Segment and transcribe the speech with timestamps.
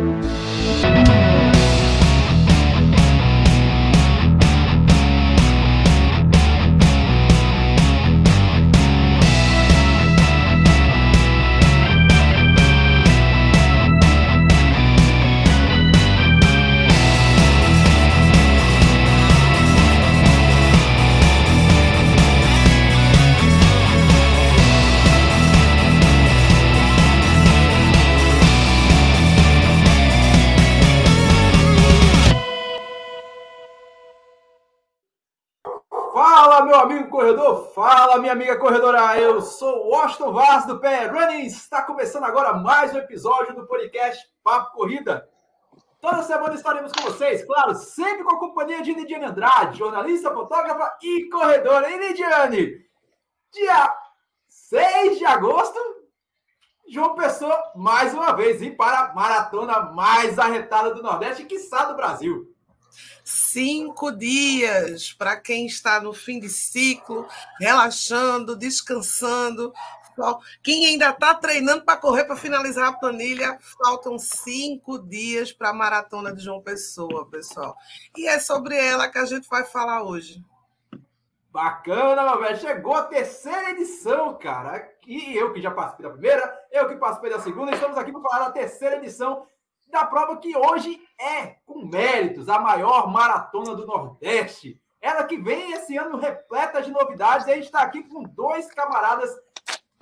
[0.00, 0.39] corredor,
[38.34, 42.98] minha amiga corredora, eu sou Washington Vaz do Pé Running, está começando agora mais um
[42.98, 45.28] episódio do podcast Papo Corrida.
[46.00, 50.96] Toda semana estaremos com vocês, claro, sempre com a companhia de Lidiane Andrade, jornalista, fotógrafa
[51.02, 51.90] e corredora.
[51.90, 52.72] E Lidiane,
[53.52, 53.96] dia
[54.48, 55.80] 6 de agosto,
[56.88, 61.86] João Pessoa mais uma vez, e para a maratona mais arretada do Nordeste e quiçá
[61.86, 62.49] do Brasil.
[63.24, 67.26] Cinco dias para quem está no fim de ciclo,
[67.58, 69.72] relaxando, descansando.
[70.62, 75.74] Quem ainda está treinando para correr para finalizar a planilha, faltam cinco dias para a
[75.74, 77.74] maratona de João Pessoa, pessoal.
[78.16, 80.44] E é sobre ela que a gente vai falar hoje.
[81.50, 82.58] Bacana, velho.
[82.58, 84.88] Chegou a terceira edição, cara.
[85.06, 88.20] E eu que já participei da primeira, eu que participei da segunda, estamos aqui para
[88.20, 89.46] falar da terceira edição
[89.90, 94.80] da prova que hoje é, com méritos, a maior maratona do Nordeste.
[95.00, 97.46] Ela que vem esse ano repleta de novidades.
[97.46, 99.30] E a gente está aqui com dois camaradas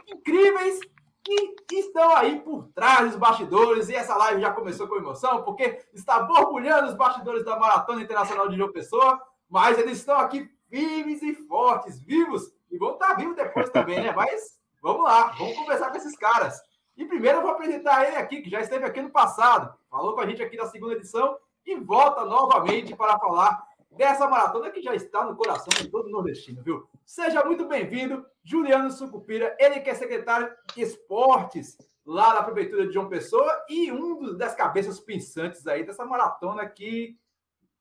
[0.07, 0.79] incríveis
[1.25, 3.89] que estão aí por trás dos bastidores.
[3.89, 8.49] E essa live já começou com emoção, porque está borbulhando os bastidores da Maratona Internacional
[8.49, 9.21] de João Pessoa.
[9.51, 12.43] Mas eles estão aqui firmes e fortes, vivos.
[12.71, 14.13] E vão estar vivos depois também, né?
[14.13, 16.61] Mas vamos lá, vamos conversar com esses caras.
[16.99, 20.21] E primeiro eu vou apresentar ele aqui, que já esteve aqui no passado, falou com
[20.21, 23.57] a gente aqui na segunda edição e volta novamente para falar
[23.97, 26.89] dessa maratona que já está no coração de todo nordestino, viu?
[27.07, 32.93] Seja muito bem-vindo, Juliano Sucupira, ele que é secretário de Esportes lá na Prefeitura de
[32.93, 37.17] João Pessoa e um das cabeças pensantes aí dessa maratona que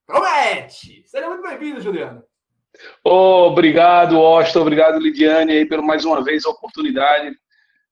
[0.05, 1.03] promete.
[1.07, 2.23] Seja muito bem-vindo, Juliano.
[3.03, 7.35] obrigado, Austin, obrigado, Lidiane, aí, pelo mais uma vez a oportunidade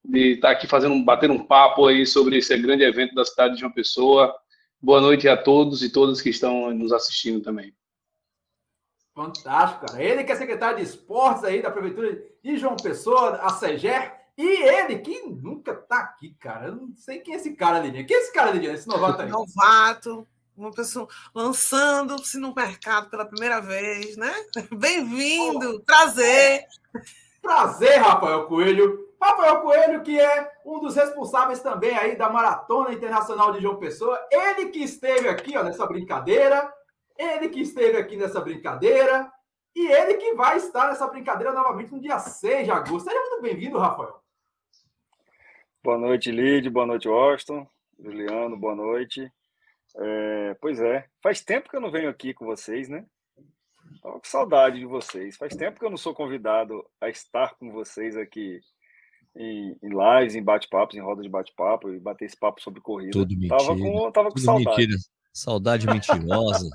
[0.07, 3.61] de estar aqui fazendo, batendo um papo aí sobre esse grande evento da cidade de
[3.61, 4.35] João Pessoa.
[4.81, 7.73] Boa noite a todos e todas que estão nos assistindo também.
[9.15, 10.03] Fantástico, cara.
[10.03, 14.43] Ele que é secretário de esportes aí da Prefeitura de João Pessoa, a SEGER, e
[14.45, 16.67] ele que nunca tá aqui, cara.
[16.67, 18.03] Eu não sei quem é esse cara, Lidinha.
[18.03, 18.73] Quem é esse cara, Lidinha?
[18.73, 19.29] Esse novato aí?
[19.29, 20.27] Novato,
[20.57, 24.33] uma pessoa lançando-se no mercado pela primeira vez, né?
[24.77, 26.65] Bem-vindo, prazer.
[27.45, 29.07] Prazer, Rafael Coelho.
[29.21, 34.19] Rafael Coelho, que é um dos responsáveis também aí da Maratona Internacional de João Pessoa,
[34.31, 36.73] ele que esteve aqui ó, nessa brincadeira,
[37.15, 39.31] ele que esteve aqui nessa brincadeira,
[39.75, 43.07] e ele que vai estar nessa brincadeira novamente no dia 6 de agosto.
[43.07, 44.19] Seja muito bem-vindo, Rafael.
[45.83, 47.67] Boa noite, Lid, boa noite, Austin,
[47.99, 49.31] Juliano, boa noite.
[49.97, 53.05] É, pois é, faz tempo que eu não venho aqui com vocês, né?
[53.93, 55.37] Estava com saudade de vocês.
[55.37, 58.59] Faz tempo que eu não sou convidado a estar com vocês aqui
[59.35, 63.11] em, em lives, em bate-papos, em rodas de bate-papo, e bater esse papo sobre corrida.
[63.11, 63.57] Tudo mentira.
[63.57, 64.77] Tava com, tava com saudade.
[64.77, 64.97] Mentira.
[65.33, 66.69] Saudade mentirosa.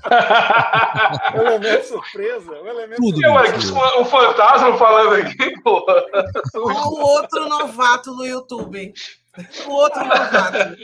[1.33, 2.51] o elemento surpresa.
[2.51, 3.99] O elemento Tudo surpresa.
[3.99, 6.05] um fantasma falando aqui, porra.
[6.53, 8.93] O outro novato no YouTube.
[9.65, 10.77] O outro novato.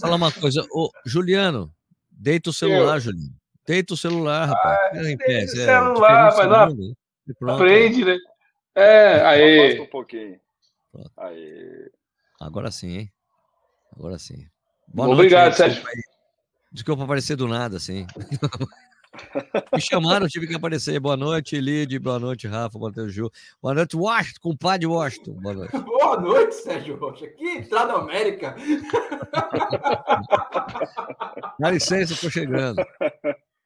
[0.00, 0.64] Fala uma coisa.
[0.70, 1.68] Ô, Juliano,
[2.08, 3.00] deita o celular, Eu.
[3.00, 3.34] Juliano.
[3.66, 4.78] Deita o celular, rapaz.
[4.92, 5.42] Ah, em pé.
[5.42, 6.74] É, celular, rapaz.
[7.48, 8.18] Aprende, né?
[8.74, 9.80] É, aí.
[9.80, 10.38] Um pouquinho.
[10.92, 11.10] Pronto.
[11.16, 11.90] Aí.
[12.40, 13.12] Agora sim, hein?
[13.96, 14.46] Agora sim.
[14.88, 15.82] Boa Obrigado, noite, Sérgio.
[16.70, 18.06] Desculpa aparecer do nada, assim.
[19.72, 21.00] Me chamaram, tive que aparecer.
[21.00, 21.98] Boa noite, Lid.
[21.98, 22.78] Boa noite, Rafa.
[22.78, 23.30] Boa noite, Ju.
[23.62, 25.32] Boa noite, Washington, compadre Washington.
[25.40, 25.72] Boa noite.
[25.80, 27.26] Boa noite, Sérgio Rocha.
[27.28, 28.54] Que entrada América.
[31.58, 32.84] Dá licença, estou chegando.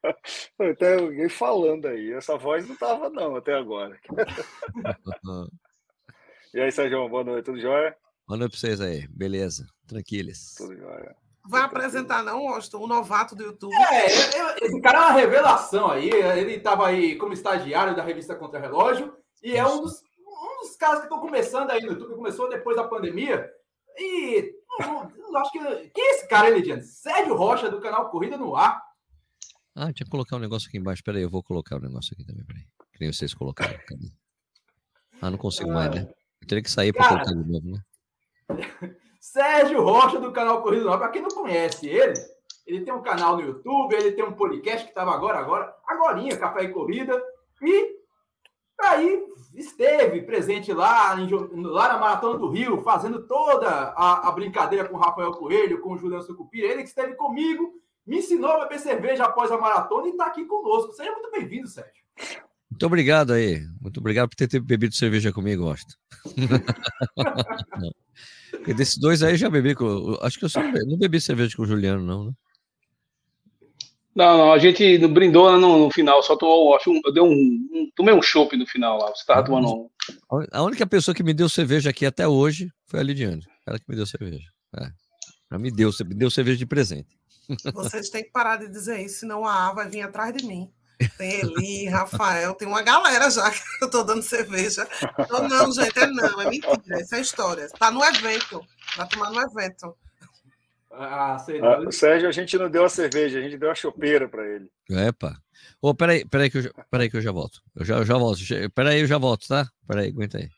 [0.59, 2.11] Até alguém falando aí.
[2.13, 3.97] Essa voz não estava, não, até agora.
[6.53, 7.95] E aí, Sérgio, boa noite, tudo jóia?
[8.27, 10.53] Boa noite para vocês aí, beleza, tranquilos.
[10.57, 11.15] Tudo jóia.
[11.47, 13.73] Vai apresentar, não, Austin, o novato do YouTube.
[13.73, 14.07] É,
[14.61, 16.09] esse cara é uma revelação aí.
[16.09, 20.75] Ele estava aí como estagiário da revista Contra Relógio e é um dos, um dos
[20.75, 22.15] caras que estão começando aí no YouTube.
[22.15, 23.49] Começou depois da pandemia.
[23.97, 25.89] E eu acho que.
[25.89, 26.83] Quem é esse cara, Elidiane?
[26.83, 28.90] Sérgio Rocha, do canal Corrida no Ar.
[29.75, 31.03] Ah, tinha que colocar um negócio aqui embaixo.
[31.03, 32.45] Peraí, eu vou colocar o um negócio aqui também.
[32.45, 32.63] Peraí.
[32.93, 33.77] Que nem vocês colocaram.
[35.23, 36.11] Ah, não consigo mais, né?
[36.41, 37.79] Eu teria que sair para colocar de novo, né?
[39.21, 40.97] Sérgio Rocha, do canal Corrida Nova.
[40.97, 42.19] Para quem não conhece ele,
[42.65, 46.37] ele tem um canal no YouTube, ele tem um podcast que estava agora, agora, agorinha,
[46.37, 47.21] Café e Corrida.
[47.61, 47.95] E
[48.81, 49.23] aí
[49.53, 54.99] esteve presente lá, lá na Maratona do Rio, fazendo toda a, a brincadeira com o
[54.99, 56.67] Rafael Coelho, com o Juliano Sucupira.
[56.67, 57.73] Ele que esteve comigo,
[58.05, 60.93] me ensinou a beber cerveja após a maratona e está aqui conosco.
[60.93, 62.01] Seja muito bem-vindo, Sérgio.
[62.69, 63.61] Muito obrigado aí.
[63.79, 65.95] Muito obrigado por ter bebido cerveja comigo, gosto.
[68.51, 70.17] Porque desses dois aí eu já bebi com.
[70.21, 72.31] Acho que eu só não bebi cerveja com o Juliano, não, né?
[74.13, 77.89] Não, não, a gente brindou no, no final, só tomou, acho, eu dei um, um
[77.95, 79.89] tomei um chopp no final lá, você tava tomando um.
[80.51, 83.85] A única pessoa que me deu cerveja aqui até hoje foi a Lidiane, ela que
[83.87, 84.49] me deu cerveja.
[84.77, 84.89] É.
[85.49, 87.20] Ela me deu, me deu cerveja de presente.
[87.73, 90.71] Vocês têm que parar de dizer isso, senão a A vai vir atrás de mim.
[91.17, 94.87] Tem Eli, Rafael, tem uma galera já que eu tô dando cerveja.
[95.29, 97.67] Não, não, gente, é não, é mentira, isso é história.
[97.79, 98.61] Tá no evento,
[98.95, 99.95] vai tomar no evento.
[100.93, 104.27] Ah, sei ah, Sérgio, a gente não deu a cerveja, a gente deu a chopeira
[104.27, 104.69] para ele.
[104.91, 105.35] É, pá.
[105.81, 107.61] Ô, oh, peraí, peraí que, eu, peraí que eu já volto.
[107.75, 108.41] Eu já, eu já volto.
[108.75, 109.67] Peraí, eu já volto, tá?
[109.87, 110.49] Peraí, aguenta aí.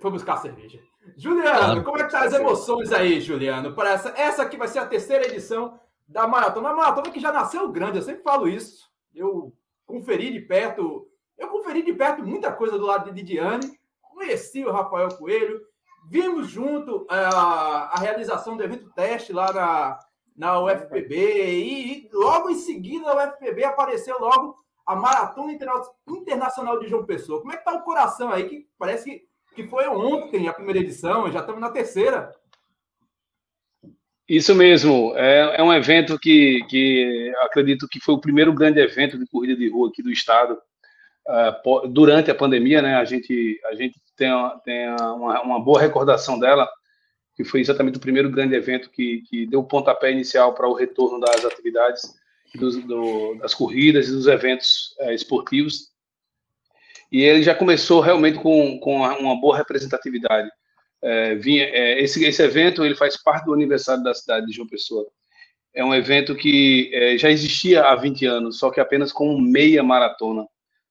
[0.00, 0.80] Foi buscar a cerveja.
[1.16, 1.84] Juliano, claro.
[1.84, 3.74] como é que tá as emoções aí, Juliano?
[3.74, 5.78] Para essa, essa aqui vai ser a terceira edição
[6.10, 6.70] da maratona.
[6.70, 8.90] A maratona que já nasceu grande, eu sempre falo isso.
[9.14, 9.54] Eu
[9.86, 11.08] conferi de perto,
[11.38, 15.60] eu conferi de perto muita coisa do lado de Didiane, conheci o Rafael Coelho,
[16.08, 19.98] vimos junto a, eh, a realização do evento teste lá na,
[20.36, 25.52] na UFPB, e, e logo em seguida a UFPB apareceu logo a Maratona
[26.08, 27.40] Internacional de João Pessoa.
[27.40, 28.48] Como é que tá o coração aí?
[28.48, 32.34] Que parece que, que foi ontem a primeira edição, já estamos na terceira.
[34.30, 39.18] Isso mesmo, é, é um evento que, que acredito que foi o primeiro grande evento
[39.18, 40.56] de corrida de rua aqui do estado.
[41.26, 44.30] Uh, durante a pandemia, né, a gente, a gente tem,
[44.64, 46.68] tem uma, uma, boa recordação dela,
[47.34, 50.74] que foi exatamente o primeiro grande evento que, que deu o pontapé inicial para o
[50.74, 52.02] retorno das atividades,
[52.54, 55.88] dos, do, das corridas e dos eventos é, esportivos.
[57.10, 60.48] E ele já começou realmente com, com uma boa representatividade
[61.02, 64.68] é, vinha, é, esse, esse evento ele faz parte do aniversário da cidade de João
[64.68, 65.06] Pessoa.
[65.74, 69.82] É um evento que é, já existia há 20 anos, só que apenas com meia
[69.82, 70.46] maratona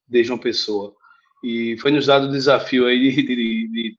[0.07, 0.95] de João Pessoa.
[1.43, 3.97] E foi nos dado o desafio aí de, de, de,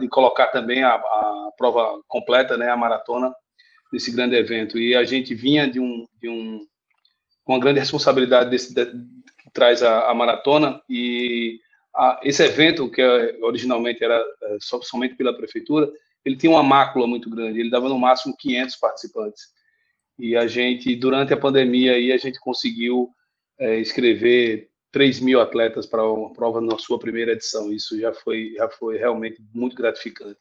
[0.00, 3.32] de colocar também a, a, prova completa, né, a maratona,
[3.92, 4.78] nesse grande evento.
[4.78, 6.66] E a gente vinha de um, de um
[7.46, 11.58] uma grande responsabilidade desse, de, que traz a, a maratona e
[12.22, 15.90] esse evento, que é, originalmente era é, só, somente pela prefeitura,
[16.24, 19.42] ele tinha uma mácula muito grande, ele dava no máximo 500 participantes.
[20.18, 23.10] E a gente, durante a pandemia, aí, a gente conseguiu
[23.58, 27.72] é, escrever 3 mil atletas para uma prova na sua primeira edição.
[27.72, 30.40] Isso já foi, já foi realmente muito gratificante.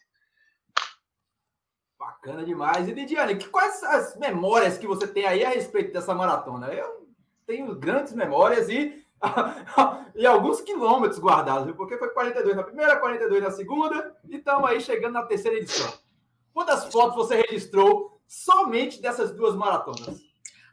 [1.98, 2.88] Bacana demais.
[2.88, 6.68] E Lidiane, quais as memórias que você tem aí a respeito dessa maratona?
[6.68, 7.08] Eu
[7.46, 9.04] tenho grandes memórias e
[10.16, 14.82] e alguns quilômetros guardados, porque foi 42 na primeira, 42 na segunda, e estamos aí
[14.82, 15.92] chegando na terceira edição.
[16.54, 20.22] Quantas fotos você registrou somente dessas duas maratonas?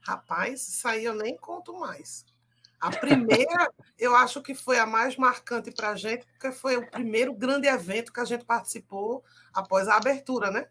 [0.02, 2.24] Rapaz, isso aí eu nem conto mais.
[2.80, 6.90] A primeira, eu acho que foi a mais marcante para a gente, porque foi o
[6.90, 10.68] primeiro grande evento que a gente participou após a abertura, né?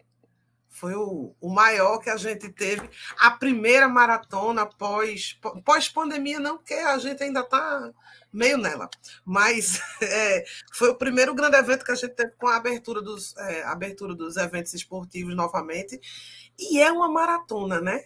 [0.76, 2.90] Foi o, o maior que a gente teve.
[3.18, 7.94] A primeira maratona pós, pós pandemia, não, porque a gente ainda está
[8.32, 8.90] meio nela.
[9.24, 13.36] Mas é, foi o primeiro grande evento que a gente teve com a abertura dos,
[13.38, 15.98] é, abertura dos eventos esportivos novamente.
[16.60, 18.04] E é uma maratona, né?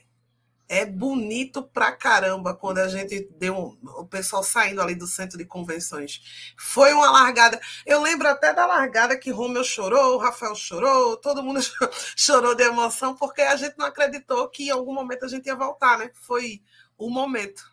[0.69, 5.43] É bonito pra caramba quando a gente deu o pessoal saindo ali do centro de
[5.43, 6.53] convenções.
[6.57, 7.59] Foi uma largada.
[7.85, 11.59] Eu lembro até da largada que Romeu chorou, Rafael chorou, todo mundo
[12.15, 15.55] chorou de emoção, porque a gente não acreditou que em algum momento a gente ia
[15.55, 16.11] voltar, né?
[16.13, 16.61] Foi
[16.95, 17.63] o momento.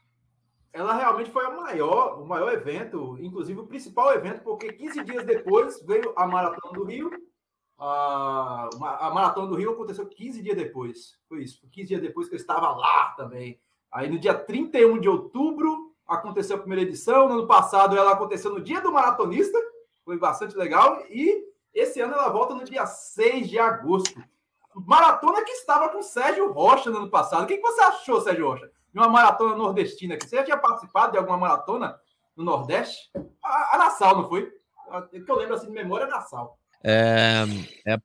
[0.73, 5.25] Ela realmente foi a maior, o maior evento, inclusive o principal evento, porque 15 dias
[5.25, 7.11] depois veio a Maratona do Rio,
[7.79, 11.19] a, a Maratona do Rio aconteceu 15 dias depois.
[11.29, 13.61] Foi isso, 15 dias depois que eu estava lá também.
[13.93, 17.29] Aí no dia 31 de outubro aconteceu a primeira edição.
[17.29, 19.59] No ano passado ela aconteceu no dia do maratonista,
[20.05, 21.03] foi bastante legal.
[21.11, 24.23] E esse ano ela volta no dia 6 de agosto.
[24.75, 27.45] Maratona que estava com Sérgio Rocha no ano passado.
[27.45, 30.19] O que você achou, Sérgio Rocha, de uma maratona nordestina?
[30.21, 31.99] Você já tinha participado de alguma maratona
[32.37, 33.11] no Nordeste?
[33.43, 34.53] A, a Nassau, não foi?
[34.91, 36.59] O que eu lembro assim de memória é Nassau.
[36.83, 37.45] É,
[37.87, 37.99] é,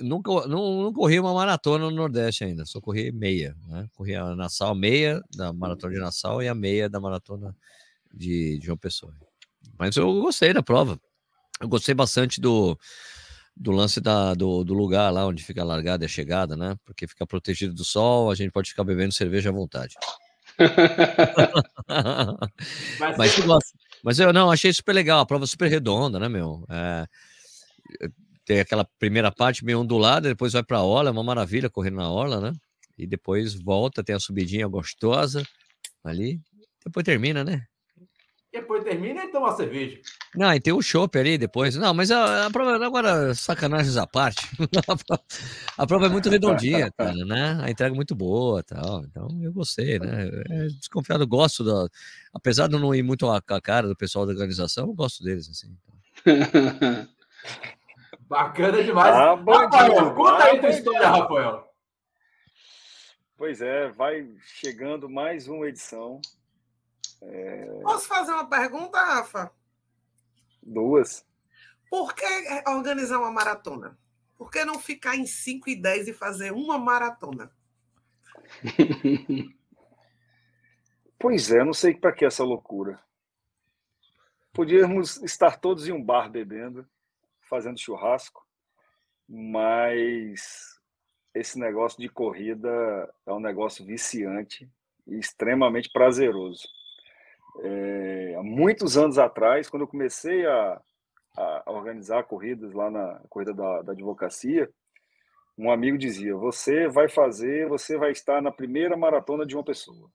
[0.00, 3.56] nunca, não, não corri uma maratona no Nordeste ainda, só corri meia.
[3.68, 3.88] Né?
[3.94, 7.56] Corri a Nassau meia da maratona de Nassau e a meia da maratona
[8.12, 9.14] de, de João Pessoa.
[9.78, 11.00] Mas eu gostei da prova.
[11.60, 12.78] Eu gostei bastante do,
[13.56, 16.76] do lance da, do, do lugar lá onde fica a largada e a chegada, né?
[16.84, 19.94] Porque fica protegido do sol, a gente pode ficar bebendo cerveja à vontade.
[23.16, 23.86] Mas, Mas.
[24.06, 26.64] Mas eu não, achei super legal, a prova super redonda, né, meu?
[26.70, 27.08] É,
[28.44, 31.96] tem aquela primeira parte meio ondulada, depois vai para a orla, é uma maravilha correndo
[31.96, 32.52] na orla, né?
[32.96, 35.42] E depois volta, tem a subidinha gostosa
[36.04, 36.40] ali,
[36.84, 37.66] depois termina, né?
[38.60, 40.00] depois termina e toma uma cerveja.
[40.34, 41.76] Não, e tem o chopp ali depois.
[41.76, 44.46] Não, mas a, a prova, agora, sacanagens à parte.
[45.76, 47.58] a prova é muito redondinha, cara, né?
[47.62, 49.04] A entrega é muito boa tal.
[49.04, 50.28] Então, eu gostei, né?
[50.50, 51.88] É, desconfiado, gosto da.
[52.32, 55.48] Apesar de não ir muito a, a cara do pessoal da organização, eu gosto deles,
[55.48, 55.76] assim.
[58.28, 59.14] Bacana demais.
[59.14, 61.72] Ah, Rafael, conta aí tua história, Rafael.
[63.36, 66.20] Pois é, vai chegando mais uma edição.
[67.82, 69.52] Posso fazer uma pergunta, Rafa?
[70.62, 71.24] Duas.
[71.88, 72.24] Por que
[72.66, 73.96] organizar uma maratona?
[74.36, 77.50] Por que não ficar em 5 e 10 e fazer uma maratona?
[81.18, 83.00] Pois é, não sei para que essa loucura.
[84.52, 86.86] Podíamos estar todos em um bar bebendo,
[87.48, 88.44] fazendo churrasco,
[89.28, 90.78] mas
[91.34, 92.68] esse negócio de corrida
[93.26, 94.70] é um negócio viciante
[95.06, 96.66] e extremamente prazeroso.
[97.62, 100.80] É, há muitos anos atrás, quando eu comecei a,
[101.36, 104.70] a organizar corridas lá na corrida da, da advocacia,
[105.56, 110.10] um amigo dizia: Você vai fazer, você vai estar na primeira maratona de uma pessoa.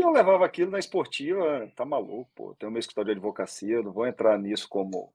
[0.00, 3.92] E eu levava aquilo na esportiva, tá maluco, pô, tenho meu escritório de advocacia, não
[3.92, 5.12] vou entrar nisso como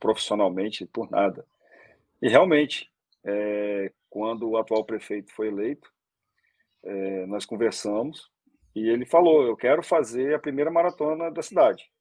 [0.00, 1.46] profissionalmente por nada.
[2.22, 2.90] E realmente,
[3.22, 5.92] é, quando o atual prefeito foi eleito,
[6.82, 8.30] é, nós conversamos
[8.74, 11.92] e ele falou: Eu quero fazer a primeira maratona da cidade.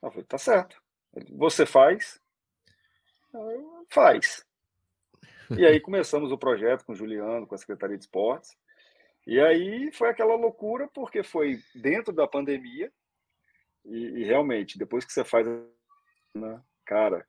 [0.00, 0.82] Eu falei: Tá certo.
[1.32, 2.18] Você faz?
[3.34, 4.46] Eu, Faz.
[5.58, 8.56] E aí começamos o projeto com o Juliano, com a Secretaria de Esportes.
[9.26, 12.92] E aí foi aquela loucura, porque foi dentro da pandemia.
[13.84, 15.46] E, e realmente, depois que você faz,
[16.34, 17.26] né, cara,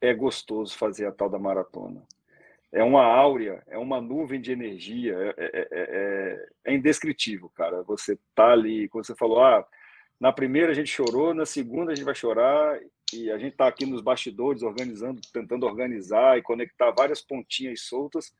[0.00, 2.06] é gostoso fazer a tal da maratona
[2.72, 7.82] é uma áurea, é uma nuvem de energia, é, é, é, é, indescritível, cara.
[7.82, 9.66] Você tá ali, quando você falou, ah,
[10.20, 12.80] na primeira a gente chorou, na segunda a gente vai chorar,
[13.12, 18.32] e a gente tá aqui nos bastidores organizando, tentando organizar e conectar várias pontinhas soltas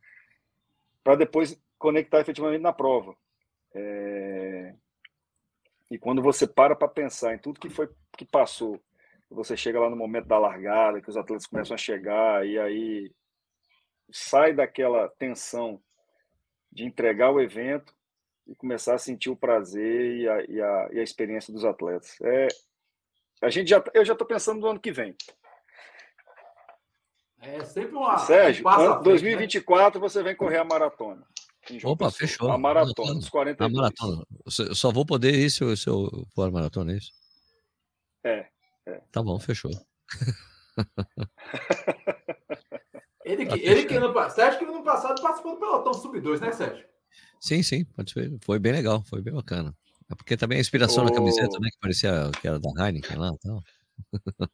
[1.02, 3.16] para depois conectar efetivamente na prova.
[3.74, 4.74] É...
[5.90, 8.80] E quando você para para pensar em tudo que foi que passou,
[9.28, 13.10] você chega lá no momento da largada, que os atletas começam a chegar, e aí
[14.12, 15.82] sai daquela tensão
[16.70, 17.92] de entregar o evento
[18.46, 22.20] e começar a sentir o prazer e a, e a, e a experiência dos atletas.
[22.20, 22.48] É,
[23.42, 25.16] a gente já, eu já estou pensando no ano que vem.
[27.40, 28.18] É sempre uma.
[28.18, 31.26] Sérgio, um passo à ano- frente, 2024 você vem correr a maratona.
[31.84, 32.12] Opa, Pessoa.
[32.12, 32.50] fechou.
[32.50, 33.72] A maratona, dos A 42.
[33.72, 34.26] maratona.
[34.58, 37.12] Eu só vou poder ir se eu, se eu for a maratona, é isso?
[38.24, 38.46] É,
[39.12, 39.70] Tá bom, fechou.
[43.24, 46.84] Ele que, ele que ano, Sérgio que ano passado participou do pelotão sub-2, né, Sérgio?
[47.38, 48.32] Sim, sim, pode ser.
[48.40, 49.74] Foi bem legal, foi bem bacana.
[50.10, 51.68] É porque também a inspiração na camiseta, né?
[51.70, 53.62] Que parecia que era da Heineken lá e tal.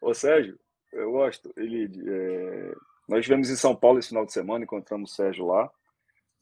[0.00, 0.58] Ô, ô, Sérgio,
[0.92, 1.52] eu gosto.
[1.56, 2.74] Ele, é,
[3.08, 5.70] nós estivemos em São Paulo esse final de semana, encontramos o Sérgio lá.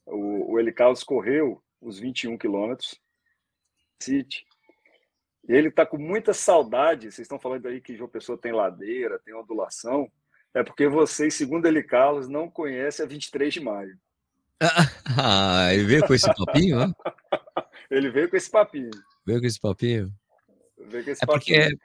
[0.05, 2.99] O, o Eli Carlos correu os 21 quilômetros,
[4.01, 4.45] City.
[5.47, 7.05] E ele está com muita saudade.
[7.11, 10.11] Vocês estão falando aí que João Pessoa tem ladeira, tem ondulação.
[10.53, 13.97] É porque vocês, segundo Eli Carlos, não conhecem a 23 de maio.
[15.17, 16.93] Ah, ele veio com esse papinho, né?
[17.89, 18.89] Ele veio com esse papinho.
[19.25, 20.09] Veio com esse papinho.
[20.87, 21.79] Veio com esse É porque, papinho.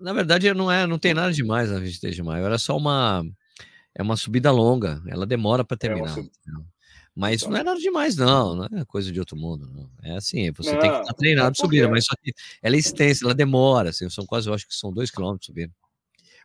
[0.00, 2.44] na verdade, não é, não tem nada demais na 23 de maio.
[2.44, 3.22] Era só uma,
[3.94, 5.00] é uma subida longa.
[5.06, 6.08] Ela demora para terminar.
[6.08, 6.64] sub- entendeu?
[7.16, 7.52] Mas Então.
[7.52, 8.56] não é nada demais, não.
[8.56, 9.70] Não é coisa de outro mundo.
[9.72, 9.88] Não.
[10.02, 12.32] É assim, você tem que Não, estar treinado é de subida, porque- mas só que
[12.62, 13.90] ela é extensa, ela demora.
[13.90, 15.72] Assim, são quase, eu acho que são dois quilômetros subindo.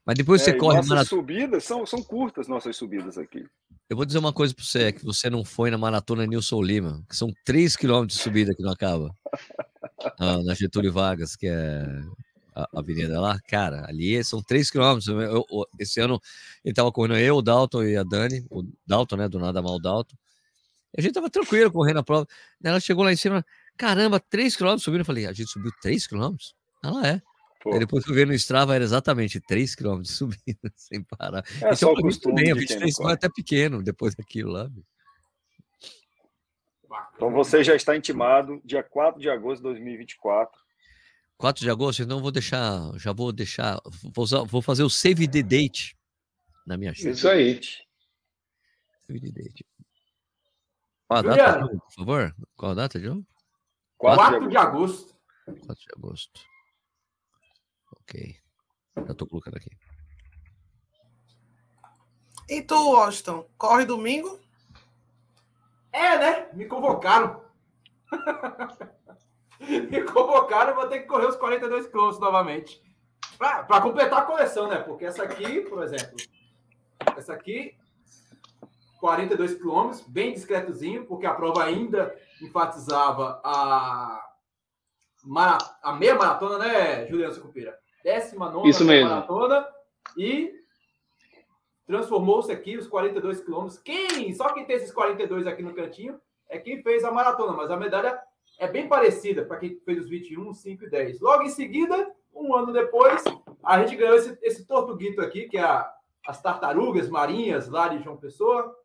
[0.06, 1.22] Mas depois você É, e corre nossas maratona.
[1.22, 3.46] subidas são, são curtas, nossas subidas aqui.
[3.90, 6.62] Eu vou dizer uma coisa para você, é que você não foi na maratona Nilson
[6.62, 9.10] Lima, que são 3 quilômetros de subida que não acaba.
[10.18, 11.84] Ah, na Getúlio Vargas, que é
[12.56, 13.38] a avenida lá.
[13.50, 15.08] Cara, ali são 3 quilômetros.
[15.78, 16.22] Esse ano
[16.64, 19.76] ele tava correndo eu, o Dalton e a Dani, o Dalton, né, do nada mal
[19.76, 20.16] o Dalton.
[20.98, 22.28] A gente tava tranquilo correndo a prova.
[22.64, 23.46] Ela chegou lá em cima,
[23.78, 25.02] caramba, 3 quilômetros subindo.
[25.02, 26.56] Eu falei, a gente subiu 3 quilômetros?
[26.84, 27.22] Ela é.
[27.62, 31.44] Pô, Aí depois que eu vi no Strava, era exatamente 3 quilômetros subindo, sem parar.
[31.62, 33.14] é só o costume bem, a de quem não 23 foi corre.
[33.14, 34.70] até pequeno depois daquilo lá.
[37.16, 40.60] Então você já está intimado, dia 4 de agosto de 2024,
[41.38, 43.80] 4 de agosto, então vou deixar, já vou deixar,
[44.14, 45.96] vou, usar, vou fazer o save the date
[46.66, 47.12] na minha chave.
[47.12, 47.60] Isso aí.
[49.06, 49.66] Save the date.
[51.10, 52.36] Qual a data, por favor?
[52.56, 53.26] Qual a data, João?
[53.98, 55.16] 4, 4 de agosto.
[55.44, 56.42] 4 de agosto.
[58.00, 58.36] Ok.
[58.96, 59.72] Já estou colocando aqui.
[62.48, 64.40] E tu, Washington, corre domingo?
[65.92, 66.50] É, né?
[66.54, 67.44] Me convocaram.
[69.60, 72.84] Me convocaram, vou ter que correr os 42 quilômetros novamente.
[73.40, 74.78] Para completar a coleção, né?
[74.78, 76.18] Porque essa aqui, por exemplo,
[77.18, 77.76] essa aqui,
[79.00, 84.26] 42 quilômetros, bem discretozinho, porque a prova ainda enfatizava a,
[85.82, 87.78] a meia maratona, né, Juliano Sucupira?
[88.04, 89.10] Décima nona Isso mesmo.
[89.10, 89.68] maratona
[90.18, 90.54] e
[91.86, 93.80] transformou-se aqui os 42 quilômetros.
[93.80, 97.72] Quem, só quem tem esses 42 aqui no cantinho é quem fez a maratona, mas
[97.72, 98.20] a medalha
[98.60, 101.20] é bem parecida para quem fez os 21, 5 e 10.
[101.22, 103.24] Logo em seguida, um ano depois,
[103.64, 105.92] a gente ganhou esse, esse tortuguito aqui, que é a,
[106.28, 108.76] as tartarugas marinhas lá de João Pessoa.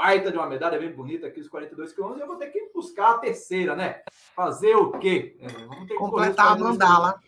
[0.00, 2.22] Baita de uma medalha bem bonita aqui, os 42 quilômetros.
[2.22, 4.00] Eu vou ter que buscar a terceira, né?
[4.34, 5.36] Fazer o quê?
[5.38, 7.20] É, vamos ter que Completar a mandala.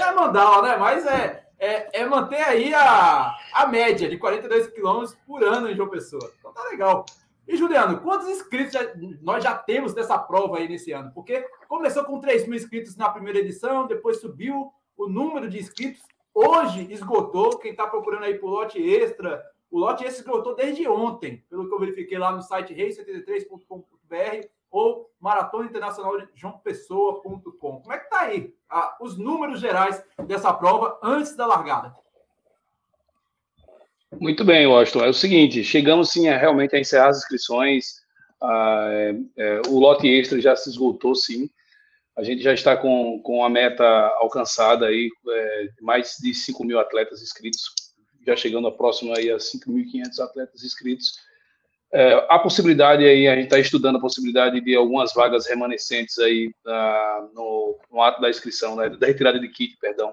[0.00, 0.76] É mandala, né?
[0.78, 5.76] Mas é, é, é, manter aí a, a média de 42 quilômetros por ano em
[5.76, 6.32] João Pessoa.
[6.38, 7.04] Então tá legal.
[7.46, 11.12] E, Juliano, quantos inscritos já, nós já temos dessa prova aí nesse ano?
[11.12, 16.00] Porque começou com 3 mil inscritos na primeira edição, depois subiu o número de inscritos.
[16.32, 17.58] Hoje esgotou.
[17.58, 21.74] Quem está procurando aí por lote extra, o lote extra esgotou desde ontem, pelo que
[21.74, 27.80] eu verifiquei lá no site rei73.com.br ou Maratona Internacional de João Pessoa.com.
[27.80, 31.94] Como é que tá aí ah, os números gerais dessa prova antes da largada?
[34.20, 35.04] Muito bem, Washington.
[35.04, 38.02] É o seguinte, chegamos sim a, realmente a encerrar as inscrições.
[38.42, 41.48] Ah, é, é, o lote extra já se esgotou, sim.
[42.16, 43.84] A gente já está com, com a meta
[44.18, 47.62] alcançada aí, é, mais de 5 mil atletas inscritos,
[48.28, 51.18] já chegando a próximo aí a 5.500 atletas inscritos.
[51.90, 56.52] É, a possibilidade aí, a gente está estudando a possibilidade de algumas vagas remanescentes aí
[56.66, 60.12] ah, no, no, ato da inscrição, né, da retirada de kit, perdão,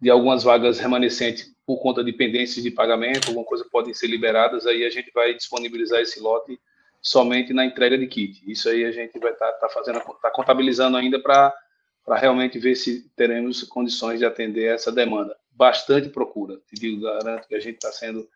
[0.00, 4.66] de algumas vagas remanescentes por conta de pendências de pagamento, alguma coisa podem ser liberadas,
[4.66, 6.58] aí a gente vai disponibilizar esse lote
[7.00, 8.42] somente na entrega de kit.
[8.50, 11.54] Isso aí a gente vai estar tá, tá fazendo, está contabilizando ainda para
[12.16, 15.36] realmente ver se teremos condições de atender essa demanda.
[15.50, 18.28] Bastante procura, te digo, garanto que a gente está sendo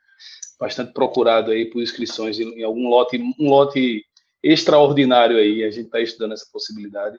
[0.58, 4.04] bastante procurado aí por inscrições em algum lote, um lote
[4.42, 7.18] extraordinário aí, a gente está estudando essa possibilidade.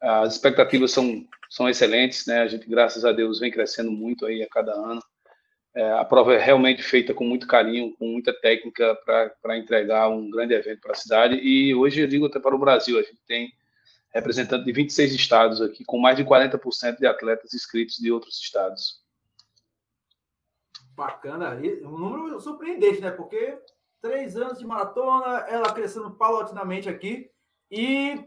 [0.00, 2.40] As expectativas são, são excelentes, né?
[2.40, 5.00] A gente, graças a Deus, vem crescendo muito aí a cada ano.
[5.74, 10.30] É, a prova é realmente feita com muito carinho, com muita técnica para entregar um
[10.30, 11.36] grande evento para a cidade.
[11.36, 13.52] E hoje eu digo até para o Brasil, a gente tem
[14.16, 19.02] representante de 26 estados aqui, com mais de 40% de atletas inscritos de outros estados.
[20.94, 21.56] Bacana.
[21.82, 23.10] Um número surpreendente, né?
[23.10, 23.58] Porque
[24.00, 27.30] três anos de maratona, ela crescendo paulatinamente aqui.
[27.70, 28.18] E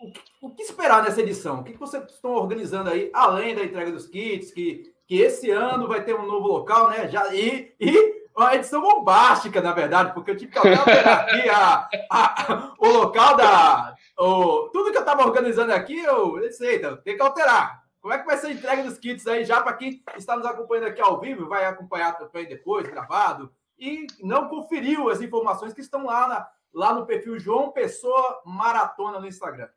[0.00, 1.60] o que, o que esperar nessa edição?
[1.60, 5.50] O que, que vocês estão organizando aí, além da entrega dos kits, que que esse
[5.50, 7.08] ano vai ter um novo local, né?
[7.08, 11.88] Já, e, e uma edição bombástica, na verdade, porque eu tive que alterar aqui a,
[12.08, 13.96] a, o local da.
[14.20, 17.82] O, tudo que eu estava organizando aqui, eu, sei, então, tem que alterar.
[18.02, 20.44] Como é que vai ser a entrega dos kits aí, já para quem está nos
[20.44, 25.80] acompanhando aqui ao vivo, vai acompanhar também depois, gravado, e não conferiu as informações que
[25.80, 29.70] estão lá, na, lá no perfil João Pessoa Maratona no Instagram.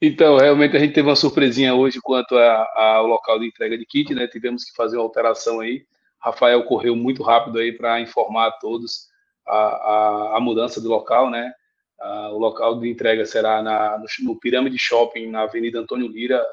[0.00, 4.14] Então, realmente a gente teve uma surpresinha hoje quanto ao local de entrega de kit,
[4.14, 4.26] né?
[4.26, 5.84] Tivemos que fazer uma alteração aí.
[6.18, 9.08] Rafael correu muito rápido aí para informar a todos
[9.46, 11.52] a, a, a, mudança do local, né?
[12.00, 16.44] O local de entrega será na, no, no, Pirâmide Shopping, na Avenida Antônio Lira,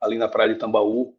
[0.00, 1.14] ali na Praia de Tambaú,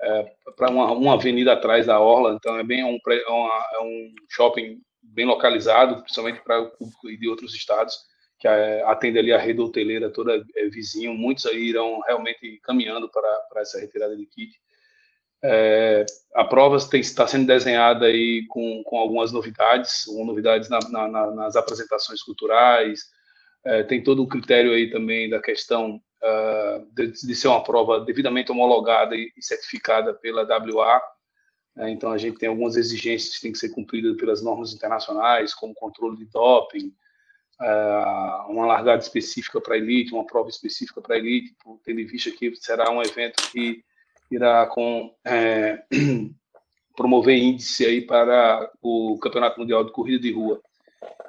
[0.00, 2.34] é, para uma, uma, avenida atrás da Orla.
[2.34, 7.08] Então, é bem um, é uma, é um shopping bem localizado, principalmente para o público
[7.08, 7.96] de outros estados
[8.38, 13.28] que atende ali a rede hoteleira toda é, vizinho, muitos aí irão realmente caminhando para,
[13.50, 14.56] para essa retirada de kit.
[15.42, 21.56] É, a prova está sendo desenhada aí com, com algumas novidades, novidades na, na, nas
[21.56, 23.00] apresentações culturais,
[23.64, 28.00] é, tem todo o critério aí também da questão uh, de, de, ser uma prova
[28.00, 31.00] devidamente homologada e, e certificada pela WA,
[31.76, 31.90] né?
[31.90, 35.74] então a gente tem algumas exigências que têm que ser cumpridas pelas normas internacionais, como
[35.74, 36.92] controle de doping,
[37.60, 42.54] uh, uma largada específica para elite, uma prova específica para elite, tendo em vista que
[42.56, 43.82] será um evento que
[44.30, 45.82] irá com, é,
[46.96, 50.60] promover índice aí para o Campeonato Mundial de Corrida de Rua.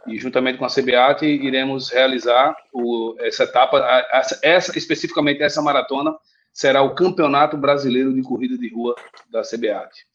[0.08, 3.78] E juntamente com a CBAT iremos realizar o, essa etapa,
[4.12, 6.18] essa, essa, especificamente essa maratona
[6.52, 8.96] será o Campeonato Brasileiro de Corrida de Rua
[9.30, 10.08] da CBAT.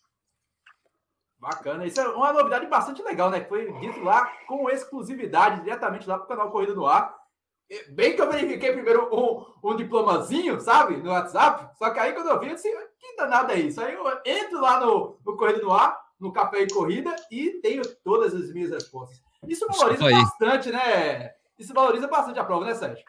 [1.38, 3.44] Bacana, isso é uma novidade bastante legal, né?
[3.44, 7.14] Foi dito lá com exclusividade, diretamente lá para o canal Corrida no Ar.
[7.90, 12.28] Bem que eu verifiquei primeiro um, um, diplomazinho, sabe, no WhatsApp, só que aí quando
[12.28, 13.80] eu vi, eu disse, que danada é isso?
[13.80, 17.82] Aí eu entro lá no, no Corrida no Ar, no Café e Corrida, e tenho
[18.02, 19.22] todas as minhas respostas.
[19.48, 21.32] Isso valoriza bastante, né?
[21.58, 23.04] Isso valoriza bastante a prova, né, Sérgio?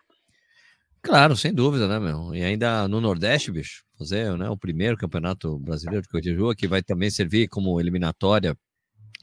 [1.02, 2.34] Claro, sem dúvida, né, meu?
[2.34, 6.56] E ainda no Nordeste, bicho, fazer né, o primeiro campeonato brasileiro de corrida de rua,
[6.56, 8.58] que vai também servir como eliminatória,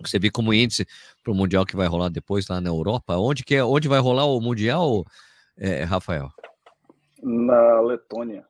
[0.05, 0.87] servir como índice
[1.22, 3.16] para o Mundial que vai rolar depois lá na Europa.
[3.16, 5.05] Onde, que é, onde vai rolar o Mundial,
[5.57, 6.31] é, Rafael?
[7.20, 8.46] Na Letônia.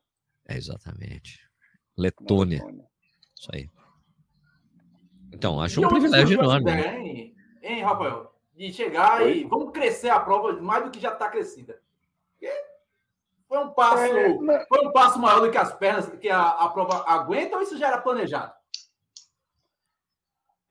[0.47, 1.39] É, exatamente.
[1.97, 2.59] Letônia.
[2.59, 2.85] Letônia.
[3.35, 3.69] Isso aí.
[5.31, 6.71] Então, acho e um privilégio enorme.
[6.71, 7.31] Né?
[7.63, 8.32] hein, Rafael?
[8.53, 9.39] De chegar Oi?
[9.39, 11.81] e vamos crescer a prova mais do que já está crescida.
[13.53, 16.69] Foi um passo, é, foi um passo maior do que as pernas que a, a
[16.69, 18.51] prova aguenta ou isso já era planejado?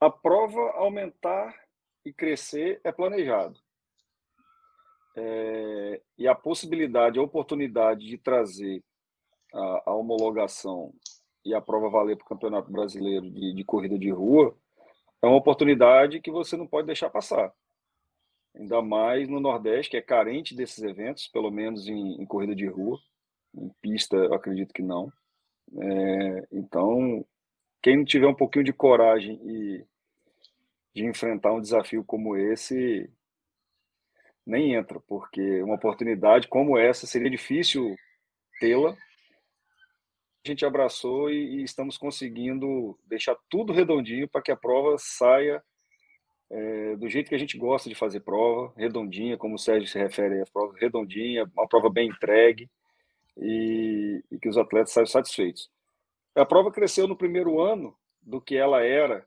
[0.01, 1.55] A prova aumentar
[2.03, 3.57] e crescer é planejado.
[5.15, 8.83] É, e a possibilidade, a oportunidade de trazer
[9.53, 10.93] a, a homologação
[11.45, 14.57] e a prova valer para o Campeonato Brasileiro de, de Corrida de Rua
[15.21, 17.53] é uma oportunidade que você não pode deixar passar
[18.55, 22.67] ainda mais no Nordeste, que é carente desses eventos, pelo menos em, em corrida de
[22.67, 22.99] rua.
[23.55, 25.11] Em pista, eu acredito que não.
[25.75, 27.25] É, então,
[27.81, 29.85] quem não tiver um pouquinho de coragem e
[30.93, 33.09] de enfrentar um desafio como esse,
[34.45, 37.95] nem entra, porque uma oportunidade como essa seria difícil
[38.59, 38.95] tê-la.
[40.45, 45.63] A gente abraçou e, e estamos conseguindo deixar tudo redondinho para que a prova saia
[46.53, 49.97] é, do jeito que a gente gosta de fazer prova, redondinha, como o Sérgio se
[49.97, 52.69] refere a prova redondinha, uma prova bem entregue
[53.35, 55.71] e, e que os atletas saiam satisfeitos.
[56.35, 59.25] A prova cresceu no primeiro ano do que ela era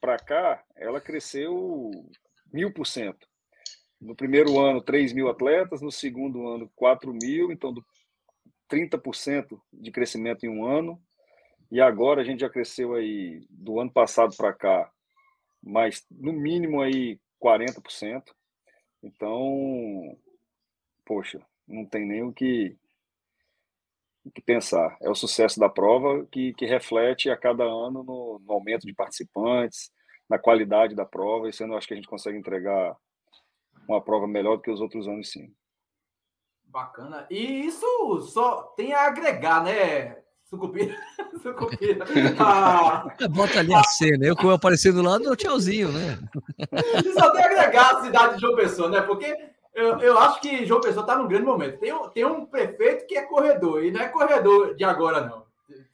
[0.00, 1.90] para cá, ela cresceu
[2.50, 3.28] mil por cento.
[4.00, 7.74] No primeiro ano, 3 mil atletas, no segundo ano, 4 mil, então
[8.70, 10.98] 30% de crescimento em um ano.
[11.70, 14.90] E agora a gente já cresceu aí, do ano passado para cá,
[15.62, 18.22] mas no mínimo aí 40%.
[19.02, 20.16] Então,
[21.04, 22.76] poxa, não tem nem o que,
[24.24, 24.96] o que pensar.
[25.00, 28.94] É o sucesso da prova que, que reflete a cada ano no, no aumento de
[28.94, 29.90] participantes,
[30.28, 31.48] na qualidade da prova.
[31.60, 32.96] Ano eu acho que a gente consegue entregar
[33.88, 35.52] uma prova melhor do que os outros anos, sim.
[36.64, 37.26] Bacana.
[37.28, 40.19] E isso só tem a agregar, né,
[40.50, 40.96] Sucupira.
[41.40, 42.04] Sucupira.
[42.38, 43.06] Ah.
[43.30, 44.26] Bota ali a cena.
[44.26, 46.18] Eu, como aparecendo lá, dou tchauzinho, né?
[47.14, 49.00] Só tem que agregar a cidade de João Pessoa, né?
[49.00, 49.32] Porque
[49.72, 51.78] eu, eu acho que João Pessoa está num grande momento.
[51.78, 55.48] Tem um, tem um prefeito que é corredor, e não é corredor de agora, não.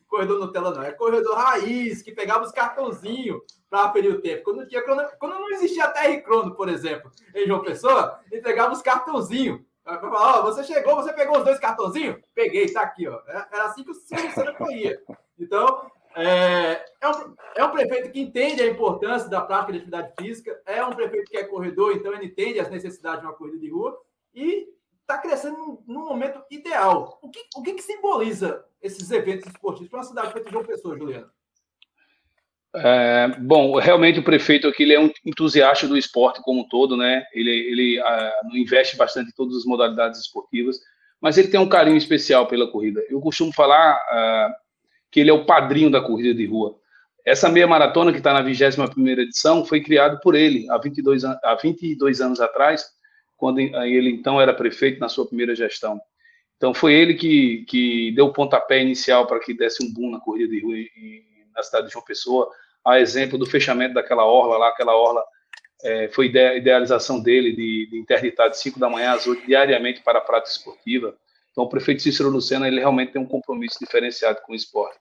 [0.08, 0.82] Corredor Nutella, não.
[0.82, 4.42] É corredor raiz, que pegava os cartãozinhos para aferir o tempo.
[4.42, 8.80] Quando, tinha, quando, quando não existia e Crono, por exemplo, em João Pessoa, entregava os
[8.80, 12.20] cartãozinhos falar, você chegou, você pegou os dois cartãozinhos?
[12.34, 13.20] Peguei, tá aqui, ó.
[13.26, 15.00] É, era assim que o Silvio Santos corria.
[15.38, 20.12] Então, é, é, um, é um prefeito que entende a importância da prática de atividade
[20.18, 23.58] física, é um prefeito que é corredor, então ele entende as necessidades de uma corrida
[23.58, 24.00] de rua
[24.34, 24.66] e
[25.02, 27.18] está crescendo num, num, momento ideal.
[27.22, 30.96] O que, o que, que simboliza esses eventos esportivos para uma cidade feita João Pessoa,
[30.96, 31.30] Juliano?
[32.74, 36.96] É, bom, realmente o prefeito aqui ele é um entusiasta do esporte como um todo,
[36.96, 37.24] né?
[37.32, 40.78] Ele, ele uh, investe bastante em todas as modalidades esportivas,
[41.20, 43.02] mas ele tem um carinho especial pela corrida.
[43.08, 44.52] Eu costumo falar uh,
[45.10, 46.76] que ele é o padrinho da corrida de rua.
[47.24, 51.58] Essa meia maratona que está na 21 edição foi criada por ele há 22, há
[51.60, 52.84] 22 anos atrás,
[53.36, 56.00] quando ele então era prefeito na sua primeira gestão.
[56.56, 60.20] Então foi ele que, que deu o pontapé inicial para que desse um boom na
[60.20, 60.76] corrida de rua
[61.56, 62.50] na cidade de João Pessoa
[62.84, 65.20] a exemplo do fechamento daquela orla lá, aquela orla
[65.82, 70.18] é, foi idealização dele de, de interditar de 5 da manhã às 8 diariamente para
[70.18, 71.14] a prática esportiva.
[71.50, 74.98] Então, o prefeito Cícero Lucena, ele realmente tem um compromisso diferenciado com o esporte.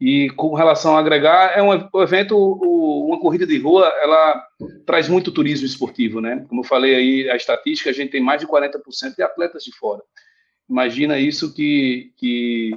[0.00, 4.44] E com relação a agregar, é um, evento, uma corrida de rua, ela
[4.84, 6.44] traz muito turismo esportivo, né?
[6.48, 9.74] Como eu falei aí, a estatística, a gente tem mais de 40% de atletas de
[9.76, 10.02] fora.
[10.68, 12.76] Imagina isso que, que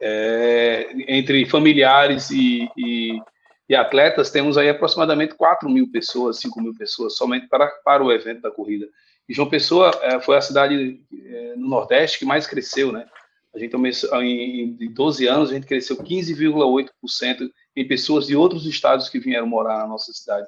[0.00, 3.20] é, entre familiares e, e
[3.68, 8.12] e atletas, temos aí aproximadamente 4 mil pessoas, 5 mil pessoas, somente para, para o
[8.12, 8.88] evento da corrida.
[9.28, 13.06] E João Pessoa é, foi a cidade é, no Nordeste que mais cresceu, né?
[13.52, 18.66] A gente começou, em, em 12 anos, a gente cresceu 15,8% em pessoas de outros
[18.66, 20.46] estados que vieram morar na nossa cidade.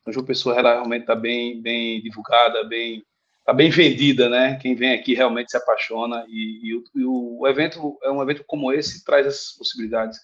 [0.00, 3.02] Então, João Pessoa realmente está bem, bem divulgada, bem,
[3.50, 4.56] tá bem vendida, né?
[4.58, 8.44] Quem vem aqui realmente se apaixona e, e, o, e o, evento é um evento
[8.46, 10.20] como esse traz essas possibilidades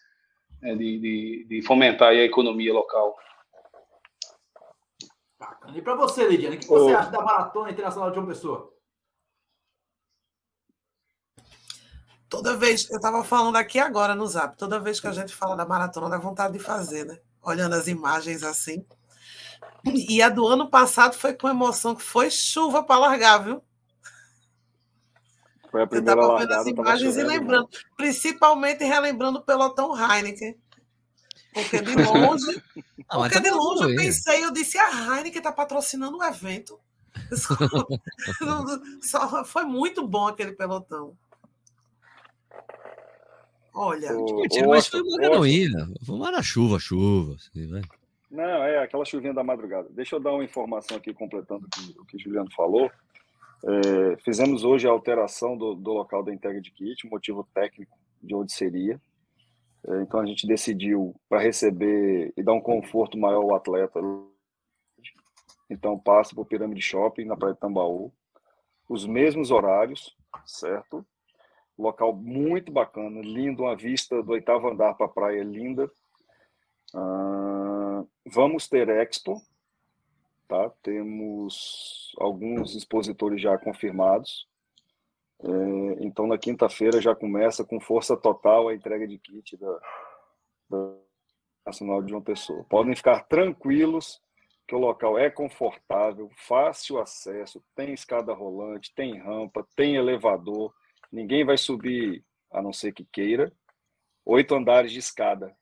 [0.63, 3.17] né, de, de, de, fomentar a economia local.
[5.37, 5.77] Bacana.
[5.77, 6.97] E para você, Lidiane, o que você Ô.
[6.97, 8.73] acha da Maratona Internacional de João Pessoa?
[12.29, 15.57] Toda vez, eu estava falando aqui agora no Zap, toda vez que a gente fala
[15.57, 17.19] da maratona, dá vontade de fazer, né?
[17.43, 18.87] Olhando as imagens assim.
[19.85, 23.63] E a do ano passado foi com emoção, que foi chuva para largar, viu?
[25.71, 26.65] Foi a primeira eu largada.
[26.65, 27.79] Vendo as imagens e lembrando, né?
[27.97, 30.57] principalmente relembrando o pelotão Heineken.
[31.53, 32.63] Porque de longe,
[33.09, 36.81] ah, porque tá de longe eu pensei, eu disse, a Heineken está patrocinando o evento.
[37.33, 37.57] Só,
[39.01, 41.17] só, foi muito bom aquele pelotão.
[43.73, 44.17] Olha.
[44.17, 45.91] O, mas foi uma canoína.
[46.05, 47.37] Foi uma chuva, chuva.
[47.37, 47.81] Assim, né?
[48.31, 49.89] Não, é aquela chuvinha da madrugada.
[49.91, 51.67] Deixa eu dar uma informação aqui, completando
[51.99, 52.91] o que, o Juliano falou.
[53.65, 58.35] É, fizemos hoje a alteração do, do, local da entrega de kit, motivo técnico de
[58.35, 59.01] onde seria.
[59.87, 64.01] É, então a gente decidiu para receber e dar um conforto maior ao atleta.
[65.71, 68.13] Então passa para o Pirâmide Shopping, na Praia de Tambaú.
[68.89, 71.05] Os mesmos horários, certo?
[71.79, 75.91] Local muito bacana, lindo, uma vista do oitavo andar para a praia linda.
[76.95, 79.43] Ah, vamos ter Expo,
[80.49, 80.71] tá?
[80.83, 84.49] Temos alguns expositores já confirmados.
[85.43, 89.81] É, então, na quinta-feira já começa com força total a entrega de kit da,
[90.71, 90.95] da
[91.67, 92.65] Nacional de uma Pessoa.
[92.65, 94.23] Podem ficar tranquilos
[94.67, 100.75] que o local é confortável, fácil acesso, tem escada rolante, tem rampa, tem elevador.
[101.11, 103.53] Ninguém vai subir, a não ser que queira,
[104.25, 105.57] oito andares de escada.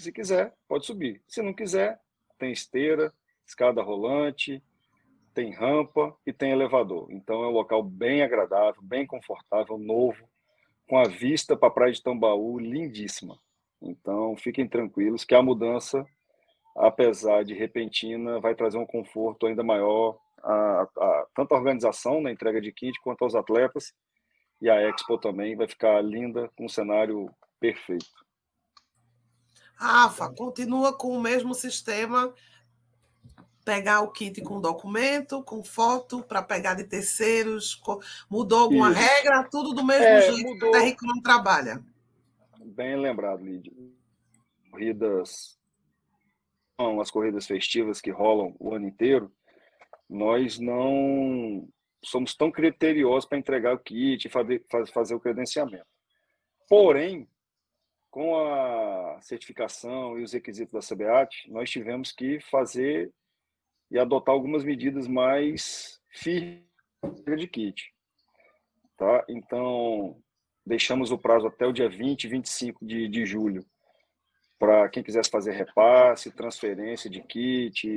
[0.00, 1.20] Se quiser, pode subir.
[1.28, 2.00] Se não quiser,
[2.38, 3.12] tem esteira,
[3.46, 4.62] escada rolante,
[5.34, 7.12] tem rampa e tem elevador.
[7.12, 10.26] Então é um local bem agradável, bem confortável, novo,
[10.88, 13.38] com a vista para a Praia de Tambaú lindíssima.
[13.82, 16.06] Então fiquem tranquilos que a mudança,
[16.74, 22.32] apesar de repentina, vai trazer um conforto ainda maior a, a, tanto a organização na
[22.32, 23.92] entrega de kit quanto aos atletas
[24.62, 28.19] e a Expo também vai ficar linda com um cenário perfeito.
[29.80, 32.34] Rafa, continua com o mesmo sistema
[33.64, 37.80] pegar o kit com documento, com foto, para pegar de terceiros?
[38.28, 39.00] Mudou alguma Isso.
[39.00, 39.48] regra?
[39.50, 40.70] Tudo do mesmo é, jeito mudou.
[40.70, 41.82] que a Terra não trabalha.
[42.58, 43.72] Bem lembrado, Lídia.
[44.70, 45.58] Corridas,
[47.00, 49.32] as corridas festivas que rolam o ano inteiro,
[50.08, 51.66] nós não
[52.04, 54.62] somos tão criteriosos para entregar o kit e fazer,
[54.92, 55.86] fazer o credenciamento.
[56.68, 57.26] Porém,
[58.10, 63.12] com a certificação e os requisitos da CBAT, nós tivemos que fazer
[63.90, 66.64] e adotar algumas medidas mais firmes
[67.38, 67.92] de kit.
[68.96, 69.24] Tá?
[69.28, 70.20] Então,
[70.66, 73.64] deixamos o prazo até o dia 20, 25 de, de julho
[74.58, 77.88] para quem quisesse fazer repasse, transferência de kit,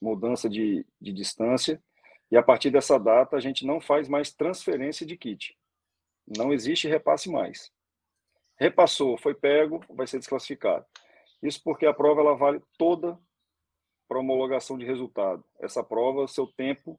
[0.00, 1.82] mudança de, de distância.
[2.30, 5.56] E a partir dessa data, a gente não faz mais transferência de kit.
[6.36, 7.72] Não existe repasse mais.
[8.58, 10.84] Repassou, foi pego, vai ser desclassificado.
[11.42, 13.18] Isso porque a prova ela vale toda
[14.08, 15.44] para homologação de resultado.
[15.60, 16.98] Essa prova, seu tempo,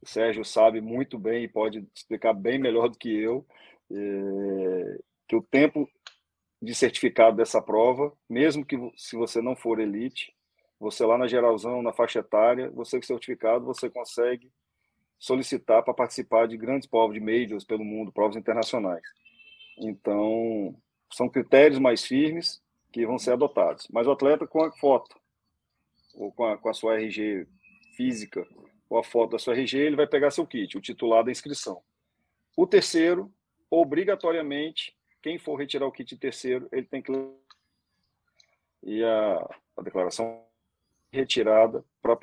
[0.00, 3.46] o Sérgio sabe muito bem e pode explicar bem melhor do que eu,
[3.90, 5.88] é, que o tempo
[6.62, 10.34] de certificado dessa prova, mesmo que se você não for elite,
[10.78, 14.50] você lá na geralzão, na faixa etária, você com certificado, você consegue
[15.18, 19.02] solicitar para participar de grandes provas de majors pelo mundo, provas internacionais.
[19.78, 20.74] Então,
[21.12, 23.86] são critérios mais firmes que vão ser adotados.
[23.90, 25.18] Mas o atleta com a foto,
[26.14, 27.46] ou com a, com a sua RG
[27.96, 28.46] física,
[28.88, 31.82] ou a foto da sua RG, ele vai pegar seu kit, o titular da inscrição.
[32.56, 33.32] O terceiro,
[33.70, 37.12] obrigatoriamente, quem for retirar o kit de terceiro, ele tem que.
[38.82, 40.44] E a, a declaração
[41.12, 42.18] retirada para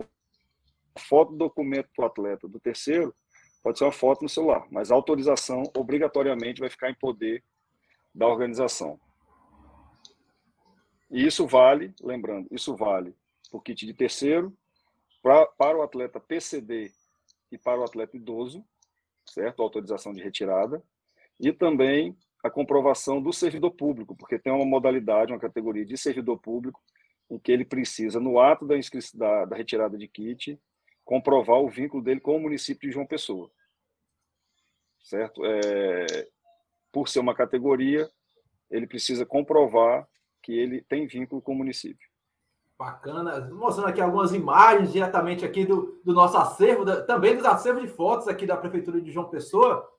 [0.97, 3.13] foto do documento do atleta do terceiro
[3.61, 7.43] pode ser uma foto no celular, mas a autorização obrigatoriamente vai ficar em poder
[8.13, 8.99] da organização.
[11.09, 13.15] E isso vale, lembrando, isso vale
[13.49, 14.55] para o kit de terceiro,
[15.21, 16.91] pra, para o atleta PCD
[17.51, 18.65] e para o atleta idoso,
[19.25, 19.61] certo?
[19.61, 20.83] Autorização de retirada,
[21.39, 26.39] e também a comprovação do servidor público, porque tem uma modalidade, uma categoria de servidor
[26.39, 26.81] público,
[27.29, 28.75] em que ele precisa, no ato da,
[29.13, 30.59] da, da retirada de kit,
[31.05, 33.49] comprovar o vínculo dele com o município de João Pessoa.
[35.01, 35.41] Certo?
[35.45, 36.27] É,
[36.93, 38.07] por ser uma categoria,
[38.69, 40.07] ele precisa comprovar
[40.41, 42.07] que ele tem vínculo com o município.
[42.77, 43.49] Bacana.
[43.51, 47.89] Mostrando aqui algumas imagens diretamente aqui do, do nosso acervo, da, também dos acervos de
[47.89, 49.89] fotos aqui da Prefeitura de João Pessoa.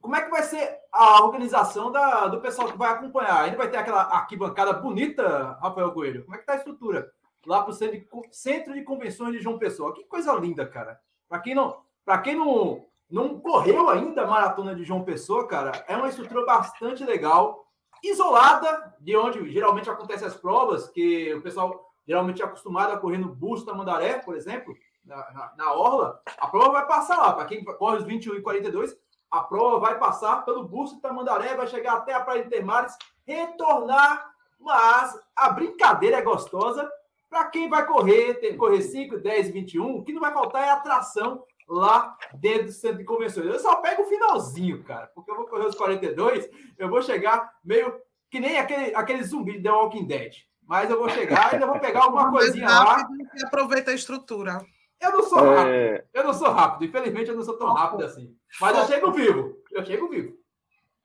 [0.00, 3.44] Como é que vai ser a organização da, do pessoal que vai acompanhar?
[3.44, 6.24] Ainda vai ter aquela arquibancada bonita, Rafael Coelho?
[6.24, 7.10] Como é que tá a estrutura?
[7.46, 9.94] Lá para o centro, centro de Convenções de João Pessoa.
[9.94, 11.00] Que coisa linda, cara.
[11.28, 15.84] Para quem não, para quem não, não correu ainda a maratona de João Pessoa, cara,
[15.86, 17.64] é uma estrutura bastante legal,
[18.02, 23.18] isolada de onde geralmente acontecem as provas, que o pessoal geralmente é acostumado a correr
[23.18, 24.74] no Busto da Mandaré, por exemplo,
[25.04, 27.32] na, na, na Orla, a prova vai passar lá.
[27.32, 28.96] Para quem corre os 21 e 42,
[29.30, 32.96] a prova vai passar pelo Busto da Mandaré, vai chegar até a Praia de Termares,
[33.24, 36.90] retornar, mas a brincadeira é gostosa.
[37.30, 40.70] Para quem vai correr, tem, correr 5, 10, 21, o que não vai faltar é
[40.70, 43.46] atração lá dentro do centro de convenções.
[43.46, 46.48] Eu só pego o finalzinho, cara, porque eu vou correr os 42,
[46.78, 47.94] eu vou chegar meio
[48.30, 50.34] que nem aquele, aquele zumbi de The Walking Dead.
[50.66, 53.06] Mas eu vou chegar e ainda vou pegar alguma coisinha lá.
[53.34, 54.64] E aproveita a estrutura.
[55.00, 55.68] Eu não sou rápido.
[55.68, 56.04] É...
[56.12, 56.84] Eu não sou rápido.
[56.84, 58.34] Infelizmente, eu não sou tão rápido assim.
[58.60, 59.56] Mas eu chego vivo.
[59.70, 60.36] Eu chego vivo.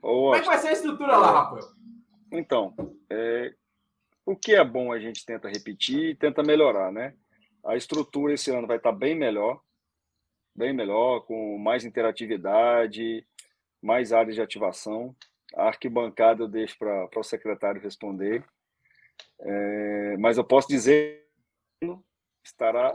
[0.01, 1.65] Como é que vai ser a estrutura lá, Rafael?
[2.31, 2.73] Então,
[3.09, 3.53] é...
[4.25, 7.13] o que é bom a gente tenta repetir e tenta melhorar, né?
[7.65, 9.59] A estrutura esse ano vai estar bem melhor.
[10.55, 13.25] Bem melhor, com mais interatividade,
[13.81, 15.15] mais áreas de ativação.
[15.55, 18.43] A arquibancada eu deixo para o secretário responder.
[19.39, 21.25] É, mas eu posso dizer
[21.79, 21.97] que
[22.43, 22.93] estará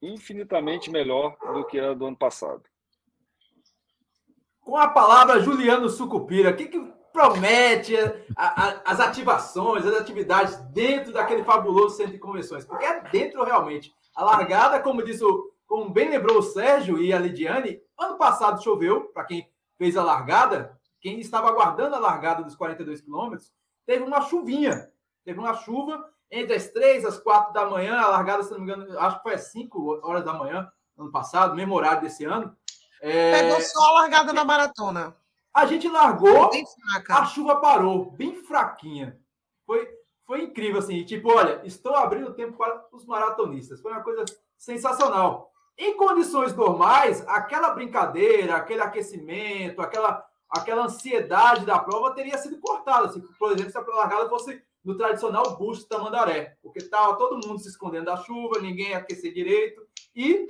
[0.00, 2.62] infinitamente melhor do que a do ano passado.
[4.60, 7.96] Com a palavra Juliano Sucupira, o que, que promete
[8.36, 12.64] a, a, as ativações, as atividades dentro daquele fabuloso centro de convenções?
[12.64, 13.94] Porque é dentro realmente.
[14.14, 18.62] A largada, como disse o, como bem lembrou o Sérgio e a Lidiane, ano passado
[18.62, 23.50] choveu, para quem fez a largada, quem estava aguardando a largada dos 42 quilômetros,
[23.86, 24.92] teve uma chuvinha.
[25.24, 28.64] Teve uma chuva entre as três às quatro da manhã, a largada, se não me
[28.64, 32.54] engano, acho que foi às cinco horas da manhã, ano passado, mesmo horário desse ano.
[33.00, 33.40] É...
[33.40, 35.16] Pegou só a largada da maratona.
[35.54, 36.50] A gente largou,
[37.08, 39.18] a chuva parou, bem fraquinha.
[39.64, 39.88] Foi,
[40.26, 41.02] foi incrível, assim.
[41.02, 43.80] Tipo, olha, estou abrindo tempo para os maratonistas.
[43.80, 44.26] Foi uma coisa
[44.58, 45.50] sensacional.
[45.76, 53.08] Em condições normais, aquela brincadeira, aquele aquecimento, aquela, aquela ansiedade da prova teria sido cortada.
[53.08, 57.58] Se, por exemplo, se a largada fosse no tradicional busto Tamandaré, porque estava todo mundo
[57.58, 60.46] se escondendo da chuva, ninguém ia aquecer direito e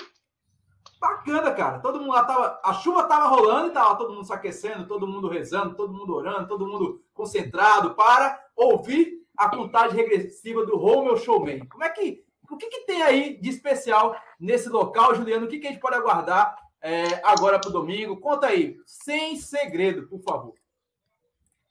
[0.98, 1.80] bacana, cara.
[1.80, 5.06] Todo mundo lá tava, a chuva tava rolando e tava todo mundo se aquecendo, todo
[5.06, 11.16] mundo rezando, todo mundo orando, todo mundo concentrado para ouvir a contagem regressiva do Romeo
[11.16, 11.66] Showman.
[11.66, 12.21] Como é que
[12.52, 15.46] o que, que tem aí de especial nesse local, Juliano?
[15.46, 18.20] O que, que a gente pode aguardar é, agora para o domingo?
[18.20, 20.54] Conta aí, sem segredo, por favor.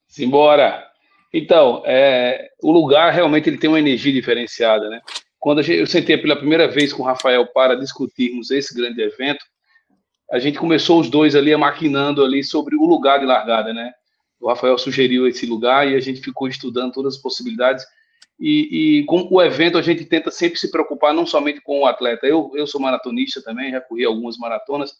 [0.07, 0.89] Simbora!
[1.33, 5.01] Então, é, o lugar realmente ele tem uma energia diferenciada, né?
[5.39, 9.43] Quando gente, eu sentei pela primeira vez com o Rafael para discutirmos esse grande evento,
[10.31, 13.91] a gente começou os dois ali maquinando ali sobre o lugar de largada, né?
[14.39, 17.85] O Rafael sugeriu esse lugar e a gente ficou estudando todas as possibilidades.
[18.41, 21.85] E, e, com o evento a gente tenta sempre se preocupar não somente com o
[21.85, 22.25] atleta.
[22.25, 24.93] Eu, eu sou maratonista também, já corri algumas maratonas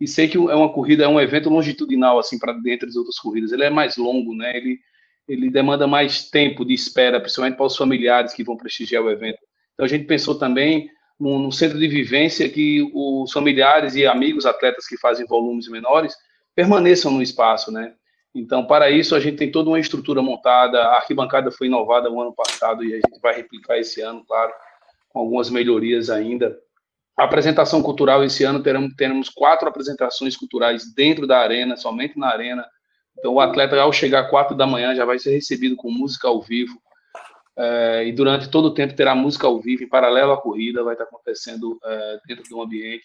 [0.00, 3.18] e sei que é uma corrida, é um evento longitudinal assim para dentro das outras
[3.18, 3.52] corridas.
[3.52, 4.56] Ele é mais longo, né?
[4.56, 4.80] Ele
[5.28, 9.38] ele demanda mais tempo de espera, principalmente para os familiares que vão prestigiar o evento.
[9.72, 14.86] Então a gente pensou também num, centro de vivência que os familiares e amigos atletas
[14.86, 16.14] que fazem volumes menores
[16.54, 17.94] permaneçam no espaço, né?
[18.34, 20.80] Então, para isso, a gente tem toda uma estrutura montada.
[20.82, 24.52] A arquibancada foi inovada no ano passado e a gente vai replicar esse ano, claro,
[25.10, 26.58] com algumas melhorias ainda.
[27.18, 32.28] A apresentação cultural esse ano teremos, teremos quatro apresentações culturais dentro da arena, somente na
[32.28, 32.66] arena,
[33.18, 36.40] então, o atleta, ao chegar quatro da manhã, já vai ser recebido com música ao
[36.40, 36.80] vivo.
[37.56, 40.94] É, e durante todo o tempo terá música ao vivo, em paralelo à corrida, vai
[40.94, 43.04] estar acontecendo é, dentro do ambiente.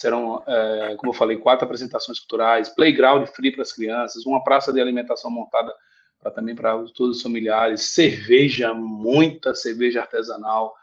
[0.00, 4.72] Serão, é, como eu falei, quatro apresentações culturais, playground free para as crianças, uma praça
[4.72, 5.74] de alimentação montada
[6.18, 10.74] pra, também para todos os familiares, cerveja, muita cerveja artesanal,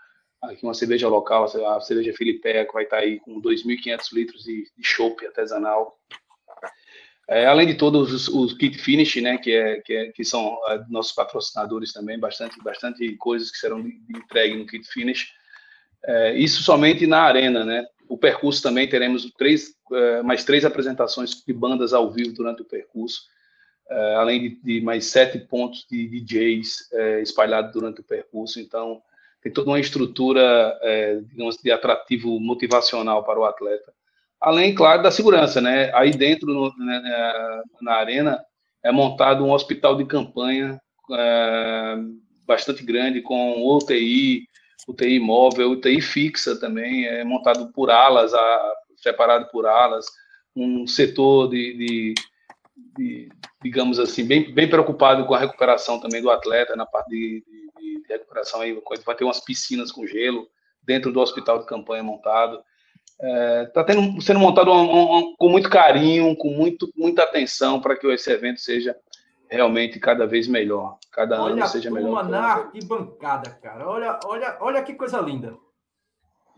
[0.43, 4.71] aqui uma cerveja local, a cerveja Filipeia, que vai estar aí com 2.500 litros de,
[4.77, 5.99] de artesanal,
[7.27, 10.59] é, além de todos os, os, kit finish, né, que, é, que, é, que são
[10.67, 15.33] é, nossos patrocinadores também, bastante, bastante coisas que serão entregues no kit finish.
[16.05, 17.83] É, isso somente na arena, né?
[18.07, 22.65] O percurso também teremos três, é, mais três apresentações de bandas ao vivo durante o
[22.65, 23.21] percurso,
[23.89, 26.89] é, além de, mais sete pontos de DJs
[27.21, 28.59] espalhados durante o percurso.
[28.59, 29.01] Então,
[29.41, 30.77] tem toda uma estrutura,
[31.29, 33.93] digamos, de atrativo motivacional para o atleta.
[34.41, 35.91] Além, claro, da segurança, né?
[35.93, 38.43] Aí dentro, no, né, né, na arena,
[38.83, 40.81] é montado um hospital de campanha
[42.45, 44.47] bastante grande, com UTI,
[44.87, 50.05] UTI móvel, UTI fixa também, é montado por alas, a, separado por alas,
[50.55, 52.13] um setor de, de,
[52.97, 53.29] de,
[53.63, 58.01] digamos assim, bem, bem preocupado com a recuperação também do atleta na parte de, de,
[58.01, 60.47] de recuperação aí, vai ter umas piscinas com gelo
[60.83, 62.63] dentro do hospital de campanha montado.
[63.19, 67.95] Está é, tá sendo montado um, um, com muito carinho, com muito, muita atenção para
[67.95, 68.95] que esse evento seja
[69.49, 72.13] realmente cada vez melhor, cada olha ano seja melhor.
[72.13, 73.87] Olha na arquibancada, cara.
[73.89, 75.57] Olha, olha, olha que coisa linda.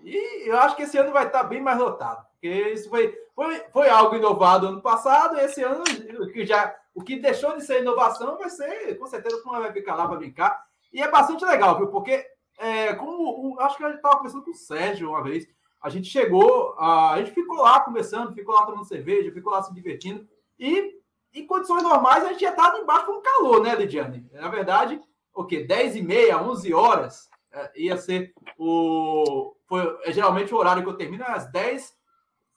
[0.04, 3.60] E eu acho que esse ano vai estar bem mais lotado, porque isso foi, foi,
[3.72, 5.84] foi algo inovado ano passado, e esse ano
[6.20, 9.72] o que já o que deixou de ser inovação vai ser, com certeza, como vai
[9.72, 10.66] ficar lá para brincar.
[10.92, 11.88] E é bastante legal, viu?
[11.88, 12.26] Porque
[12.58, 15.48] é, como acho que a gente estava conversando com o Sérgio uma vez,
[15.82, 19.64] a gente chegou, a, a gente ficou lá conversando, ficou lá tomando cerveja, ficou lá
[19.64, 20.28] se divertindo,
[20.60, 20.99] e
[21.34, 24.28] em condições normais a gente ia estar embaixo com calor, né, Lidiane?
[24.32, 25.02] Na verdade,
[25.34, 25.64] o quê?
[25.64, 29.56] 10 e meia, 11 horas é, ia ser o.
[29.68, 31.98] Foi, é geralmente o horário que eu termino é às 10.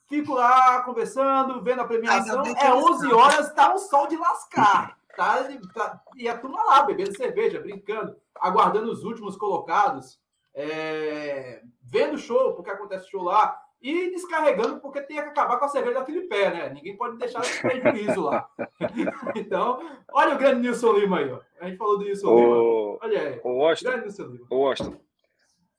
[0.07, 2.43] Fico lá conversando, vendo a premiação.
[2.43, 4.97] É 11 horas, tá um sol de lascar.
[5.15, 10.19] Tá, tá, e a turma lá, bebendo cerveja, brincando, aguardando os últimos colocados,
[10.55, 15.67] é, vendo show, porque acontece show lá, e descarregando, porque tem que acabar com a
[15.67, 16.69] cerveja da Filipé, né?
[16.69, 18.49] Ninguém pode deixar de prejuízo lá.
[19.35, 21.41] então, olha o grande Nilson Lima aí, ó.
[21.59, 22.37] A gente falou do Nilson o...
[22.39, 22.99] Lima.
[23.01, 23.41] Olha aí.
[23.43, 24.47] O Washington, grande Nilson Lima.
[24.49, 25.01] O Washington,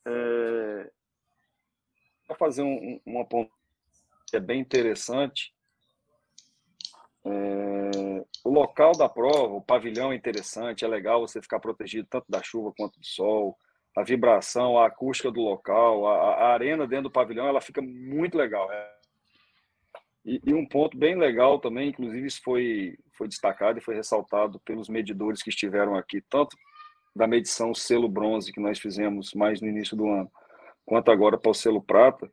[0.07, 0.91] é...
[2.29, 3.51] Vou fazer um, uma ponta
[4.27, 5.55] que é bem interessante.
[7.25, 8.25] É...
[8.45, 12.43] O local da prova, o pavilhão é interessante, é legal você ficar protegido tanto da
[12.43, 13.59] chuva quanto do sol
[13.97, 18.37] a vibração, a acústica do local, a, a arena dentro do pavilhão, ela fica muito
[18.37, 18.71] legal.
[18.73, 18.95] É.
[20.25, 24.59] E, e, um ponto bem legal também, inclusive isso foi, foi destacado e foi ressaltado
[24.61, 26.57] pelos medidores que estiveram aqui, tanto
[27.15, 30.31] da medição selo bronze que nós fizemos mais no início do ano,
[30.85, 32.31] quanto agora para o selo prata,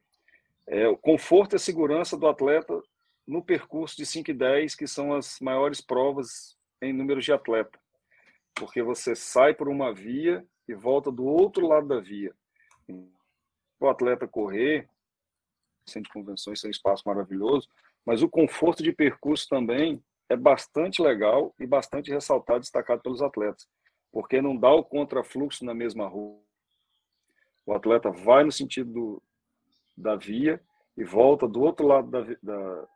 [0.66, 2.82] é o conforto e a segurança do atleta
[3.28, 7.80] no percurso de 5 e 10, que são as maiores provas em números de atleta.
[8.55, 12.34] Porque você sai por uma via e volta do outro lado da via.
[13.80, 14.88] O atleta correr,
[15.86, 17.67] centro de convenções é um espaço maravilhoso,
[18.05, 23.67] mas o conforto de percurso também é bastante legal e bastante ressaltado, destacado pelos atletas,
[24.11, 26.39] porque não dá o contrafluxo na mesma rua.
[27.65, 29.24] O atleta vai no sentido do,
[29.97, 30.61] da via
[30.95, 32.88] e volta do outro lado da, da,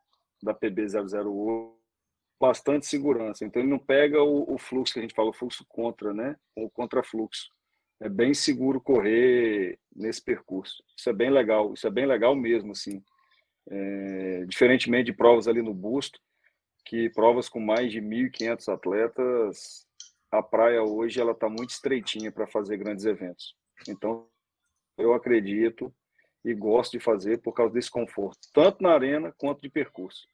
[0.41, 1.75] da PB 008
[2.39, 3.45] bastante segurança.
[3.45, 6.35] Então ele não pega o, o, fluxo que a gente fala, o fluxo contra, né?
[6.55, 7.54] O contrafluxo
[7.99, 10.83] é bem seguro correr nesse percurso.
[10.97, 13.03] Isso é bem legal, isso é bem legal mesmo, assim.
[13.67, 16.19] É, diferentemente de provas ali no Busto,
[16.85, 19.87] que provas com mais de 1.500 atletas,
[20.31, 23.55] a praia hoje ela está muito estreitinha para fazer grandes eventos.
[23.87, 24.27] Então,
[24.97, 25.93] eu acredito
[26.43, 30.27] e gosto de fazer por causa desse conforto, tanto na arena quanto de percurso.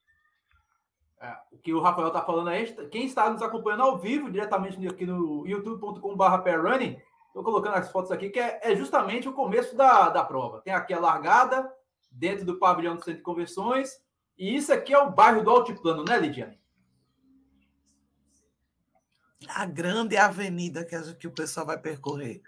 [1.22, 4.86] É, o que o Rafael está falando aí, quem está nos acompanhando ao vivo, diretamente
[4.88, 6.44] aqui no youtube.com.br
[7.32, 10.60] Estou colocando as fotos aqui, que é, é, justamente o começo da, da prova.
[10.60, 11.72] Tem aqui a largada,
[12.12, 14.02] dentro do pavilhão do centro de convenções,
[14.38, 16.60] e isso aqui é o bairro do Altiplano, né, Lidiane?
[19.48, 22.42] A grande avenida que, que o pessoal vai percorrer.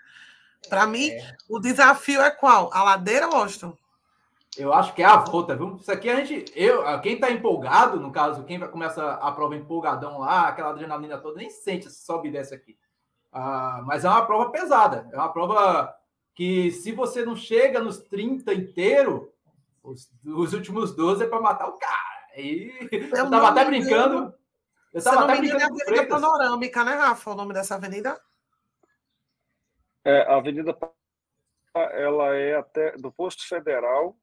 [0.67, 0.87] Para é.
[0.87, 1.11] mim,
[1.47, 2.69] o desafio é qual?
[2.73, 3.77] A ladeira, Washington?
[4.57, 5.77] Eu acho que é a volta, viu?
[5.77, 6.51] Isso aqui a gente.
[6.53, 11.17] Eu, quem está empolgado, no caso, quem vai começa a prova empolgadão lá, aquela adrenalina
[11.17, 12.77] toda, nem sente se sobe e desce aqui.
[13.33, 15.09] Ah, mas é uma prova pesada.
[15.11, 15.93] É uma prova
[16.35, 19.33] que, se você não chega nos 30 inteiro,
[19.81, 22.27] os, os últimos 12 é para matar o cara.
[22.37, 24.33] E eu estava até brincando.
[24.93, 25.61] Eu estava até brincando.
[25.61, 27.31] É a Avenida Panorâmica, né, Rafa?
[27.31, 28.21] O nome dessa avenida?
[30.05, 30.77] É, a Avenida
[31.75, 34.15] ela é até do posto federal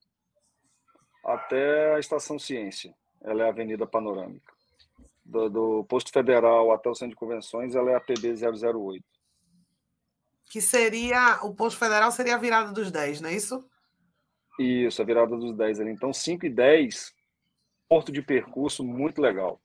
[1.24, 2.94] até a estação Ciência.
[3.20, 4.59] Ela é a Avenida Panorâmica
[5.30, 9.04] do, do, posto federal até o centro de convenções, ela é a PB 008.
[10.50, 13.64] Que seria, o posto federal seria a virada dos 10, não é isso?
[14.58, 15.90] Isso, a virada dos 10 ali.
[15.90, 17.14] Então, 5 e 10,
[17.88, 19.60] porto de percurso muito legal.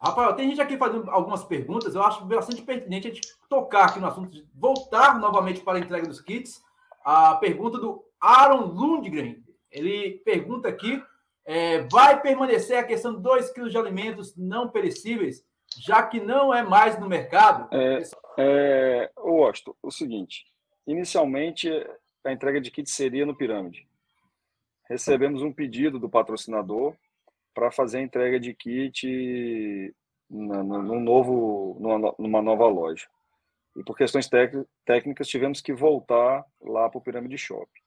[0.00, 4.00] Rafael, tem gente aqui fazendo algumas perguntas, eu acho bastante pertinente a gente tocar aqui
[4.00, 6.62] no assunto, de voltar novamente para a entrega dos kits.
[7.04, 11.02] A pergunta do Aaron Lundgren, ele pergunta aqui
[11.50, 15.44] é, vai permanecer a questão de 2 quilos de alimentos não perecíveis,
[15.80, 17.68] já que não é mais no mercado?
[17.74, 18.02] É,
[18.38, 20.46] é, o seguinte:
[20.86, 21.68] inicialmente
[22.24, 23.84] a entrega de kit seria no Pirâmide.
[24.88, 26.94] Recebemos um pedido do patrocinador
[27.52, 29.92] para fazer a entrega de kit
[30.30, 33.08] num novo, numa, numa nova loja.
[33.76, 34.28] E por questões
[34.84, 37.80] técnicas tivemos que voltar lá para o Pirâmide Shopping.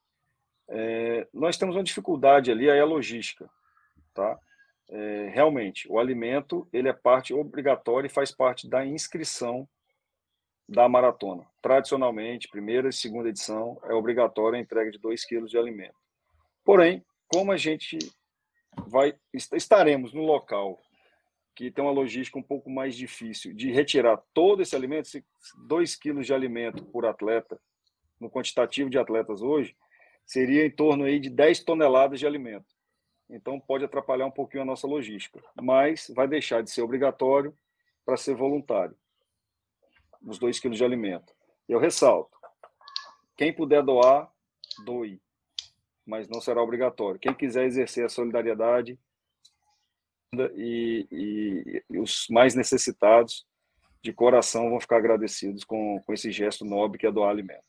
[0.68, 3.49] É, nós temos uma dificuldade ali, aí é a logística,
[4.14, 4.39] tá?
[4.89, 9.68] É, realmente, o alimento ele é parte obrigatória e faz parte da inscrição
[10.68, 11.45] da maratona.
[11.61, 15.95] Tradicionalmente, primeira e segunda edição é obrigatória a entrega de 2 quilos de alimento.
[16.64, 17.97] Porém, como a gente
[18.88, 20.80] vai estaremos no local
[21.55, 25.09] que tem uma logística um pouco mais difícil de retirar todo esse alimento,
[25.68, 27.59] 2 quilos de alimento por atleta,
[28.20, 29.76] no quantitativo de atletas hoje,
[30.26, 32.74] seria em torno aí de 10 toneladas de alimento.
[33.30, 37.55] Então pode atrapalhar um pouquinho a nossa logística, mas vai deixar de ser obrigatório
[38.05, 38.95] para ser voluntário.
[40.21, 41.34] Os 2 quilos de alimento.
[41.67, 42.38] Eu ressalto:
[43.36, 44.32] quem puder doar,
[44.86, 45.21] doe,
[46.05, 47.19] mas não será obrigatório.
[47.19, 48.99] Quem quiser exercer a solidariedade
[50.55, 53.45] e, e, e os mais necessitados,
[54.01, 57.63] de coração, vão ficar agradecidos com, com esse gesto nobre que é doar alimento.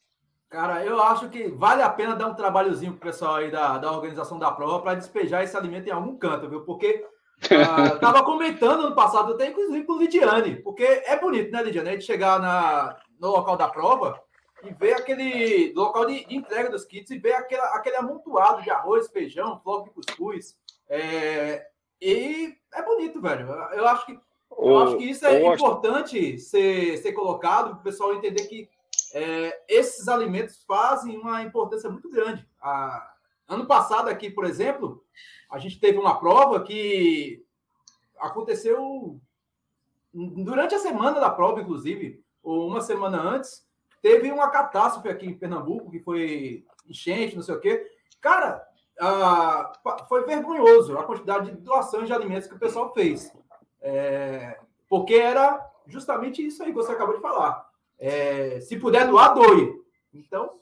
[0.55, 3.91] Cara, eu acho que vale a pena dar um trabalhozinho pro pessoal aí da, da
[3.91, 6.61] organização da prova para despejar esse alimento em algum canto, viu?
[6.61, 7.05] Porque
[7.47, 11.89] uh, tava comentando no passado, até inclusive com o Lidiane, porque é bonito, né, Lidiane?
[11.89, 14.23] A gente chegar na, no local da prova
[14.63, 18.71] e ver aquele local de, de entrega dos kits e ver aquele, aquele amontoado de
[18.71, 20.57] arroz, feijão, floco de cuscuz.
[20.89, 21.67] É,
[22.01, 23.49] e é bonito, velho.
[23.73, 24.17] Eu acho que,
[24.57, 28.69] eu acho que isso é importante ser, ser colocado para o pessoal entender que
[29.15, 32.47] é, esses alimentos fazem uma importância muito grande.
[32.61, 33.15] A,
[33.49, 35.05] ano passado, aqui, por exemplo,
[35.49, 37.47] a gente teve uma prova que
[38.19, 39.21] aconteceu
[40.13, 43.67] durante a semana da prova, inclusive, ou uma semana antes,
[44.03, 47.91] teve uma catástrofe aqui em Pernambuco, que foi enchente, não sei o quê.
[48.21, 48.67] Cara,
[50.09, 53.33] foi vergonhoso a quantidade de doações de alimentos que o pessoal fez.
[53.81, 54.59] É,
[54.89, 57.64] porque era justamente isso aí que você acabou de falar.
[57.99, 59.73] É, se puder doar, doe.
[60.13, 60.61] Então.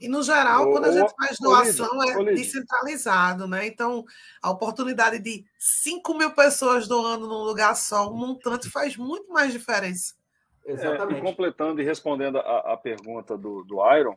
[0.00, 3.66] E, no geral, quando a gente faz doação, é descentralizado, né?
[3.66, 4.04] Então,
[4.42, 9.52] a oportunidade de 5 mil pessoas doando num lugar só, um montante faz muito mais
[9.52, 10.14] diferença.
[10.66, 11.16] Exatamente.
[11.16, 14.16] É, e completando e respondendo a, a pergunta do, do Iron,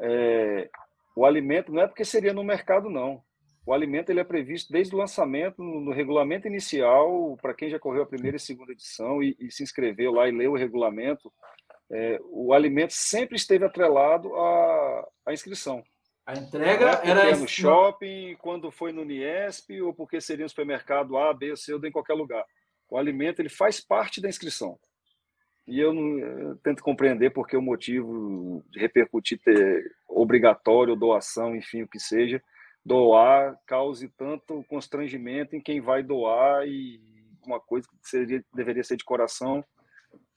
[0.00, 0.68] é,
[1.14, 3.22] o alimento não é porque seria no mercado, não.
[3.66, 7.78] O alimento ele é previsto desde o lançamento, no, no regulamento inicial, para quem já
[7.78, 11.30] correu a primeira e segunda edição e, e se inscreveu lá e leu o regulamento,
[11.90, 15.82] é, o alimento sempre esteve atrelado à, à inscrição.
[16.26, 21.16] A entrega é era no shopping, quando foi no Niesp, ou porque seria no supermercado
[21.16, 22.44] A, B, C ou em qualquer lugar.
[22.90, 24.78] O alimento ele faz parte da inscrição.
[25.66, 31.82] E eu, não, eu tento compreender porque o motivo de repercutir ter obrigatório, doação, enfim,
[31.82, 32.42] o que seja,
[32.84, 37.00] doar cause tanto constrangimento em quem vai doar e
[37.46, 39.64] uma coisa que seria, deveria ser de coração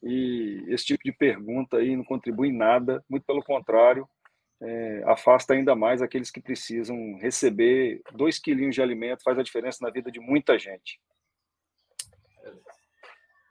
[0.02, 4.08] e esse tipo de pergunta aí não contribui em nada, muito pelo contrário,
[4.62, 9.80] é, afasta ainda mais aqueles que precisam receber dois quilinhos de alimento, faz a diferença
[9.82, 11.00] na vida de muita gente.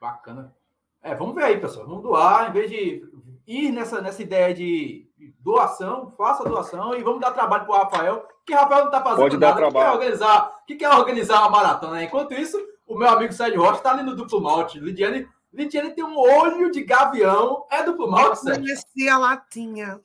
[0.00, 0.54] Bacana.
[1.02, 1.86] É, vamos ver aí, pessoal.
[1.86, 3.02] Vamos doar, em vez de
[3.46, 5.08] ir nessa, nessa ideia de
[5.40, 9.18] doação, faça doação e vamos dar trabalho para o Rafael, que Rafael não está fazendo
[9.18, 9.52] Pode nada.
[9.52, 9.72] Dar trabalho.
[9.72, 12.02] Que quer organizar, que quer organizar uma maratona.
[12.02, 14.78] Enquanto isso, o meu amigo Sérgio Rocha está ali no duplo malte.
[14.78, 17.66] Lidiane Lidiane tem um olho de gavião.
[17.70, 18.62] É duplo malte, Sérgio?
[18.62, 20.00] Conheci a latinha.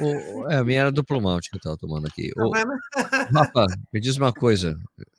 [0.00, 2.32] O, é, a minha era duplo malte que eu estava tomando aqui.
[2.34, 2.50] Tá o,
[3.32, 4.78] Rafa, me diz uma coisa.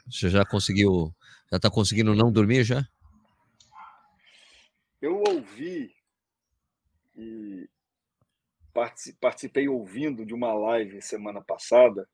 [0.10, 1.14] Você já conseguiu,
[1.50, 2.86] já está conseguindo não dormir já?
[5.02, 5.94] Eu ouvi
[7.16, 7.70] e
[9.20, 12.08] participei ouvindo de uma live semana passada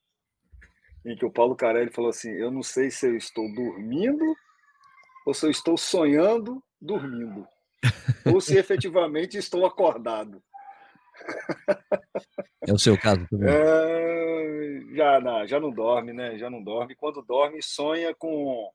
[1.06, 4.36] em que o Paulo Carelli falou assim: Eu não sei se eu estou dormindo
[5.26, 7.48] ou se eu estou sonhando dormindo,
[8.26, 10.42] ou se efetivamente estou acordado.
[12.68, 13.50] É o seu caso também?
[13.50, 16.38] É, já, não, já não dorme, né?
[16.38, 16.96] Já não dorme.
[16.96, 18.72] Quando dorme, sonha com,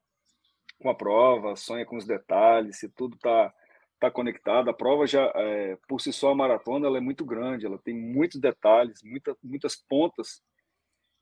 [0.79, 3.53] com a prova, sonha com os detalhes, se tudo está
[3.99, 4.69] tá conectado.
[4.69, 7.95] A prova já, é, por si só, a maratona ela é muito grande, ela tem
[7.95, 10.43] muitos detalhes, muita, muitas pontas.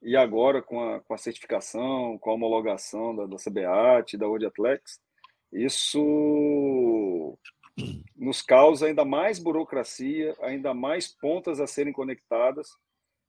[0.03, 4.47] E agora, com a, com a certificação, com a homologação da, da CBAT, da World
[4.47, 5.01] Athletics,
[5.53, 7.39] isso
[8.17, 12.71] nos causa ainda mais burocracia, ainda mais pontas a serem conectadas.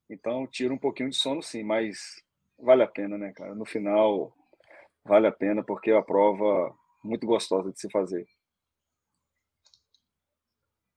[0.10, 2.24] Então, tira um pouquinho de sono, sim, mas
[2.60, 3.56] vale a pena, né, cara?
[3.56, 4.34] No final,
[5.04, 8.28] vale a pena, porque é a prova muito gostosa de se fazer.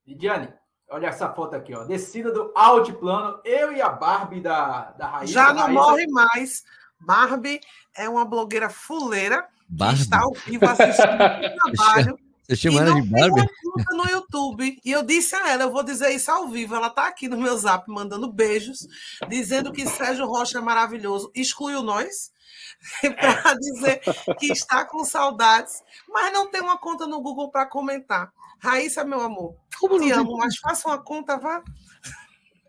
[0.06, 0.52] Lidiane,
[0.88, 1.84] olha essa foto aqui, ó.
[1.84, 5.32] Descida do altiplano, eu e a Barbie da, da Raíssa.
[5.32, 5.72] Já não Raíssa...
[5.72, 6.64] morre mais.
[7.00, 7.60] Barbie
[7.96, 10.02] é uma blogueira fuleira Barbie?
[10.02, 13.46] está ao vivo assistindo o trabalho Você chama ela de Barbie?
[13.90, 14.80] no YouTube.
[14.84, 16.74] E eu disse a ela, eu vou dizer isso ao vivo.
[16.74, 18.86] Ela está aqui no meu zap mandando beijos,
[19.28, 21.30] dizendo que Sérgio Rocha é maravilhoso.
[21.34, 22.32] Excluiu nós
[23.02, 24.00] para dizer
[24.38, 28.32] que está com saudades, mas não tem uma conta no Google para comentar.
[28.58, 31.62] Raíssa, meu amor, Como te amo, mas faça uma conta, vá.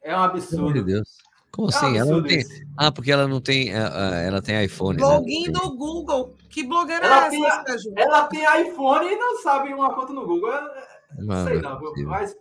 [0.04, 0.74] É um absurdo.
[0.74, 1.27] Meu Deus.
[1.58, 1.98] Como é assim?
[1.98, 2.46] ela não tem...
[2.78, 3.74] Ah, porque ela não tem.
[3.74, 5.00] É, é, ela tem iPhone.
[5.00, 5.04] Né?
[5.04, 5.54] Login né?
[5.54, 6.36] do Google.
[6.48, 10.28] Que blogueira ela é tem, essa, Ela tem iPhone e não sabe uma conta no
[10.28, 10.52] Google.
[11.18, 12.36] Não sei não, mas.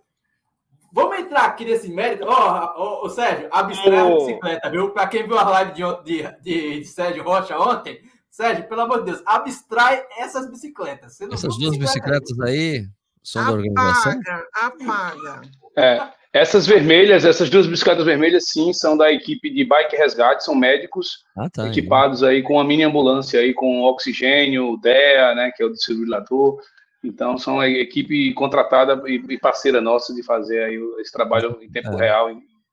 [0.92, 2.24] Vamos entrar aqui nesse mérito.
[2.26, 4.14] Ó, oh, oh, oh, Sérgio, abstrai oh.
[4.14, 4.90] a bicicleta, viu?
[4.90, 8.00] Para quem viu a live de, de, de, de Sérgio Rocha ontem,
[8.30, 11.18] Sérgio, pelo amor de Deus, abstrai essas bicicletas.
[11.20, 12.86] essas duas bicicletas aí
[13.22, 14.20] são apaga, da organização?
[14.54, 15.40] Apaga,
[15.76, 20.54] É, essas vermelhas, essas duas bicicletas vermelhas, sim, são da equipe de bike resgate, são
[20.54, 25.62] médicos ah, tá, equipados aí com a mini ambulância aí com oxigênio, DEA, né, que
[25.62, 26.60] é o desfibrilador.
[27.02, 31.92] Então, são a equipe contratada e parceira nossa de fazer aí esse trabalho em tempo
[31.92, 31.96] é.
[31.96, 32.28] real.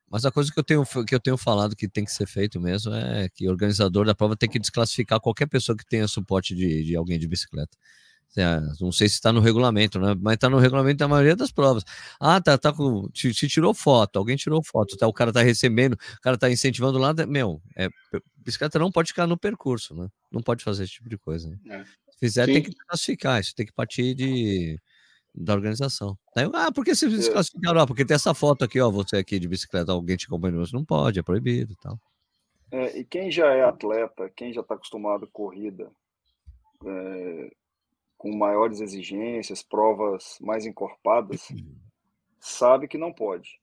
[0.09, 2.59] Mas a coisa que eu, tenho, que eu tenho falado que tem que ser feito
[2.59, 6.53] mesmo é que o organizador da prova tem que desclassificar qualquer pessoa que tenha suporte
[6.53, 7.76] de, de alguém de bicicleta.
[8.36, 10.15] É, não sei se está no regulamento, né?
[10.19, 11.84] mas está no regulamento da maioria das provas.
[12.19, 13.07] Ah, tá, tá com.
[13.13, 16.97] Se, tirou foto, alguém tirou foto, tá, o cara está recebendo, o cara está incentivando
[16.97, 17.13] lá.
[17.27, 17.89] Meu, é,
[18.38, 20.09] bicicleta não pode ficar no percurso, né?
[20.31, 21.47] Não pode fazer esse tipo de coisa.
[21.49, 21.57] Né?
[21.69, 21.84] É.
[21.84, 22.53] Se fizer, Sim.
[22.53, 24.79] tem que classificar, isso tem que partir de,
[25.34, 26.17] da organização.
[26.36, 27.17] Aí, ah, por que vocês é.
[27.17, 27.81] desclassificaram?
[27.81, 30.84] Ah, porque tem essa foto aqui, ó, você aqui de bicicleta, alguém te acompanhando, não
[30.84, 31.99] pode, é proibido e tal.
[32.71, 35.91] É, e quem já é atleta, quem já está acostumado com corrida,
[36.84, 37.51] é,
[38.24, 41.49] com maiores exigências, provas mais encorpadas,
[42.39, 43.59] sabe que não pode.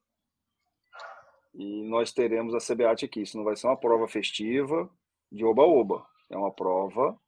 [1.54, 3.22] E nós teremos a CBAT aqui.
[3.22, 4.86] Isso não vai ser uma prova festiva
[5.32, 6.06] de oba-oba.
[6.28, 7.18] É uma prova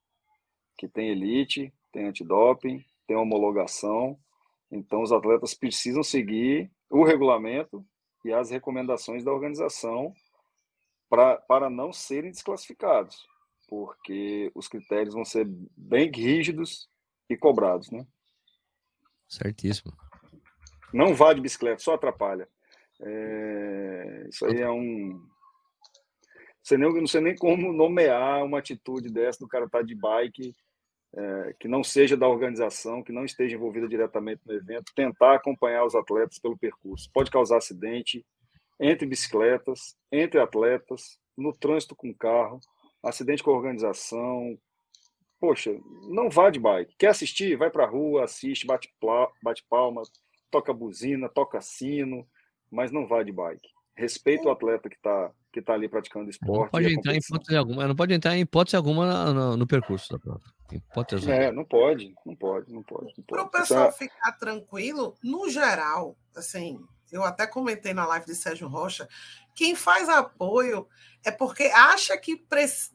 [0.76, 4.18] que tem elite, tem antidoping, tem homologação.
[4.70, 7.82] Então, os atletas precisam seguir o regulamento
[8.26, 10.12] e as recomendações da organização
[11.08, 13.26] pra, para não serem desclassificados,
[13.70, 16.92] porque os critérios vão ser bem rígidos
[17.28, 18.06] e cobrados, né?
[19.28, 19.92] Certíssimo.
[20.92, 22.46] Não vá de bicicleta, só atrapalha.
[23.00, 25.20] É, isso aí é um.
[26.62, 29.94] Você nem, não sei nem como nomear uma atitude dessa do cara estar tá de
[29.94, 30.54] bike,
[31.14, 35.84] é, que não seja da organização, que não esteja envolvida diretamente no evento, tentar acompanhar
[35.84, 37.10] os atletas pelo percurso.
[37.12, 38.24] Pode causar acidente
[38.78, 42.60] entre bicicletas, entre atletas, no trânsito com carro,
[43.02, 44.58] acidente com organização,
[45.42, 45.76] poxa,
[46.08, 46.94] não vá de bike.
[46.96, 47.56] Quer assistir?
[47.56, 48.88] Vai para a rua, assiste, bate,
[49.42, 50.02] bate palma,
[50.52, 52.24] toca buzina, toca sino,
[52.70, 53.68] mas não vá de bike.
[53.96, 56.62] Respeita o atleta que está que tá ali praticando esporte.
[56.62, 60.10] Não pode entrar em hipótese alguma, não pode entrar em hipótese alguma no, no percurso
[60.10, 60.40] da prova.
[60.72, 63.12] Hipótese é, não pode, não pode, não pode.
[63.26, 66.80] Para o pessoal então, ficar tranquilo, no geral, assim,
[67.12, 69.08] eu até comentei na live de Sérgio Rocha,
[69.54, 70.88] quem faz apoio
[71.24, 72.42] é porque acha que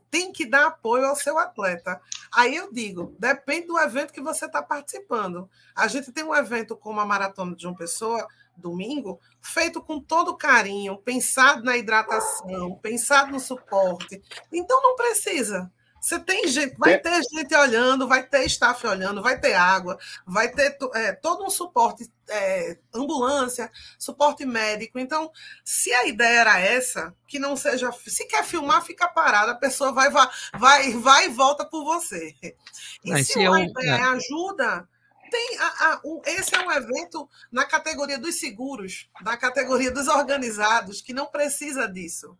[0.09, 2.01] tem que dar apoio ao seu atleta.
[2.33, 5.49] Aí eu digo, depende do evento que você está participando.
[5.75, 10.35] A gente tem um evento como a Maratona de uma Pessoa, domingo, feito com todo
[10.35, 14.21] carinho, pensado na hidratação, pensado no suporte.
[14.51, 15.71] Então não precisa.
[16.07, 20.49] Você tem gente, vai ter gente olhando, vai ter staff olhando, vai ter água, vai
[20.49, 24.97] ter é, todo um suporte, é, ambulância, suporte médico.
[24.99, 25.29] Então,
[25.65, 27.91] se a ideia era essa, que não seja.
[28.07, 32.33] Se quer filmar, fica parado, a pessoa vai, vai, vai, vai e volta por você.
[32.41, 32.55] E
[33.03, 34.87] Mas se a ideia é ajuda,
[35.29, 40.07] tem a, a, um, esse é um evento na categoria dos seguros, na categoria dos
[40.07, 42.37] organizados, que não precisa disso.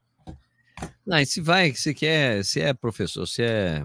[1.08, 3.82] Não, e se vai, se quer, se é professor, se é,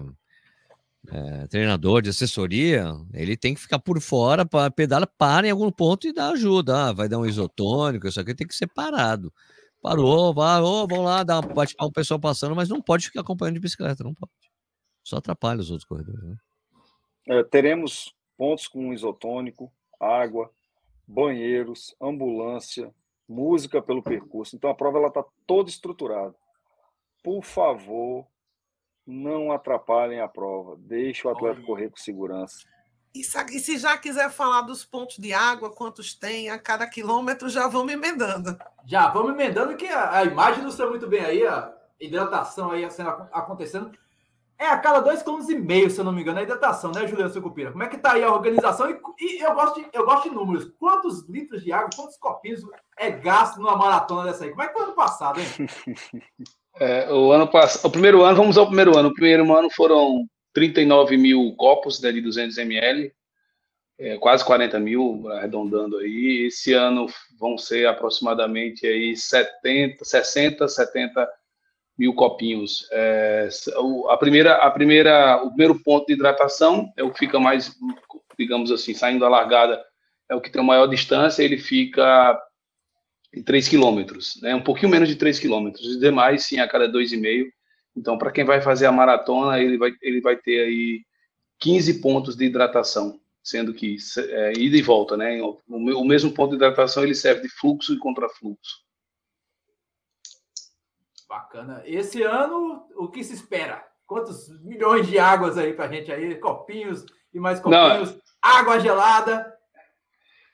[1.09, 5.71] é, treinador de assessoria, ele tem que ficar por fora para pedala, para em algum
[5.71, 6.89] ponto e dar ajuda.
[6.89, 9.33] Ah, vai dar um isotônico, isso aqui tem que ser parado.
[9.81, 13.55] Parou, vai, oh, vamos lá, dá para o pessoal passando, mas não pode ficar acompanhando
[13.55, 14.33] de bicicleta, não pode.
[15.01, 16.23] Só atrapalha os outros corredores.
[16.25, 16.35] Né?
[17.29, 20.51] É, teremos pontos com isotônico, água,
[21.07, 22.93] banheiros, ambulância,
[23.25, 24.57] música pelo percurso.
[24.57, 26.35] Então a prova ela está toda estruturada
[27.23, 28.27] por favor,
[29.07, 30.75] não atrapalhem a prova.
[30.77, 31.65] Deixe o atleta Olha.
[31.65, 32.67] correr com segurança.
[33.15, 37.67] E se já quiser falar dos pontos de água, quantos tem a cada quilômetro, já
[37.67, 38.57] vamos emendando.
[38.85, 42.83] Já vamos emendando, que a, a imagem ilustra muito bem aí, a hidratação aí
[43.31, 43.91] acontecendo.
[44.57, 47.07] É a cada dois quilômetros e meio, se eu não me engano, a hidratação, né,
[47.07, 47.71] Juliana Sucupira?
[47.71, 48.89] Como é que tá aí a organização?
[48.89, 50.71] E, e, eu, gosto de, eu gosto de números.
[50.79, 52.61] Quantos litros de água, quantos copinhos
[52.97, 54.51] é gasto numa maratona dessa aí?
[54.51, 55.47] Como é que foi ano passado, hein?
[56.79, 59.09] É, o ano passado, o primeiro ano, vamos ao primeiro ano.
[59.09, 63.13] O primeiro ano foram 39 mil copos né, de 200 ml.
[63.99, 66.47] é, quase 40 mil, arredondando aí.
[66.47, 67.05] Esse ano
[67.39, 71.29] vão ser aproximadamente aí 70, 60, 70
[71.97, 72.87] mil copinhos.
[72.91, 73.49] É,
[74.09, 77.75] a primeira, a primeira, o primeiro ponto de hidratação é o que fica mais,
[78.37, 79.83] digamos assim, saindo da largada,
[80.29, 82.39] é o que tem a maior distância, ele fica
[83.33, 84.53] em 3 quilômetros, né?
[84.53, 85.85] um pouquinho menos de 3 quilômetros.
[85.85, 87.45] Os demais, sim, a cada 2,5.
[87.95, 91.01] Então, para quem vai fazer a maratona, ele vai, ele vai ter aí
[91.59, 95.41] 15 pontos de hidratação, sendo que é, ida e volta, né?
[95.41, 98.82] O, o mesmo ponto de hidratação ele serve de fluxo e contrafluxo.
[101.33, 101.81] Bacana.
[101.83, 103.83] Esse ano, o que se espera?
[104.05, 106.35] Quantos milhões de águas aí para a gente aí?
[106.35, 107.03] Copinhos
[107.33, 108.11] e mais copinhos.
[108.11, 108.21] Não.
[108.39, 109.51] Água gelada.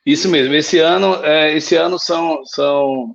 [0.06, 0.54] Isso mesmo.
[0.54, 3.14] Esse ano, é, esse ano são, são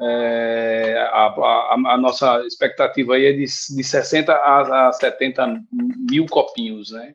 [0.00, 5.60] é, a, a, a, nossa expectativa aí é de, de 60 a, a 70
[6.10, 7.14] mil copinhos, né?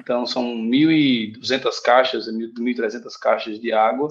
[0.00, 4.08] Então são 1.200 caixas, 1.300 caixas de água.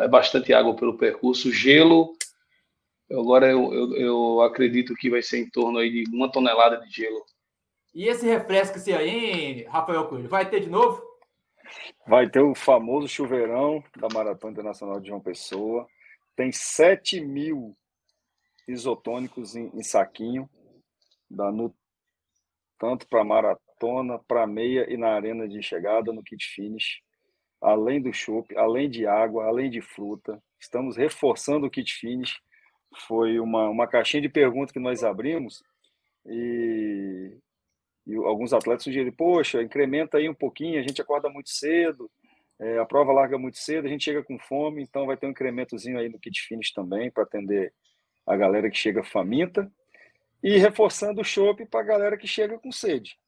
[0.00, 1.52] É bastante água pelo percurso.
[1.52, 2.16] Gelo
[3.10, 6.90] Agora eu, eu, eu, acredito que vai ser em torno aí de uma tonelada de
[6.90, 7.24] gelo.
[7.94, 11.02] E esse refresco-se aí, Rafael Coelho, vai ter de novo?
[12.06, 15.86] Vai ter o famoso chuveirão da Maratona Internacional de João Pessoa.
[16.36, 17.74] Tem 7 mil
[18.66, 20.48] isotônicos em, em saquinho,
[21.30, 21.74] da, no,
[22.78, 27.00] tanto para maratona, para meia e na arena de chegada, no kit finish.
[27.60, 30.40] Além do chopp, além de água, além de fruta.
[30.60, 32.38] Estamos reforçando o kit finish
[32.96, 35.62] foi uma, uma caixinha de perguntas que nós abrimos
[36.26, 37.36] e,
[38.06, 42.10] e alguns atletas sugeriram, poxa, incrementa aí um pouquinho, a gente acorda muito cedo,
[42.58, 45.30] é, a prova larga muito cedo, a gente chega com fome, então vai ter um
[45.30, 47.72] incrementozinho aí no kit finish também para atender
[48.26, 49.70] a galera que chega faminta
[50.42, 53.18] e reforçando o chopp para a galera que chega com sede.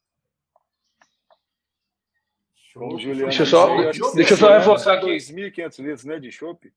[2.75, 3.77] Como Juliano deixa eu só,
[4.15, 5.07] deixa eu só reforçar aqui.
[5.07, 6.73] 2.500 litros né, de chopp.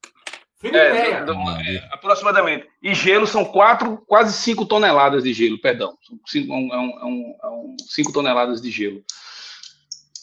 [0.64, 2.68] É, do, do, é, aproximadamente.
[2.82, 5.98] E gelo são quatro, quase 5 toneladas de gelo, perdão.
[6.08, 9.04] São 5 é um, é um, é um, cinco toneladas de gelo.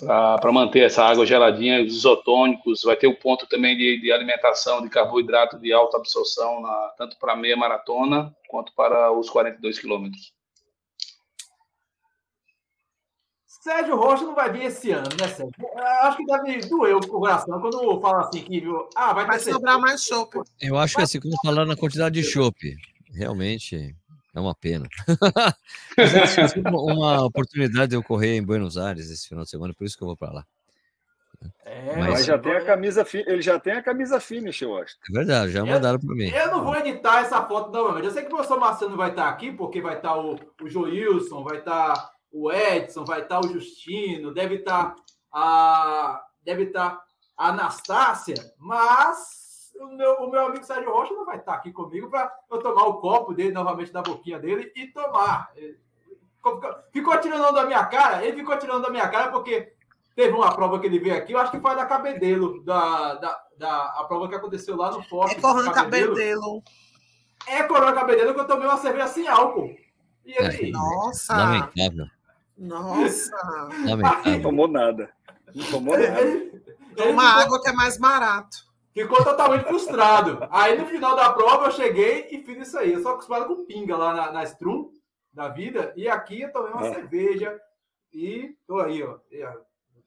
[0.07, 4.81] Para manter essa água geladinha, os isotônicos, vai ter o ponto também de, de alimentação
[4.81, 10.33] de carboidrato de alta absorção, na, tanto para meia maratona quanto para os 42 quilômetros.
[13.61, 15.53] Sérgio Rocha não vai vir esse ano, né, Sérgio?
[16.01, 18.65] Acho que deve doer o coração quando fala assim que
[18.97, 20.41] ah, vai, vai sobrar mais chope.
[20.59, 22.75] Eu acho que assim, como falando na quantidade de chope,
[23.13, 23.95] realmente
[24.35, 24.89] é uma pena.
[25.95, 29.97] Mas uma oportunidade de eu correr em Buenos Aires esse final de semana, por isso
[29.97, 30.47] que eu vou para lá.
[31.65, 34.97] É, mas, mas já tem a camisa ele já tem a camisa finish, eu acho.
[35.09, 36.29] É verdade, já mandaram para mim.
[36.29, 38.05] Eu não vou editar essa foto novamente.
[38.05, 41.43] Eu sei que o professor Marcelo vai estar aqui, porque vai estar o, o Joilson,
[41.43, 44.95] vai estar o Edson, vai estar o Justino, deve estar
[45.33, 47.03] a, deve estar
[47.37, 52.11] a Anastácia, mas o meu, o meu amigo Sérgio Rocha não vai estar aqui comigo
[52.11, 55.51] para eu tomar o copo dele novamente da boquinha dele e tomar.
[56.93, 59.73] Ficou tirando da minha cara, ele ficou tirando da minha cara porque
[60.15, 63.45] teve uma prova que ele veio aqui, eu acho que foi da Cabedelo, da, da,
[63.57, 65.37] da a prova que aconteceu lá no Forte.
[65.37, 66.63] É Corona Cabedelo.
[67.47, 69.75] É Corona Cabedelo que eu tomei uma cerveja sem álcool.
[70.25, 71.37] E ele, é, Nossa!
[71.37, 72.07] Lamentável.
[72.61, 73.35] Nossa!
[74.27, 75.11] Não tomou nada.
[75.55, 76.61] Não tomou nada.
[76.95, 78.69] Toma água que é mais barato.
[78.93, 80.47] Ficou totalmente frustrado.
[80.51, 82.93] Aí no final da prova eu cheguei e fiz isso aí.
[82.93, 84.91] Eu sou acostumado com pinga lá na, na Strum
[85.33, 85.95] da vida.
[85.97, 86.95] E aqui eu tomei uma é.
[86.95, 87.59] cerveja
[88.13, 89.19] e tô aí, ó.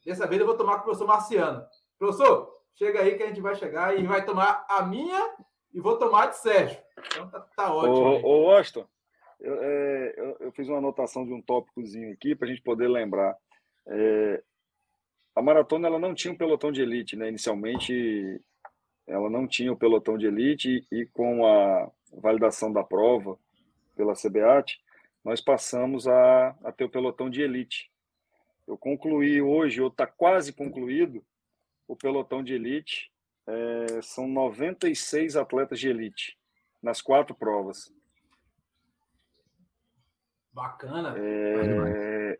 [0.05, 1.65] Dessa vez eu vou tomar com o professor Marciano.
[1.97, 5.33] Professor, chega aí que a gente vai chegar e vai tomar a minha
[5.73, 6.77] e vou tomar de Sérgio.
[7.07, 8.21] Então tá, tá ótimo.
[8.23, 8.85] Ô, ô Austin,
[9.43, 12.87] eu, é, eu, eu, fiz uma anotação de um tópicozinho aqui para a gente poder
[12.87, 13.37] lembrar.
[13.85, 14.41] É,
[15.35, 17.27] a maratona ela não tinha um pelotão de elite, né?
[17.27, 18.41] Inicialmente,
[19.05, 23.37] ela não tinha o pelotão de elite e, e com a validação da prova
[23.95, 24.79] pela CBAT,
[25.23, 27.91] nós passamos a, a ter o pelotão de elite.
[28.65, 31.23] Eu concluí hoje, ou está quase concluído,
[31.87, 33.11] o pelotão de elite.
[33.45, 36.37] É, são 96 atletas de elite
[36.81, 37.91] nas quatro provas.
[40.53, 41.15] Bacana.
[41.17, 42.39] É,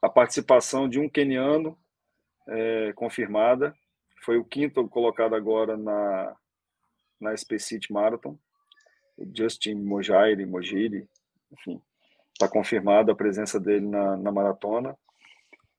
[0.00, 1.78] a participação de um queniano
[2.48, 3.74] é, confirmada.
[4.22, 6.36] Foi o quinto colocado agora na,
[7.20, 8.38] na SP City Marathon.
[9.16, 11.06] O Justin Mojairi, Mojiri,
[11.52, 11.80] enfim,
[12.32, 14.96] está confirmada a presença dele na, na maratona.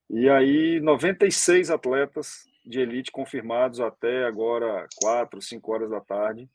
[0.09, 6.47] E aí, 96 atletas de elite confirmados até agora, 4, 5 horas da tarde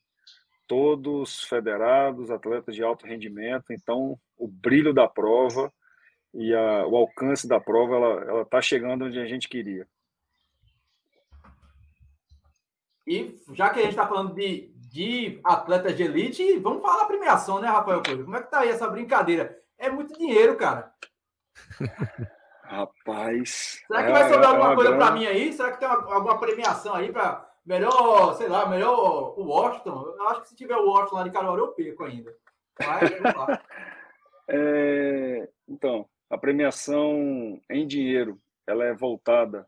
[0.67, 5.73] todos federados, atletas de alto rendimento, então o brilho da prova
[6.35, 9.87] e a, o alcance da prova ela está chegando onde a gente queria.
[13.07, 17.05] E já que a gente está falando de, de atletas de elite, vamos falar da
[17.07, 18.25] premiação, né, Rafael Coelho?
[18.25, 19.57] Como é que tá aí essa brincadeira?
[19.79, 20.93] É muito dinheiro, cara.
[22.65, 23.85] Rapaz.
[23.87, 25.53] Será que vai é, sobrar é alguma coisa para mim aí?
[25.53, 30.15] Será que tem uma, alguma premiação aí para melhor, sei lá, melhor o Washington?
[30.17, 32.35] Eu acho que se tiver o Washington lá de Caruaru, eu perco ainda.
[32.79, 33.11] Mas,
[34.49, 39.67] é, então, a premiação em dinheiro, ela é voltada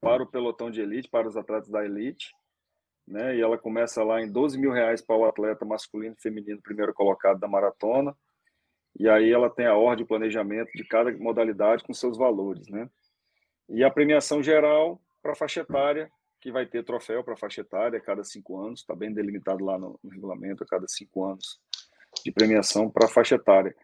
[0.00, 2.32] para o pelotão de elite, para os atletas da elite,
[3.06, 3.34] né?
[3.34, 6.92] E ela começa lá em 12 mil reais para o atleta masculino e feminino primeiro
[6.92, 8.14] colocado da maratona,
[8.98, 12.88] e aí ela tem a ordem de planejamento de cada modalidade com seus valores, né?
[13.68, 16.10] E a premiação geral para a faixa etária,
[16.40, 19.78] que vai ter troféu para faixa etária a cada cinco anos, está bem delimitado lá
[19.78, 21.60] no, no, regulamento, a cada cinco anos
[22.24, 23.74] de premiação para faixa etária.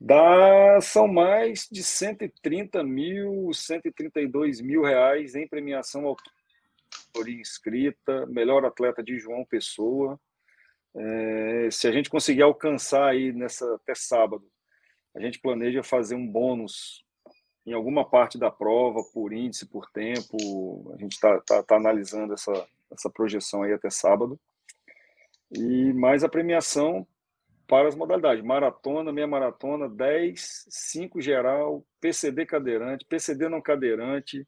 [0.00, 9.02] Dá, são mais de 130 mil, 132 mil reais em premiação autoria inscrita, melhor atleta
[9.02, 10.18] de João Pessoa,
[10.94, 14.44] é, se a gente conseguir alcançar aí nessa até sábado,
[15.14, 17.01] a gente planeja fazer um bônus
[17.66, 20.92] em alguma parte da prova, por índice, por tempo.
[20.94, 24.38] A gente está tá, tá analisando essa, essa projeção aí até sábado.
[25.50, 27.06] E mais a premiação
[27.66, 34.46] para as modalidades: maratona, meia maratona, 10, 5 geral, PCD cadeirante, PCD não cadeirante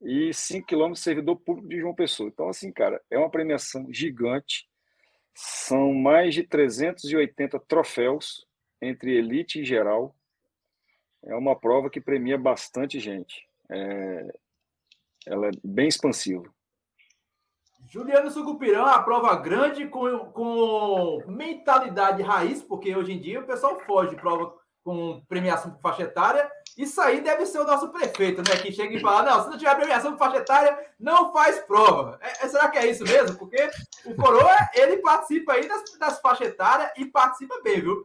[0.00, 2.28] e 5 quilômetros servidor público de João Pessoa.
[2.28, 4.68] Então, assim, cara, é uma premiação gigante
[5.34, 8.46] são mais de 380 troféus
[8.80, 10.14] entre elite e geral.
[11.26, 13.48] É uma prova que premia bastante gente.
[13.70, 14.34] É...
[15.26, 16.44] Ela é bem expansiva.
[17.86, 23.78] Juliano Sucupirão, a prova grande com, com mentalidade raiz, porque hoje em dia o pessoal
[23.80, 28.42] foge de prova com premiação por faixa etária isso aí deve ser o nosso prefeito,
[28.42, 28.56] né?
[28.60, 32.18] Que chega e fala: não, se não tiver premiação de faixa etária, não faz prova.
[32.20, 33.36] É, é, será que é isso mesmo?
[33.38, 33.70] Porque
[34.04, 38.04] o Coroa, ele participa aí das, das faixas etárias e participa bem, viu?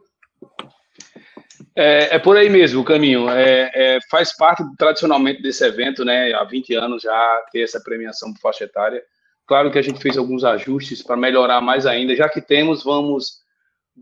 [1.75, 3.29] É, é por aí mesmo o caminho.
[3.29, 6.33] É, é, faz parte tradicionalmente desse evento, né?
[6.33, 9.03] Há 20 anos já ter essa premiação por faixa etária.
[9.45, 12.15] Claro que a gente fez alguns ajustes para melhorar mais ainda.
[12.15, 13.39] Já que temos, vamos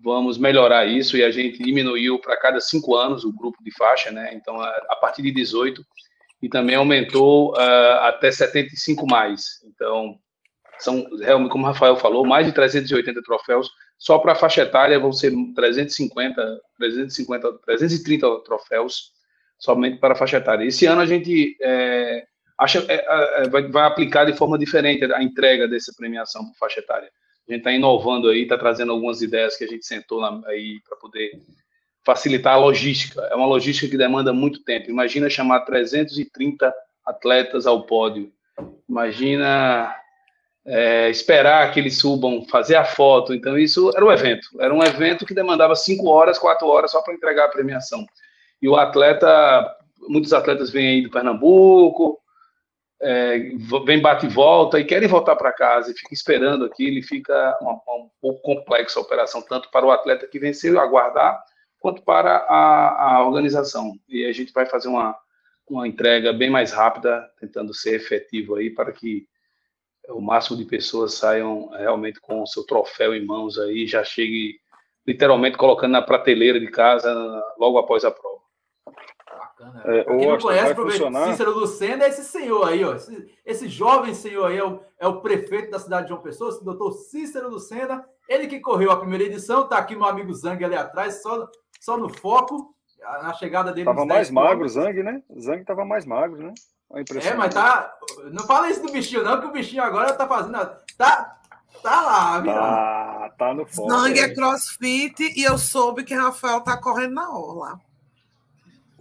[0.03, 4.11] vamos melhorar isso e a gente diminuiu para cada cinco anos o grupo de faixa,
[4.11, 4.31] né?
[4.33, 5.83] Então, a, a partir de 18
[6.41, 9.63] e também aumentou uh, até 75 mais.
[9.65, 10.19] Então,
[10.77, 11.03] são
[11.49, 13.69] como o Rafael falou, mais de 380 troféus.
[13.97, 19.11] Só para a faixa etária vão ser 350, 350, 330 troféus
[19.57, 20.65] somente para a faixa etária.
[20.65, 22.25] Esse ano a gente é,
[22.57, 26.79] acha, é, é, vai, vai aplicar de forma diferente a entrega dessa premiação para faixa
[26.79, 27.09] etária.
[27.47, 30.79] A gente está inovando aí, está trazendo algumas ideias que a gente sentou na, aí
[30.87, 31.31] para poder
[32.05, 33.21] facilitar a logística.
[33.31, 34.89] É uma logística que demanda muito tempo.
[34.89, 36.73] Imagina chamar 330
[37.05, 38.31] atletas ao pódio.
[38.87, 39.93] Imagina
[40.67, 43.33] é, esperar que eles subam, fazer a foto.
[43.33, 44.49] Então, isso era um evento.
[44.59, 48.05] Era um evento que demandava cinco horas, quatro horas só para entregar a premiação.
[48.61, 49.75] E o atleta,
[50.09, 52.19] muitos atletas vêm aí do Pernambuco,
[52.99, 53.51] é,
[53.85, 57.57] vem bate e volta e querem voltar para casa e fica esperando aqui, ele fica
[57.61, 61.39] um, um, pouco complexa a operação, tanto para o atleta que venceu aguardar,
[61.79, 63.93] quanto para a, a organização.
[64.09, 65.15] E a gente vai fazer uma,
[65.69, 69.27] uma entrega bem mais rápida, tentando ser efetivo aí para que
[70.09, 74.59] o máximo de pessoas saiam realmente com o seu troféu em mãos aí, já chegue
[75.05, 77.13] literalmente colocando na prateleira de casa
[77.57, 78.37] logo após a prova.
[79.57, 79.83] Bacana.
[79.85, 81.31] É, Quem não conhece, funcionar...
[81.31, 82.95] Cícero Lucena é esse senhor aí, ó.
[82.95, 86.53] Esse, esse, jovem senhor aí é o, é o prefeito da cidade de João Pessoa,
[86.53, 88.05] o doutor Cícero Lucena.
[88.29, 91.47] Ele que correu a primeira edição, tá aqui meu amigo Zang ali atrás, só,
[91.79, 93.85] só no foco, na chegada dele.
[93.85, 95.23] Tava mais magro o Zang, né?
[95.29, 96.53] O Zang tava mais magro, né?
[96.91, 97.93] É, mas tá.
[98.31, 100.57] Não fala isso do bichinho, não, que o bichinho agora tá fazendo.
[100.97, 101.37] Tá,
[101.83, 102.53] tá lá, viu?
[102.53, 103.89] Tá, tá no foco.
[103.89, 107.79] Zang é crossfit e eu soube que Rafael tá correndo na orla.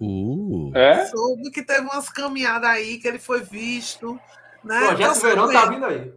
[0.01, 0.73] Uh.
[0.75, 1.07] É?
[1.07, 4.19] Soube que teve umas caminhadas aí, que ele foi visto.
[4.65, 4.79] Né?
[4.79, 6.13] Projeto então, Verão tá vindo aí.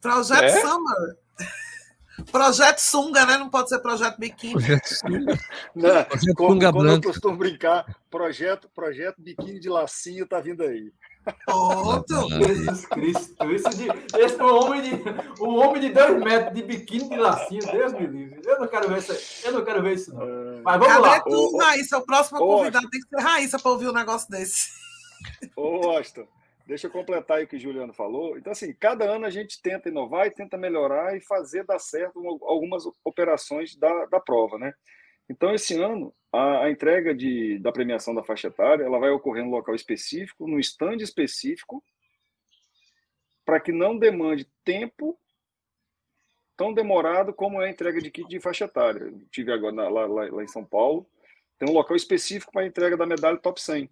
[0.00, 0.60] Projeto é?
[0.60, 1.16] Summer.
[2.30, 3.36] Projeto Sunga, né?
[3.38, 4.52] Não pode ser Projeto Biquíni.
[4.52, 5.38] Projeto Sunga.
[5.74, 10.62] Não, projeto como, Sunga como eu costumo brincar, projeto, projeto Biquíni de Lacinho tá vindo
[10.62, 10.92] aí.
[11.44, 12.28] Pronto!
[12.30, 13.52] Jesus Cristo!
[13.52, 17.60] Isso de, esse, um, homem de, um homem de dois metros de biquíni de lacinho,
[17.70, 18.40] Deus me livre.
[18.44, 20.22] Eu não quero ver isso, eu não quero ver isso, não.
[20.22, 20.60] É.
[20.62, 21.20] Mas vamos Cadê lá.
[21.20, 21.98] tu, Raíssa?
[21.98, 24.68] O próximo convidado tem que ser Raíssa para ouvir um negócio desse.
[25.56, 26.26] Ô, Austin,
[26.66, 28.36] deixa eu completar aí o que o Juliano falou.
[28.36, 32.20] Então, assim, cada ano a gente tenta inovar e tenta melhorar e fazer dar certo
[32.42, 34.72] algumas operações da, da prova, né?
[35.30, 39.44] Então, esse ano, a, a, entrega de, da premiação da faixa etária ela vai ocorrer
[39.44, 41.82] no local específico, no stand específico,
[43.44, 45.18] para que não demande tempo
[46.56, 49.04] tão demorado como é a entrega de kit de faixa etária.
[49.04, 51.08] Eu tive agora lá, lá, lá, em São Paulo,
[51.56, 53.88] tem um local específico para a entrega da medalha top 100.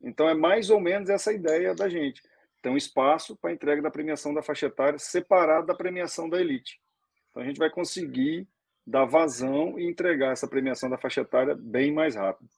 [0.00, 2.22] Então é mais ou menos essa ideia da gente.
[2.62, 6.40] Tem um espaço para a entrega da premiação da faixa etária separado da premiação da
[6.40, 6.80] elite.
[7.30, 8.48] Então a gente vai conseguir
[8.86, 12.48] dar vazão e entregar essa premiação da faixa etária bem mais rápido.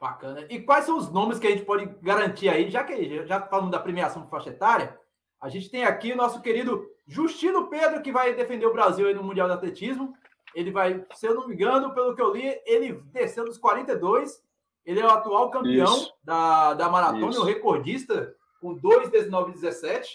[0.00, 0.46] Bacana.
[0.48, 3.72] E quais são os nomes que a gente pode garantir aí, já que já falamos
[3.72, 4.98] da premiação de faixa etária,
[5.40, 9.24] a gente tem aqui o nosso querido Justino Pedro, que vai defender o Brasil no
[9.24, 10.14] Mundial de Atletismo.
[10.54, 14.42] Ele vai, se eu não me engano, pelo que eu li, ele desceu dos 42.
[14.84, 17.42] Ele é o atual campeão da, da maratona, Isso.
[17.42, 20.06] o recordista, com 2,19,17.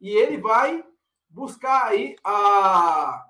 [0.00, 0.84] E ele vai
[1.28, 3.24] buscar aí a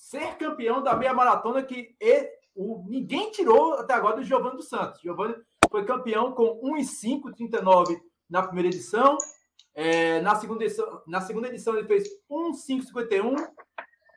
[0.00, 1.94] ser campeão da meia maratona que
[2.56, 5.00] o, ninguém tirou até agora do Giovanni dos Santos.
[5.02, 5.34] Giovanni
[5.70, 9.18] foi campeão com 1,539 na primeira edição.
[9.74, 13.34] É, na, segunda edição, na segunda edição ele fez 1,551.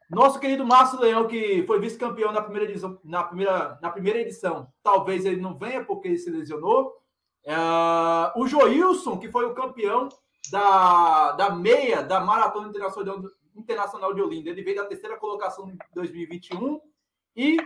[0.10, 4.68] Nosso querido Márcio Leão, que foi vice-campeão na primeira edição, na primeira, na primeira edição,
[4.82, 6.94] talvez ele não venha porque ele se lesionou.
[7.46, 7.56] É,
[8.36, 10.08] o Joilson, que foi o campeão
[10.50, 13.22] da, da meia da Maratona Internacional,
[13.56, 14.50] Internacional de Olinda.
[14.50, 16.80] Ele veio da terceira colocação em 2021
[17.36, 17.58] e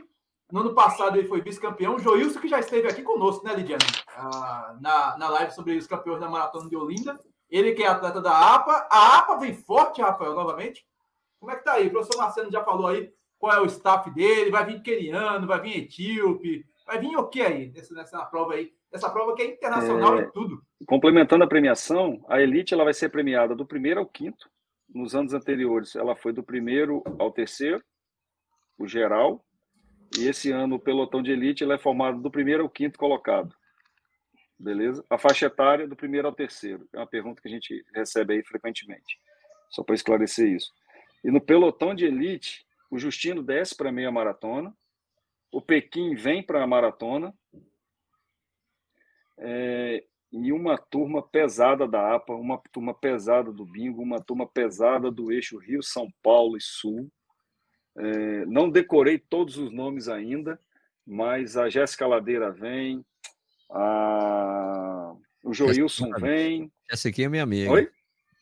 [0.51, 1.99] no ano passado ele foi vice-campeão.
[1.99, 3.83] Joilson, que já esteve aqui conosco, né, Lidiane?
[4.15, 7.19] Ah, na, na live sobre os campeões da Maratona de Olinda.
[7.49, 8.87] Ele que é atleta da APA.
[8.89, 10.85] A APA vem forte, Rafael, novamente.
[11.39, 11.87] Como é que tá aí?
[11.87, 14.51] O professor Marcelo já falou aí qual é o staff dele.
[14.51, 16.65] Vai vir queniano, vai vir etíope.
[16.85, 18.71] Vai vir o que aí nessa, nessa prova aí?
[18.91, 20.61] Essa prova que é internacional é, e tudo.
[20.85, 24.49] Complementando a premiação, a elite ela vai ser premiada do primeiro ao quinto.
[24.89, 27.83] Nos anos anteriores, ela foi do primeiro ao terceiro,
[28.77, 29.45] o geral.
[30.17, 33.53] E esse ano, o pelotão de elite ele é formado do primeiro ao quinto colocado.
[34.57, 35.05] Beleza?
[35.09, 36.87] A faixa etária do primeiro ao terceiro.
[36.93, 39.19] É uma pergunta que a gente recebe aí frequentemente.
[39.69, 40.71] Só para esclarecer isso.
[41.23, 44.73] E no pelotão de elite, o Justino desce para meia maratona,
[45.51, 47.33] o Pequim vem para a maratona,
[49.37, 50.03] é,
[50.43, 55.31] e uma turma pesada da APA, uma turma pesada do Bingo, uma turma pesada do
[55.31, 57.09] eixo Rio, São Paulo e Sul.
[57.97, 60.59] É, não decorei todos os nomes ainda,
[61.05, 63.03] mas a Jéssica Ladeira vem,
[63.71, 65.15] a...
[65.43, 66.71] o Joilson vem.
[66.89, 67.71] Essa aqui é minha amiga.
[67.71, 67.89] Oi?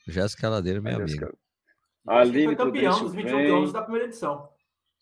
[0.08, 1.34] Jéssica Ladeira é minha amiga.
[2.08, 4.50] A Aline foi campeão dos 21 quilômetros da primeira edição.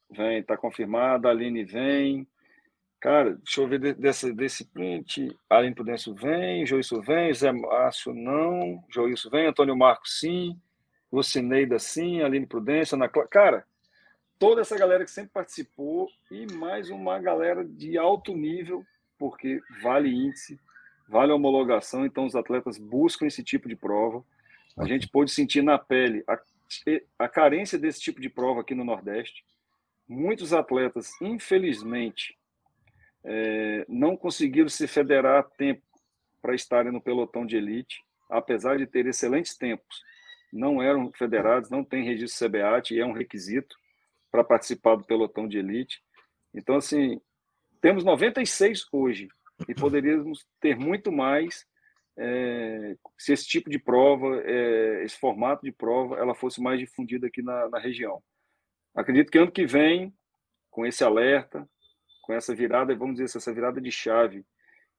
[0.10, 1.28] Vem, está confirmada.
[1.28, 2.28] A Aline vem.
[3.04, 5.38] Cara, deixa eu ver desse, desse print.
[5.50, 10.58] Aline Prudêncio vem, Joilson vem, Zé Márcio não, Joilson vem, Antônio Marcos sim,
[11.12, 13.28] Lucineida sim, Aline Prudência, Ana Clara.
[13.28, 13.68] Cara,
[14.40, 18.86] toda essa galera que sempre participou e mais uma galera de alto nível,
[19.20, 20.58] porque vale índice,
[21.06, 24.24] vale homologação, então os atletas buscam esse tipo de prova.
[24.78, 26.40] A gente pôde sentir na pele a,
[27.20, 29.44] a carência desse tipo de prova aqui no Nordeste.
[30.08, 32.38] Muitos atletas, infelizmente,
[33.26, 35.84] é, não conseguiram se federar a tempo
[36.42, 40.04] para estarem no pelotão de elite, apesar de ter excelentes tempos.
[40.52, 43.76] Não eram federados, não tem registro CBAT e é um requisito
[44.32, 46.02] para participar do pelotão de elite.
[46.54, 47.20] Então, assim,
[47.82, 49.30] temos 96 hoje
[49.68, 51.66] e poderíamos ter muito mais
[52.18, 57.28] é, se esse tipo de prova, é, esse formato de prova, ela fosse mais difundida
[57.28, 58.22] aqui na, na região.
[58.94, 60.14] Acredito que ano que vem,
[60.70, 61.68] com esse alerta,
[62.24, 64.46] com essa virada, vamos dizer, essa virada de chave,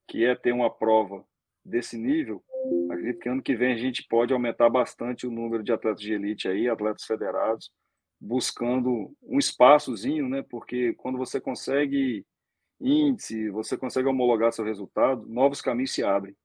[0.06, 1.24] que é ter uma prova
[1.64, 2.44] desse nível,
[2.90, 6.12] acredito que ano que vem a gente pode aumentar bastante o número de atletas de
[6.12, 7.72] elite aí, atletas federados,
[8.20, 10.44] buscando um espaçozinho, né?
[10.48, 12.24] Porque quando você consegue
[12.78, 16.36] índice, você consegue homologar seu resultado, novos caminhos se abrem.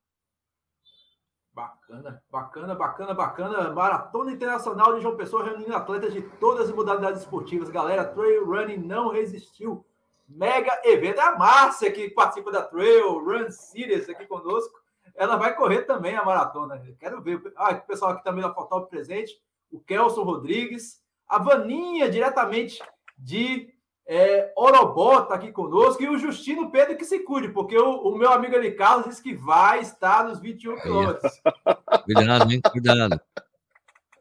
[1.52, 3.74] Bacana, bacana, bacana, bacana.
[3.74, 7.70] Maratona Internacional de João Pessoa reunindo atletas de todas as modalidades esportivas.
[7.70, 9.86] Galera, trail running não resistiu
[10.30, 11.20] mega evento.
[11.20, 14.80] É a Márcia, que participa da Trail Run Series aqui conosco.
[15.16, 16.82] Ela vai correr também a maratona.
[17.00, 17.42] Quero ver.
[17.58, 19.34] Ah, o pessoal aqui também da Fotop presente.
[19.72, 21.02] O Kelson Rodrigues.
[21.28, 22.82] A Vaninha, diretamente
[23.18, 23.74] de
[24.08, 26.02] é, Orobó, está aqui conosco.
[26.02, 29.22] E o Justino Pedro que se cuide, porque o, o meu amigo ali, Carlos, disse
[29.22, 31.42] que vai estar nos 21 quilômetros.
[32.06, 32.62] Cuidado, hein?
[32.72, 33.22] Cuidado.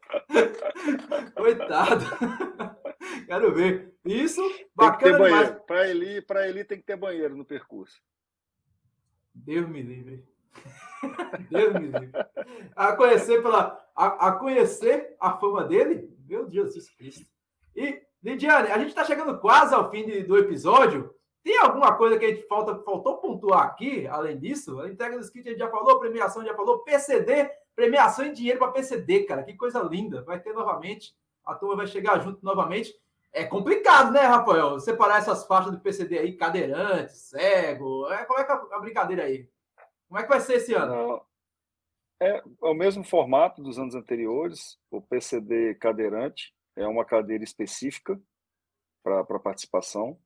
[1.35, 2.05] Coitado.
[3.27, 3.93] Quero ver.
[4.05, 4.41] Isso,
[4.75, 5.51] bacana demais.
[5.65, 8.01] Para ele, para ele tem que ter banheiro no percurso.
[9.33, 10.27] Deus me livre.
[11.49, 12.11] Deus me livre.
[12.75, 17.25] A conhecer pela a, a, conhecer a fama dele, meu Deus Jesus Cristo.
[17.75, 21.13] E Lidiane, a gente está chegando quase ao fim de, do episódio.
[21.43, 24.79] Tem alguma coisa que a gente falta, faltou pontuar aqui, além disso?
[24.81, 28.59] A entrega dos kits a gente já falou, premiação já falou, PCD premiação em dinheiro
[28.59, 29.41] para PCD, cara.
[29.41, 30.21] Que coisa linda.
[30.23, 31.15] Vai ter novamente.
[31.49, 32.93] A turma vai chegar junto novamente.
[33.31, 34.79] É complicado, né, Rafael?
[34.79, 38.07] Separar essas faixas do PCD aí, cadeirante, cego.
[38.11, 39.47] É, como é que é a brincadeira aí?
[40.07, 41.21] Como é que vai ser esse ano?
[42.19, 44.79] É, é o mesmo formato dos anos anteriores.
[44.89, 48.19] O PCD cadeirante é uma cadeira específica
[49.03, 50.17] para participação.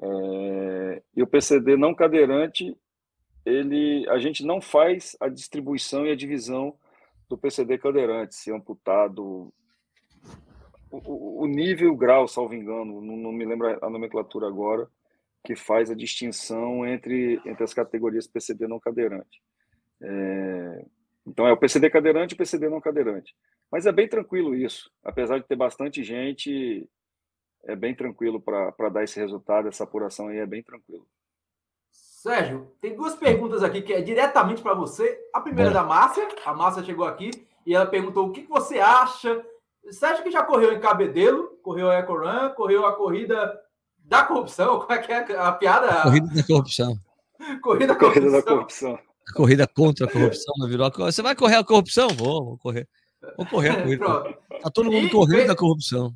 [0.00, 2.76] É, e o PCD não cadeirante,
[3.44, 6.78] ele, a gente não faz a distribuição e a divisão
[7.28, 9.52] do PCD cadeirante, se amputado,
[11.04, 14.88] o, o nível o grau, salvo engano, não, não, me lembro a nomenclatura agora,
[15.44, 19.42] que faz a distinção entre, entre as categorias PCD não cadeirante.
[20.00, 20.84] É,
[21.26, 23.34] então é o PCD cadeirante e o PCD não cadeirante.
[23.70, 26.88] Mas é bem tranquilo isso, apesar de ter bastante gente
[27.66, 31.06] é bem tranquilo para dar esse resultado, essa apuração aí é bem tranquilo.
[31.90, 35.20] Sérgio, tem duas perguntas aqui que é diretamente para você.
[35.32, 37.30] A primeira é da Márcia, a Márcia chegou aqui
[37.64, 39.44] e ela perguntou o que você acha.
[39.90, 43.58] Sérgio que já correu em Cabedelo, correu a Ecoran, correu a corrida
[43.98, 46.02] da corrupção, como é que é a piada?
[46.02, 46.98] Corrida da corrupção.
[47.62, 48.22] corrida, da corrupção.
[48.22, 48.98] corrida da corrupção.
[49.28, 50.90] A corrida contra a corrupção, virou.
[50.90, 52.08] Você vai correr a corrupção?
[52.10, 52.88] Vou, vou correr.
[53.36, 54.06] Vou correr a corrida.
[54.62, 55.48] Tá todo mundo e correndo fez...
[55.48, 56.14] da corrupção.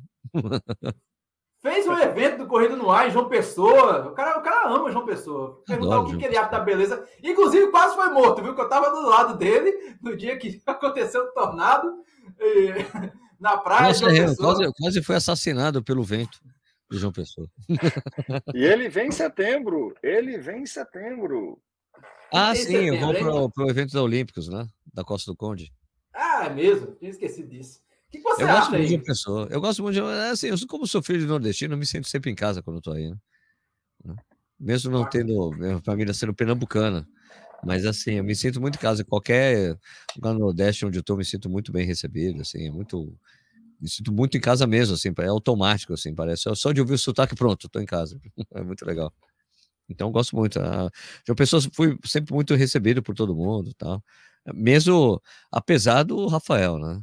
[1.61, 4.07] Fez um evento do Corrida no Ar em João Pessoa.
[4.07, 5.61] O cara, o cara ama João Pessoa.
[5.67, 7.05] Perguntar o que, que ele acha da beleza.
[7.21, 8.55] Inclusive, quase foi morto, viu?
[8.55, 12.03] Que eu tava do lado dele no dia que aconteceu o tornado
[12.39, 12.73] e...
[13.41, 13.87] na praia.
[13.87, 16.39] Nossa, é, quase, quase foi assassinado pelo vento
[16.89, 17.47] de João Pessoa.
[18.55, 19.93] E ele vem em setembro.
[20.01, 21.61] Ele vem em setembro.
[22.33, 24.65] Ah, sim, setembro, eu vou para o evento da Olímpicos, né?
[24.93, 25.73] Da Costa do Conde.
[26.13, 26.95] Ah, é mesmo.
[26.95, 27.81] Tinha esquecido disso
[28.11, 29.47] que, que você eu acha gosto muito de pessoa.
[29.49, 30.01] Eu gosto muito de.
[30.01, 32.93] Assim, eu, como sou filho de nordestino, eu me sinto sempre em casa quando estou
[32.93, 33.09] aí.
[33.09, 33.17] Né?
[34.03, 34.15] né?
[34.59, 37.07] Mesmo não tendo minha família sendo pernambucana.
[37.63, 39.03] Mas assim, eu me sinto muito em casa.
[39.03, 39.77] Qualquer
[40.15, 42.41] lugar no Nordeste onde eu estou, me sinto muito bem recebido.
[42.41, 43.15] Assim, é muito.
[43.79, 46.43] Me sinto muito em casa mesmo, assim, é automático, assim, parece.
[46.55, 48.19] Só de ouvir o sotaque, pronto, estou em casa.
[48.53, 49.11] É muito legal.
[49.89, 50.59] Então, gosto muito.
[50.59, 50.89] A
[51.25, 54.03] João Pessoa fui sempre muito recebido por todo mundo, tal.
[54.53, 57.01] Mesmo apesar do Rafael, né?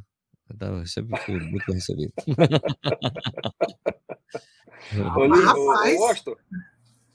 [0.59, 2.13] Eu sempre fui muito recebido.
[5.15, 6.35] Ô, Austin,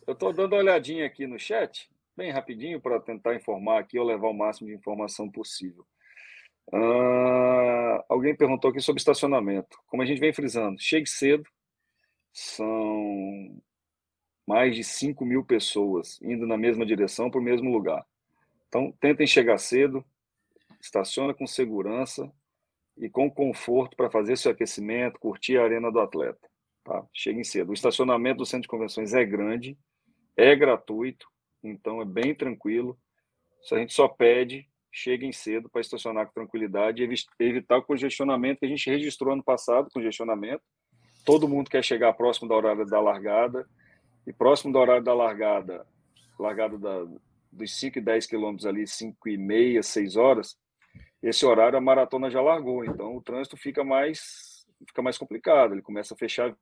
[0.07, 4.07] eu estou dando uma olhadinha aqui no chat, bem rapidinho, para tentar informar aqui ou
[4.07, 5.85] levar o máximo de informação possível.
[6.73, 9.79] Uh, alguém perguntou aqui sobre estacionamento.
[9.87, 11.45] Como a gente vem frisando, chegue cedo,
[12.33, 13.61] são
[14.47, 18.05] mais de 5 mil pessoas indo na mesma direção para o mesmo lugar.
[18.69, 20.05] Então, tentem chegar cedo,
[20.81, 22.33] estaciona com segurança,
[22.97, 26.49] e com conforto para fazer seu aquecimento, curtir a arena do atleta.
[26.85, 27.05] Tá?
[27.13, 27.71] Cheguem cedo.
[27.71, 29.77] O estacionamento do centro de convenções é grande,
[30.37, 31.27] é gratuito,
[31.65, 32.99] então é bem tranquilo.
[33.73, 38.67] A gente só pede, cheguem cedo para estacionar com tranquilidade e evitar o congestionamento que
[38.67, 40.63] a gente registrou ano passado, congestionamento.
[41.25, 43.67] Todo mundo quer chegar próximo da hora da largada,
[44.27, 45.87] e próximo da hora da largada,
[46.39, 47.07] largada da,
[47.53, 50.57] dos 5 e 10 quilômetros ali, 5 e meia, 6 horas,
[51.23, 55.81] esse horário a maratona já largou, então o trânsito fica mais fica mais complicado, ele
[55.83, 56.55] começa a fechar.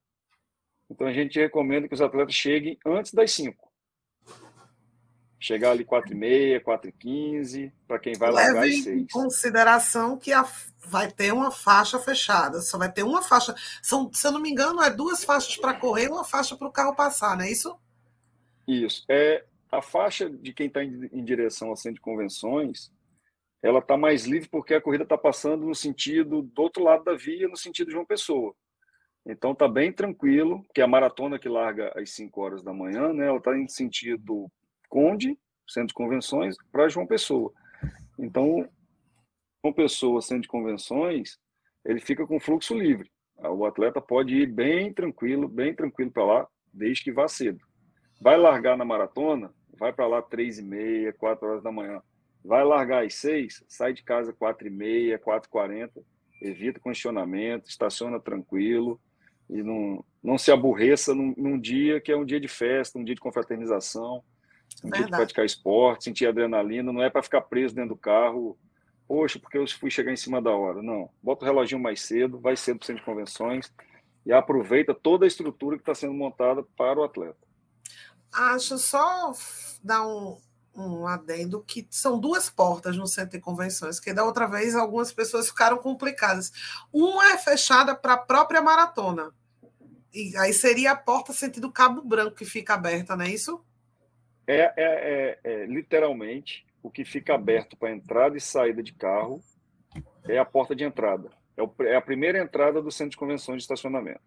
[0.88, 3.71] Então a gente recomenda que os atletas cheguem antes das 5.
[5.42, 8.86] Chegar ali 4 e meia, 4 e 15, para quem vai Leve largar às 6.
[8.86, 10.46] em consideração que a,
[10.86, 13.52] vai ter uma faixa fechada, só vai ter uma faixa.
[13.82, 16.68] São, se eu não me engano, é duas faixas para correr e uma faixa para
[16.68, 17.76] o carro passar, não é isso?
[18.68, 19.04] Isso.
[19.08, 22.92] É, a faixa de quem está em, em direção ao centro de convenções,
[23.60, 27.14] ela está mais livre porque a corrida está passando no sentido do outro lado da
[27.14, 28.54] via, no sentido de João Pessoa.
[29.26, 33.26] Então está bem tranquilo, que a maratona que larga às 5 horas da manhã, né,
[33.26, 34.48] ela está em sentido
[34.92, 37.50] Conde, Centro de Convenções, para João Pessoa.
[38.18, 38.68] Então,
[39.64, 41.38] João Pessoa, Centro de Convenções,
[41.82, 43.10] ele fica com fluxo livre.
[43.38, 47.64] O atleta pode ir bem tranquilo, bem tranquilo para lá, desde que vá cedo.
[48.20, 52.02] Vai largar na maratona, vai para lá três e meia, quatro horas da manhã
[52.44, 56.02] Vai largar às seis, sai de casa quatro e meia, quatro e quarenta,
[56.42, 59.00] evita congestionamento, estaciona tranquilo
[59.48, 63.04] e não, não se aborreça num, num, dia que é um dia de festa, um
[63.04, 64.22] dia de confraternização,
[64.84, 68.58] dia de praticar esporte, sentir adrenalina, não é para ficar preso dentro do carro,
[69.06, 70.82] poxa, porque eu fui chegar em cima da hora.
[70.82, 73.72] Não, bota o reloginho mais cedo, vai cedo para o centro de convenções
[74.24, 77.36] e aproveita toda a estrutura que está sendo montada para o atleta.
[78.32, 79.32] Acho só
[79.82, 80.38] dar um,
[80.74, 85.12] um adendo que são duas portas no centro de convenções, que da outra vez algumas
[85.12, 86.52] pessoas ficaram complicadas.
[86.92, 89.30] Uma é fechada para a própria maratona.
[90.14, 93.62] E aí seria a porta sentido Cabo Branco que fica aberta, não é isso?
[94.46, 99.40] É, é, é, é literalmente o que fica aberto para entrada e saída de carro
[100.28, 101.30] é a porta de entrada.
[101.56, 104.20] É, é a primeira entrada do centro de convenções de estacionamento.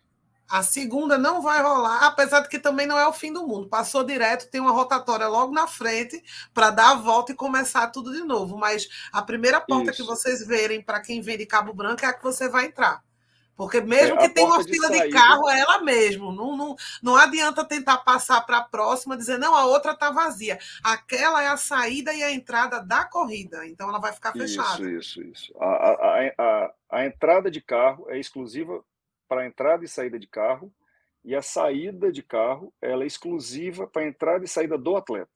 [0.47, 3.67] A segunda não vai rolar, apesar de que também não é o fim do mundo.
[3.67, 6.23] Passou direto, tem uma rotatória logo na frente
[6.53, 8.55] para dar a volta e começar tudo de novo.
[8.55, 10.01] Mas a primeira porta Isso.
[10.01, 13.03] que vocês verem para quem vem de Cabo Branco é a que você vai entrar.
[13.55, 16.31] Porque mesmo é, que tenha uma fila de, de, carro, é ela mesmo.
[16.31, 20.59] Não, não, não adianta tentar passar para a próxima dizer, não, a outra está vazia.
[20.83, 23.65] Aquela é a saída e a entrada da corrida.
[23.65, 24.89] Então ela vai ficar fechada.
[24.89, 25.53] Isso, isso, isso.
[25.57, 28.83] A, a, a, a entrada de carro é exclusiva
[29.27, 30.71] para entrada e saída de carro.
[31.23, 35.34] E a saída de carro ela é exclusiva para entrada e saída do atleta.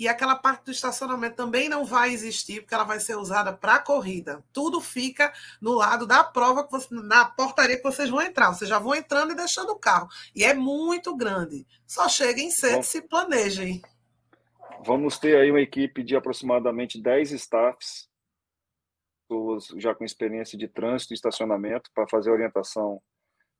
[0.00, 3.78] E aquela parte do estacionamento também não vai existir, porque ela vai ser usada para
[3.80, 4.42] corrida.
[4.50, 8.48] Tudo fica no lado da prova, que você, na portaria que vocês vão entrar.
[8.48, 10.08] Vocês já vão entrando e deixando o carro.
[10.34, 11.66] E é muito grande.
[11.86, 13.82] Só cheguem cedo, se planejem.
[14.86, 18.08] Vamos ter aí uma equipe de aproximadamente 10 staffs,
[19.76, 23.02] já com experiência de trânsito e estacionamento, para fazer orientação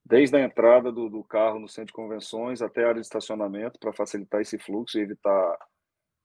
[0.02, 3.78] desde a entrada do, do carro no centro de convenções até a área de estacionamento,
[3.78, 5.58] para facilitar esse fluxo e evitar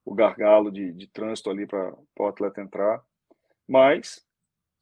[0.05, 3.03] o gargalo de, de trânsito ali para o atleta entrar.
[3.67, 4.23] Mas,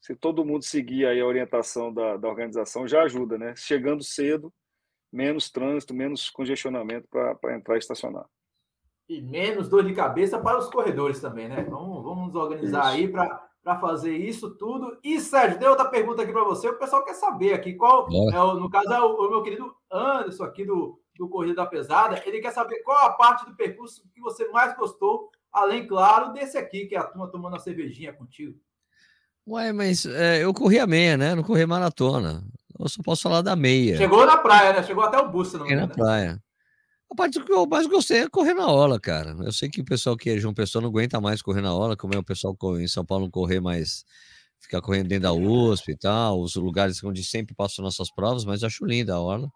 [0.02, 3.56] se todo mundo seguir aí a orientação da, da organização, já ajuda, né?
[3.56, 4.54] Chegando cedo,
[5.12, 8.26] menos trânsito, menos congestionamento para entrar e estacionar.
[9.08, 11.64] E menos dor de cabeça para os corredores também, né?
[11.64, 13.18] Vamos, vamos nos organizar isso.
[13.18, 14.98] aí para fazer isso tudo.
[15.02, 16.68] E, Sérgio, tem outra pergunta aqui para você.
[16.68, 19.74] O pessoal quer saber aqui qual, é, o, no caso, é o, o meu querido
[19.90, 24.04] Anderson aqui do, do Corrida da Pesada, ele quer saber qual a parte do percurso
[24.14, 28.14] que você mais gostou, além, claro, desse aqui, que é a turma tomando a cervejinha
[28.14, 28.60] contigo.
[29.48, 31.36] Ué, mas é, eu corri a meia, né?
[31.36, 32.44] Não corri maratona.
[32.80, 33.98] Eu só posso falar da meia.
[33.98, 34.84] Chegou na praia, né?
[34.84, 36.42] Chegou até o bus, não na praia.
[37.12, 39.36] A parte que eu mais gostei é correr na ola, cara.
[39.42, 41.96] Eu sei que o pessoal que é João Pessoa não aguenta mais correr na ola,
[41.96, 44.04] como é o pessoal em São Paulo não correr mais,
[44.60, 48.64] ficar correndo dentro da USP e tal, os lugares onde sempre passam nossas provas, mas
[48.64, 49.48] acho linda a orla.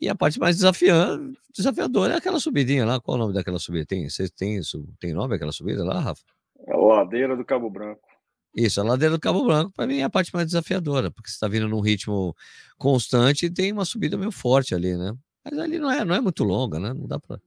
[0.00, 3.00] E a parte mais desafiante, desafiadora é aquela subidinha lá.
[3.00, 3.86] Qual o nome daquela subida?
[3.86, 4.60] Tem, você tem?
[5.00, 6.22] Tem nome aquela subida lá, Rafa?
[6.66, 8.06] É a ladeira do Cabo Branco.
[8.54, 11.34] Isso, a ladeira do Cabo Branco, para mim, é a parte mais desafiadora, porque você
[11.34, 12.34] está vindo num ritmo
[12.76, 15.14] constante e tem uma subida meio forte ali, né?
[15.44, 16.92] Mas ali não é, não é muito longa, né?
[16.92, 17.40] Não dá para.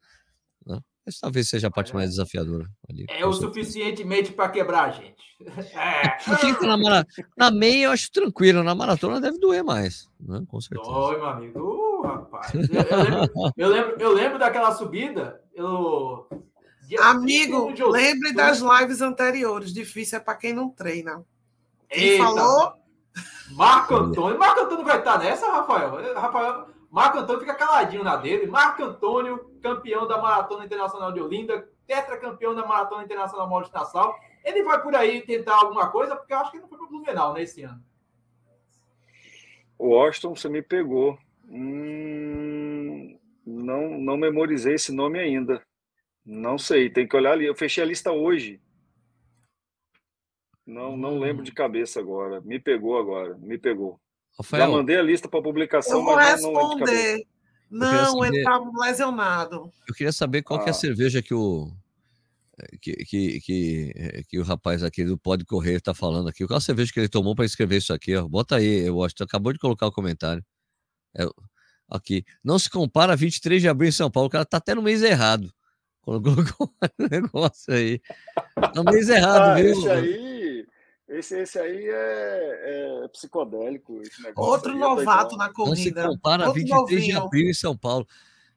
[0.65, 0.79] Né?
[1.05, 2.69] Mas talvez seja a parte mais desafiadora.
[2.89, 5.21] Ali, é o suficientemente para quebrar a gente.
[5.73, 6.67] É.
[6.67, 7.05] Na,
[7.35, 10.43] na meia eu acho tranquilo, na maratona deve doer mais, né?
[10.47, 10.91] com certeza.
[10.91, 12.53] Oi, meu amigo rapaz.
[12.53, 15.41] Eu, eu, lembro, eu, lembro, eu lembro daquela subida.
[15.53, 16.27] Eu...
[16.99, 19.73] Amigo, lembre das lives anteriores.
[19.73, 21.23] Difícil é para quem não treina.
[21.89, 22.73] Quem Eita, falou?
[23.51, 24.37] Marco Antônio.
[24.37, 26.13] Marco Antônio vai estar nessa, Rafael?
[26.13, 26.67] Rafael.
[26.89, 28.47] Marco Antônio fica caladinho na dele.
[28.47, 34.13] Marco Antônio, campeão da Maratona Internacional de Olinda, tetracampeão da Maratona Internacional Maurício Nassau.
[34.43, 36.87] Ele vai por aí tentar alguma coisa, porque eu acho que ele não foi para
[36.87, 37.81] o Blumenau nesse ano.
[39.77, 41.17] O Austin, você me pegou.
[41.51, 45.61] Hum, não, não memorizei esse nome ainda.
[46.25, 47.45] Não sei, tem que olhar ali.
[47.45, 48.61] Eu fechei a lista hoje.
[50.65, 52.39] Não, não lembro de cabeça agora.
[52.41, 53.99] Me pegou agora, me pegou.
[54.37, 57.27] Rafael, Já mandei a lista para publicação, eu vou mas não, não responder.
[57.69, 59.71] Não, ele está lesionado.
[59.87, 60.63] Eu queria saber qual ah.
[60.63, 60.73] é a ah.
[60.73, 61.71] cerveja que o
[62.81, 66.45] que, que, que, que, o rapaz aqui do Pode Correr está falando aqui.
[66.45, 68.15] Qual a cerveja que ele tomou para escrever isso aqui?
[68.15, 68.27] Ó?
[68.27, 69.15] Bota aí, eu acho.
[69.21, 70.43] Acabou de colocar o comentário.
[71.15, 71.25] É,
[71.89, 72.25] aqui.
[72.43, 74.27] Não se compara a 23 de abril em São Paulo.
[74.27, 75.51] O cara tá até no mês errado.
[76.01, 78.01] Colocou o negócio aí.
[78.55, 79.71] Tá no mês errado, ah, viu?
[79.71, 80.67] Esse aí,
[81.07, 84.01] esse, esse aí é, é psicodélico.
[84.35, 86.03] Outro é novato na corrida.
[86.03, 87.01] Não se compara a 23 novinho.
[87.01, 88.07] de abril em São Paulo.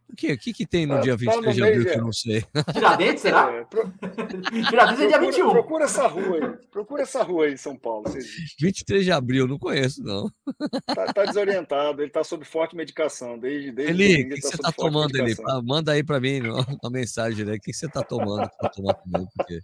[0.09, 2.13] O que, que, que tem no ah, dia 23 tá de abril que eu não
[2.13, 2.45] sei?
[2.73, 3.51] Tiradentes, será?
[3.51, 3.91] É, pro...
[4.69, 5.51] Tiradentes é dia 21.
[5.51, 6.67] Procura essa rua aí.
[6.71, 8.05] Procura essa rua aí em São Paulo.
[8.61, 10.31] 23 de abril, não conheço, não.
[10.87, 13.39] Tá, tá desorientado, ele tá sob forte medicação.
[13.39, 15.35] Desde, desde Eli, o que, que você tá, tá tomando, Eli?
[15.65, 17.55] Manda aí para mim uma mensagem, né?
[17.55, 18.49] O que você tá tomando?
[18.61, 19.61] Tá tomando comigo, porque...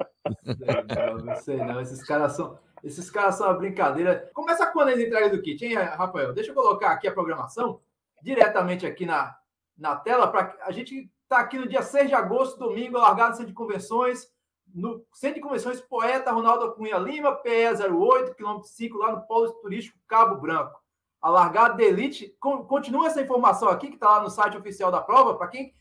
[0.96, 1.80] não, não sei não.
[1.80, 2.58] Esses caras são.
[2.82, 4.30] Esses caras são uma brincadeira.
[4.32, 6.32] Começa quando eles entrarem do kit, hein, Rafael?
[6.32, 7.78] Deixa eu colocar aqui a programação
[8.22, 9.36] diretamente aqui na,
[9.80, 10.28] na tela.
[10.28, 13.56] Pra, a gente está aqui no dia 6 de agosto, domingo, largado no Centro de
[13.56, 14.30] Convenções.
[14.72, 19.50] No Centro de Convenções Poeta Ronaldo Cunha Lima, PE 08, quilômetro 5, lá no Polo
[19.54, 20.78] Turístico Cabo Branco.
[21.20, 22.36] A largada de elite.
[22.38, 25.36] Continua essa informação aqui, que está lá no site oficial da prova.
[25.36, 25.74] Para quem,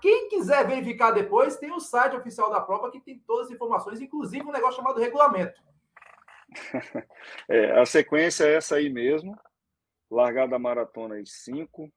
[0.00, 4.00] quem quiser verificar depois, tem o site oficial da prova que tem todas as informações,
[4.00, 5.60] inclusive um negócio chamado regulamento.
[7.48, 9.38] É, a sequência é essa aí mesmo.
[10.10, 11.88] Largada maratona às 5,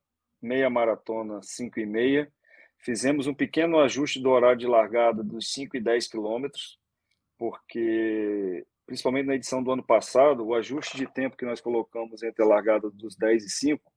[0.43, 2.31] meia maratona 5 e meia.
[2.77, 6.77] Fizemos um pequeno ajuste do horário de largada dos 5 e 10 quilômetros
[7.43, 12.41] porque, principalmente na edição do ano passado, o ajuste de tempo que nós colocamos entre
[12.41, 13.91] a largada dos 10 e 5,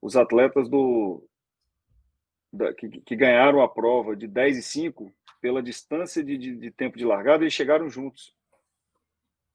[0.00, 1.22] os atletas do,
[2.50, 6.70] da, que, que, ganharam a prova de 10 e 5, pela distância de, de, de
[6.70, 8.34] tempo de largada, eles chegaram juntos.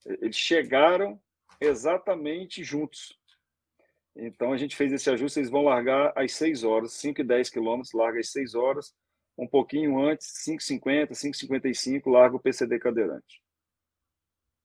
[0.05, 1.19] Eles chegaram
[1.59, 3.19] exatamente juntos.
[4.15, 7.49] Então a gente fez esse ajuste, eles vão largar às 6 horas, 5 e 10
[7.49, 8.93] quilômetros, larga às 6 horas,
[9.37, 13.41] um pouquinho antes, 5,50, 5,55, larga o PCD cadeirante.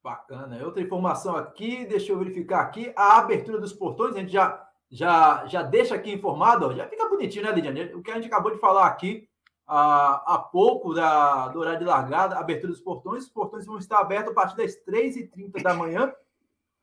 [0.02, 0.64] Bacana.
[0.64, 5.47] Outra informação aqui, deixa eu verificar aqui, a abertura dos portões, a gente já, já,
[5.47, 7.94] já deixa aqui informado, ó, já fica bonitinho, né, Lidiane?
[7.94, 9.28] O que a gente acabou de falar aqui
[9.66, 13.98] há, há pouco da, do horário de largada, abertura dos portões, os portões vão estar
[13.98, 16.12] abertos a partir das 3h30 da manhã,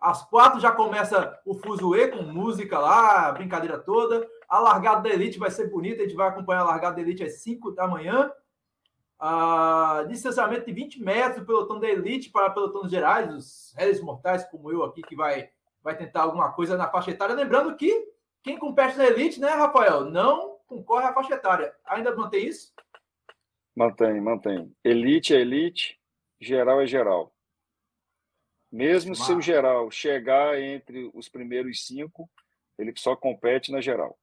[0.04, 4.28] às quatro já começa o fuzuê com música lá, brincadeira toda.
[4.50, 7.24] A largada da Elite vai ser bonita, a gente vai acompanhar a largada da Elite
[7.24, 8.30] às 5 da manhã.
[9.18, 14.70] Ah, distanciamento de 20 metros, pelotão da Elite para pelotões gerais, os réis mortais como
[14.70, 15.50] eu aqui, que vai,
[15.82, 17.34] vai tentar alguma coisa na faixa etária.
[17.34, 18.06] Lembrando que
[18.44, 21.74] quem compete na Elite, né, Rafael, não concorre à faixa etária.
[21.86, 22.74] Ainda mantém isso?
[23.74, 24.76] Mantém, mantém.
[24.84, 25.98] Elite é Elite,
[26.42, 27.34] geral é geral.
[28.74, 32.28] Mesmo se o geral chegar entre os primeiros cinco,
[32.76, 34.18] ele só compete na geral.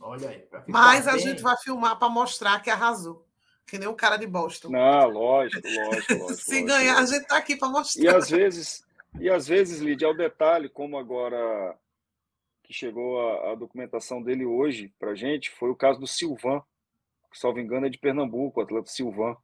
[0.00, 0.46] Olha aí.
[0.68, 1.14] Mas bem...
[1.14, 3.26] a gente vai filmar para mostrar que arrasou.
[3.66, 4.68] Que nem o cara de Boston.
[4.68, 6.34] Não, lógico, lógico, lógico.
[6.38, 7.00] se lógico, ganhar, lógico.
[7.00, 8.04] a gente está aqui para mostrar.
[8.04, 8.84] E às vezes,
[9.18, 11.76] e às vezes, Lídia, ao detalhe, como agora
[12.62, 16.62] que chegou a, a documentação dele hoje para gente, foi o caso do Silvan,
[17.32, 19.36] que, salvo engano, é de Pernambuco, o atleta Silvan.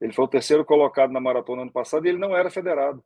[0.00, 3.04] Ele foi o terceiro colocado na maratona ano passado e ele não era federado.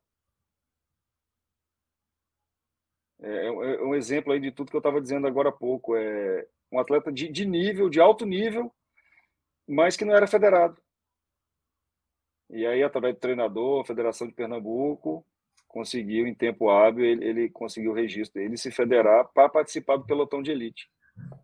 [3.21, 5.97] É, é, é um exemplo aí de tudo que eu estava dizendo agora há pouco.
[5.97, 8.73] É um atleta de, de nível, de alto nível,
[9.67, 10.81] mas que não era federado.
[12.51, 15.27] E aí, através do treinador, a Federação de Pernambuco
[15.67, 20.07] conseguiu, em tempo hábil, ele, ele conseguiu o registro dele se federar para participar do
[20.07, 20.89] pelotão de elite.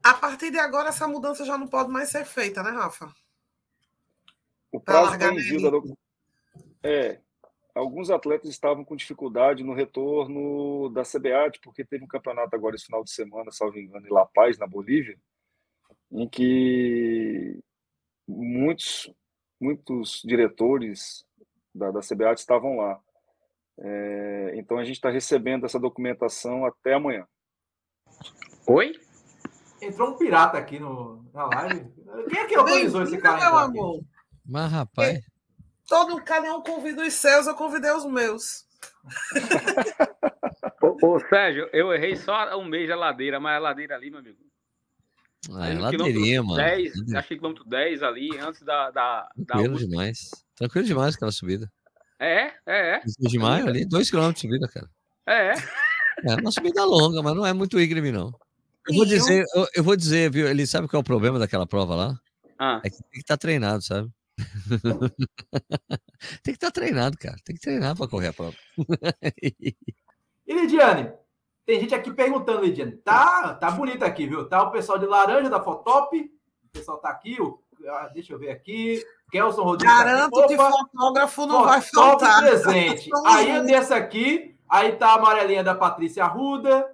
[0.04, 3.12] A partir de agora, essa mudança já não pode mais ser feita, né, Rafa?
[4.72, 5.30] O prazo da
[5.70, 5.96] documentação.
[6.82, 7.20] É,
[7.74, 12.86] alguns atletas estavam com dificuldade no retorno da CBAT, porque teve um campeonato agora esse
[12.86, 15.18] final de semana, salvo engano, em La Paz, na Bolívia,
[16.10, 17.58] em que
[18.26, 19.12] muitos,
[19.60, 21.26] muitos diretores
[21.74, 23.00] da, da CBAT estavam lá.
[23.78, 27.26] É, então a gente está recebendo essa documentação até amanhã.
[28.66, 28.92] Oi?
[29.80, 31.90] Entrou um pirata aqui no, na live.
[32.28, 33.38] Quem é que organizou esse cara?
[33.40, 34.00] Meu amor.
[34.50, 35.24] Mas, rapaz.
[35.88, 38.66] Todo cada um convida os seus, eu convidei os meus.
[40.82, 44.18] ô, ô, Sérgio, eu errei só um mês a ladeira, mas a ladeira ali, meu
[44.18, 44.38] amigo.
[45.52, 46.56] Ah, é ladeirinha, mano.
[46.56, 48.90] 10, acho que quilômetro 10 ali, antes da.
[48.90, 50.30] da Tranquilo da demais.
[50.56, 51.70] Tranquilo demais aquela subida.
[52.18, 53.02] É, é, é.
[53.18, 54.90] De maio ali, 2 km de subida, cara.
[55.26, 55.54] É, é.
[56.24, 58.34] É uma subida longa, mas não é muito íngreme, não.
[58.88, 60.48] Eu vou dizer, eu, eu, vou dizer, viu?
[60.48, 62.20] Ele sabe qual é o problema daquela prova lá?
[62.58, 62.80] Ah.
[62.84, 64.10] É que tem que estar tá treinado, sabe?
[66.42, 67.36] tem que estar treinado, cara.
[67.44, 68.56] Tem que treinar para correr a prova.
[69.42, 69.74] e
[70.48, 71.12] Lidiane?
[71.66, 72.92] Tem gente aqui perguntando, Lidiane.
[72.92, 74.48] Tá, tá bonito aqui, viu?
[74.48, 76.18] Tá o pessoal de laranja da Fotop.
[76.18, 77.40] O pessoal tá aqui.
[77.40, 79.02] O, ah, deixa eu ver aqui.
[79.30, 79.96] Kelson Rodrigues.
[79.96, 82.40] Tá Garanto que fotógrafo não vai faltar.
[82.40, 83.10] presente.
[83.24, 86.86] aí desse aqui, aí tá a amarelinha da Patrícia Arruda.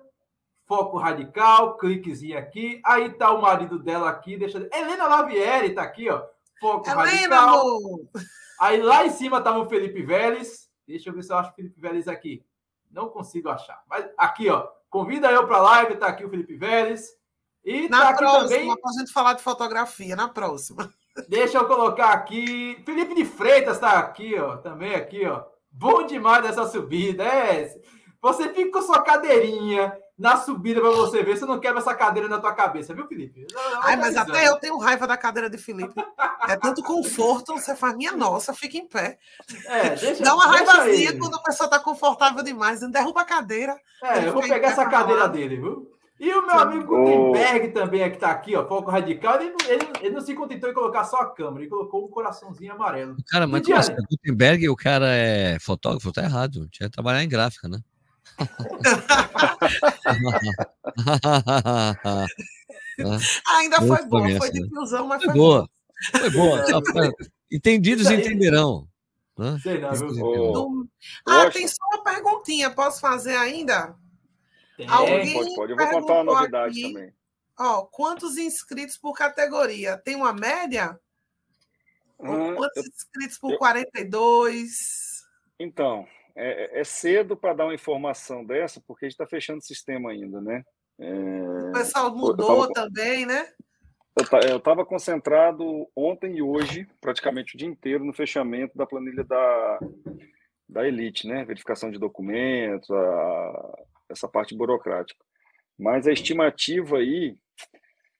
[0.64, 2.81] Foco radical, cliquezinho aqui.
[2.85, 4.36] Aí tá o marido dela aqui.
[4.36, 4.68] Deixa...
[4.73, 6.23] Helena Lavieri tá aqui, ó.
[6.58, 7.60] Foco Helena, radical.
[7.60, 8.08] Amor.
[8.60, 10.68] Aí lá em cima estava o Felipe Vélez.
[10.86, 12.44] Deixa eu ver se eu acho o Felipe Vélez aqui.
[12.90, 13.82] Não consigo achar.
[13.88, 14.68] Mas aqui, ó.
[14.88, 17.10] Convida eu para a live, tá aqui o Felipe Vélez.
[17.64, 18.76] E na tá próxima, também.
[18.80, 20.88] Para a gente falar de fotografia, na próxima.
[21.28, 22.80] Deixa eu colocar aqui.
[22.84, 24.56] Felipe de Freitas está aqui, ó.
[24.58, 25.44] Também aqui, ó.
[25.70, 27.24] Bom demais dessa subida.
[27.24, 27.74] É.
[28.22, 32.28] Você fica com sua cadeirinha, na subida para você ver se não quebra essa cadeira
[32.28, 33.47] na tua cabeça, viu, Felipe?
[33.82, 35.94] Ai, mas até eu tenho raiva da cadeira de Felipe.
[36.48, 39.18] É tanto conforto, você faz, minha nossa, fica em pé.
[39.66, 43.76] É, deixa, Dá uma raivazinha quando a pessoa está confortável demais, não derruba a cadeira.
[44.02, 45.93] É, eu vou pegar essa cadeira dele, viu?
[46.18, 47.72] E o meu amigo Gutenberg oh.
[47.72, 50.72] também, é que está aqui, ó, Foco Radical, ele, ele, ele, não se contentou em
[50.72, 53.16] colocar só a câmera, ele colocou um coraçãozinho amarelo.
[53.28, 56.66] Cara, mas assim, Gutenberg, o cara é fotógrafo, tá errado.
[56.70, 57.80] Tinha que trabalhar em gráfica, né?
[63.56, 65.70] Ainda foi bom, foi de tiozão, mas foi, foi boa.
[66.10, 66.64] Foi boa.
[67.50, 68.86] Entendidos entenderão.
[69.38, 69.58] Né?
[69.62, 70.88] Sei não, viu?
[71.26, 73.94] Ah, tem só uma perguntinha, posso fazer ainda?
[74.76, 74.88] Tem.
[74.88, 75.72] Alguém pode, pode.
[75.72, 77.12] Eu vou contar uma novidade aqui, também.
[77.58, 79.96] Ó, quantos inscritos por categoria?
[79.98, 80.98] Tem uma média?
[82.16, 85.24] Quantos inscritos por 42?
[85.58, 86.06] Então,
[86.36, 90.10] é, é cedo para dar uma informação dessa, porque a gente está fechando o sistema
[90.10, 90.62] ainda, né?
[90.98, 91.68] É...
[91.68, 92.88] O pessoal mudou tava...
[92.88, 93.48] também, né?
[94.48, 99.78] Eu estava concentrado ontem e hoje, praticamente o dia inteiro, no fechamento da planilha da,
[100.66, 101.44] da Elite, né?
[101.44, 105.22] Verificação de documentos, a, essa parte burocrática.
[105.78, 107.36] Mas a estimativa aí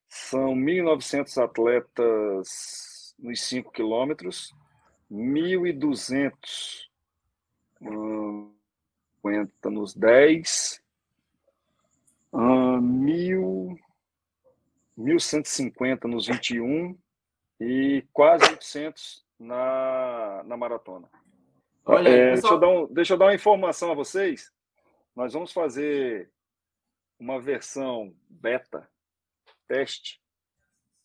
[0.07, 4.55] são 1.900 atletas nos 5 quilômetros,
[5.11, 6.86] 1.200
[7.81, 8.53] hum,
[9.65, 10.83] nos 10,
[12.33, 13.77] hum,
[14.99, 16.99] 1.150 nos 21
[17.61, 21.09] e quase 800 na, na maratona.
[21.85, 24.53] Olha, é, deixa, eu dar um, deixa eu dar uma informação a vocês.
[25.15, 26.31] Nós vamos fazer
[27.19, 28.89] uma versão beta,
[29.69, 30.21] teste,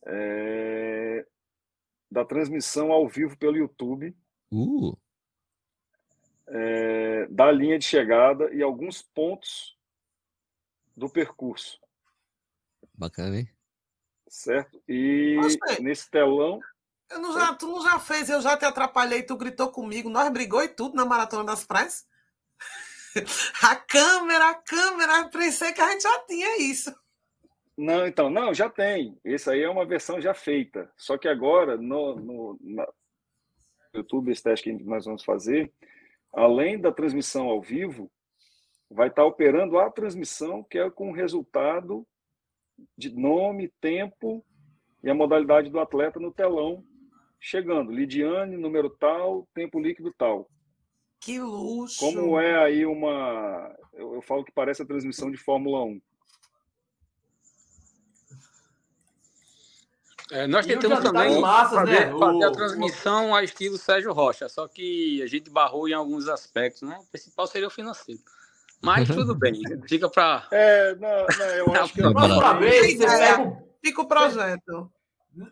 [0.06, 1.26] é,
[2.10, 4.16] da transmissão ao vivo pelo YouTube.
[4.52, 4.98] Uh.
[6.54, 9.78] É, da linha de chegada e alguns pontos
[10.96, 11.80] do percurso.
[12.94, 13.50] Bacana, hein?
[14.28, 14.82] Certo?
[14.88, 15.38] E
[15.80, 16.60] nesse telão.
[17.10, 20.30] Eu não já, tu não já fez, eu já te atrapalhei, tu gritou comigo, nós
[20.30, 22.06] brigou e tudo na Maratona das Praias.
[23.62, 26.96] A câmera, a câmera, pensei que a gente já tinha isso.
[27.78, 29.20] Não, então, não, já tem.
[29.24, 30.90] Esse aí é uma versão já feita.
[30.96, 32.88] Só que agora, no, no na
[33.94, 35.74] YouTube, esse teste que nós vamos fazer,
[36.34, 38.12] além da transmissão ao vivo,
[38.90, 42.06] vai estar operando a transmissão, que é com o resultado
[42.98, 44.46] de nome, tempo
[45.04, 46.84] e a modalidade do atleta no telão,
[47.40, 47.92] chegando.
[47.92, 50.50] Lidiane, número tal, tempo líquido tal.
[51.20, 52.00] Que luxo!
[52.00, 53.76] Como é aí uma.
[53.94, 56.02] Eu, eu falo que parece a transmissão de Fórmula 1.
[60.32, 62.18] É, nós tentamos também massas, fazer, né?
[62.18, 66.84] fazer, a transmissão a estilo Sérgio Rocha, só que a gente barrou em alguns aspectos,
[66.84, 66.98] né?
[67.02, 68.22] O principal seria o financeiro.
[68.82, 70.48] Mas tudo bem, fica para.
[70.52, 72.02] É, não, não, eu acho que.
[72.02, 73.64] Próxima vez, você pega.
[73.84, 74.92] Fica o projeto.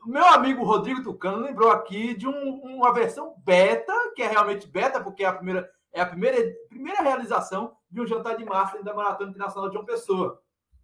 [0.05, 5.01] Meu amigo Rodrigo Tucano lembrou aqui de um, uma versão beta, que é realmente beta,
[5.01, 6.37] porque é a primeira, é a primeira,
[6.69, 10.41] primeira realização de um jantar de massa da Maratona Internacional de uma pessoa.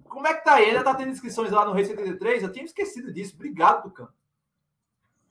[0.08, 0.66] Como é que tá aí?
[0.66, 2.44] Ainda tá tendo inscrições lá no Rei 73?
[2.44, 3.36] Eu tinha esquecido disso.
[3.36, 4.14] Obrigado, Tucano.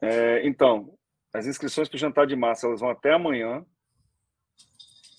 [0.01, 0.97] É, então,
[1.33, 3.65] as inscrições para o jantar de massa elas vão até amanhã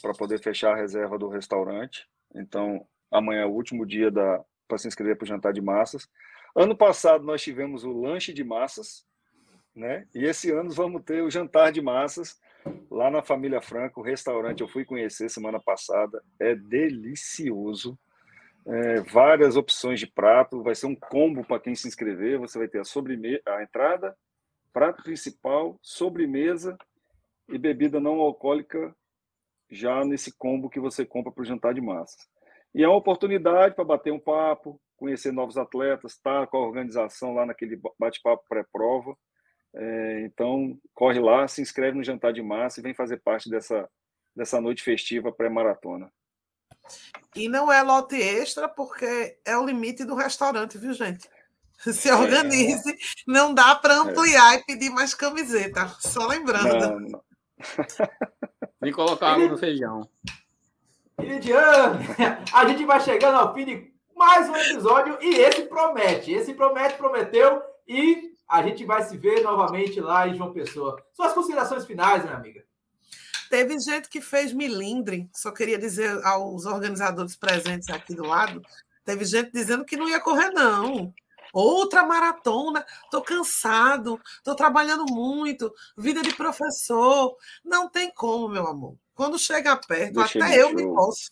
[0.01, 2.07] para poder fechar a reserva do restaurante.
[2.33, 4.11] Então, amanhã é o último dia
[4.67, 6.07] para se inscrever para o jantar de massas.
[6.55, 9.05] Ano passado nós tivemos o lanche de massas,
[9.75, 10.07] né?
[10.13, 12.39] E esse ano vamos ter o jantar de massas
[12.89, 17.97] lá na Família Franco, o restaurante eu fui conhecer semana passada, é delicioso.
[18.67, 22.39] É, várias opções de prato, vai ser um combo para quem se inscrever.
[22.39, 24.17] Você vai ter a sobremesa, a entrada,
[24.73, 26.77] prato principal, sobremesa
[27.47, 28.95] e bebida não alcoólica
[29.69, 32.27] já nesse combo que você compra para o jantar de massas.
[32.73, 36.67] E é uma oportunidade para bater um papo, conhecer novos atletas, estar tá com a
[36.67, 39.15] organização lá naquele bate-papo pré-prova.
[39.75, 43.89] É, então, corre lá, se inscreve no Jantar de Massa e vem fazer parte dessa,
[44.35, 46.11] dessa noite festiva pré-maratona.
[47.35, 51.29] E não é lote extra, porque é o limite do restaurante, viu, gente?
[51.93, 52.95] Se organize, é.
[53.27, 54.57] não dá para ampliar é.
[54.57, 55.87] e pedir mais camiseta.
[55.99, 56.79] Só lembrando.
[56.79, 57.21] Não, não.
[58.81, 60.07] Vem colocar água no feijão.
[61.19, 62.05] Lidiane,
[62.53, 66.31] a gente vai chegando ao fim de mais um episódio e esse promete.
[66.31, 71.01] Esse promete, prometeu e a gente vai se ver novamente lá em João Pessoa.
[71.13, 72.63] Suas considerações finais, minha amiga.
[73.49, 78.61] Teve gente que fez milindre, só queria dizer aos organizadores presentes aqui do lado,
[79.03, 81.13] teve gente dizendo que não ia correr, não.
[81.53, 87.37] Outra maratona, estou cansado, estou trabalhando muito, vida de professor.
[87.63, 88.97] Não tem como, meu amor.
[89.13, 91.31] Quando chega perto, Deixa até eu me posso.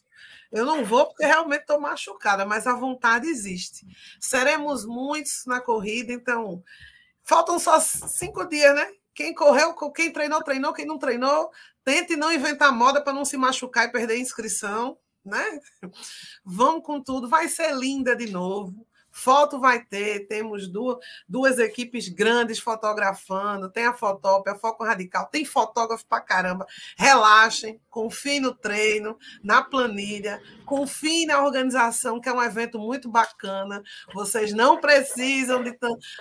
[0.50, 3.86] Eu não vou porque realmente estou machucada, mas a vontade existe.
[4.20, 6.64] Seremos muitos na corrida, então
[7.24, 8.88] faltam só cinco dias, né?
[9.14, 11.52] Quem correu, quem treinou, treinou, quem não treinou,
[11.84, 15.44] tente não inventar moda para não se machucar e perder a inscrição, né?
[16.44, 18.88] Vamos com tudo, vai ser linda de novo.
[19.16, 20.98] Foto vai ter, temos duas,
[21.30, 26.66] duas equipes grandes fotografando, tem a Fotópia, Foco Radical, tem fotógrafo pra caramba.
[26.98, 33.84] Relaxem, confiem no treino, na planilha, confiem na organização, que é um evento muito bacana.
[34.16, 35.78] Vocês não precisam de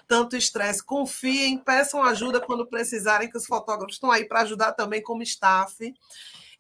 [0.07, 5.03] tanto estresse, confiem, peçam ajuda quando precisarem, que os fotógrafos estão aí para ajudar também
[5.03, 5.95] como staff.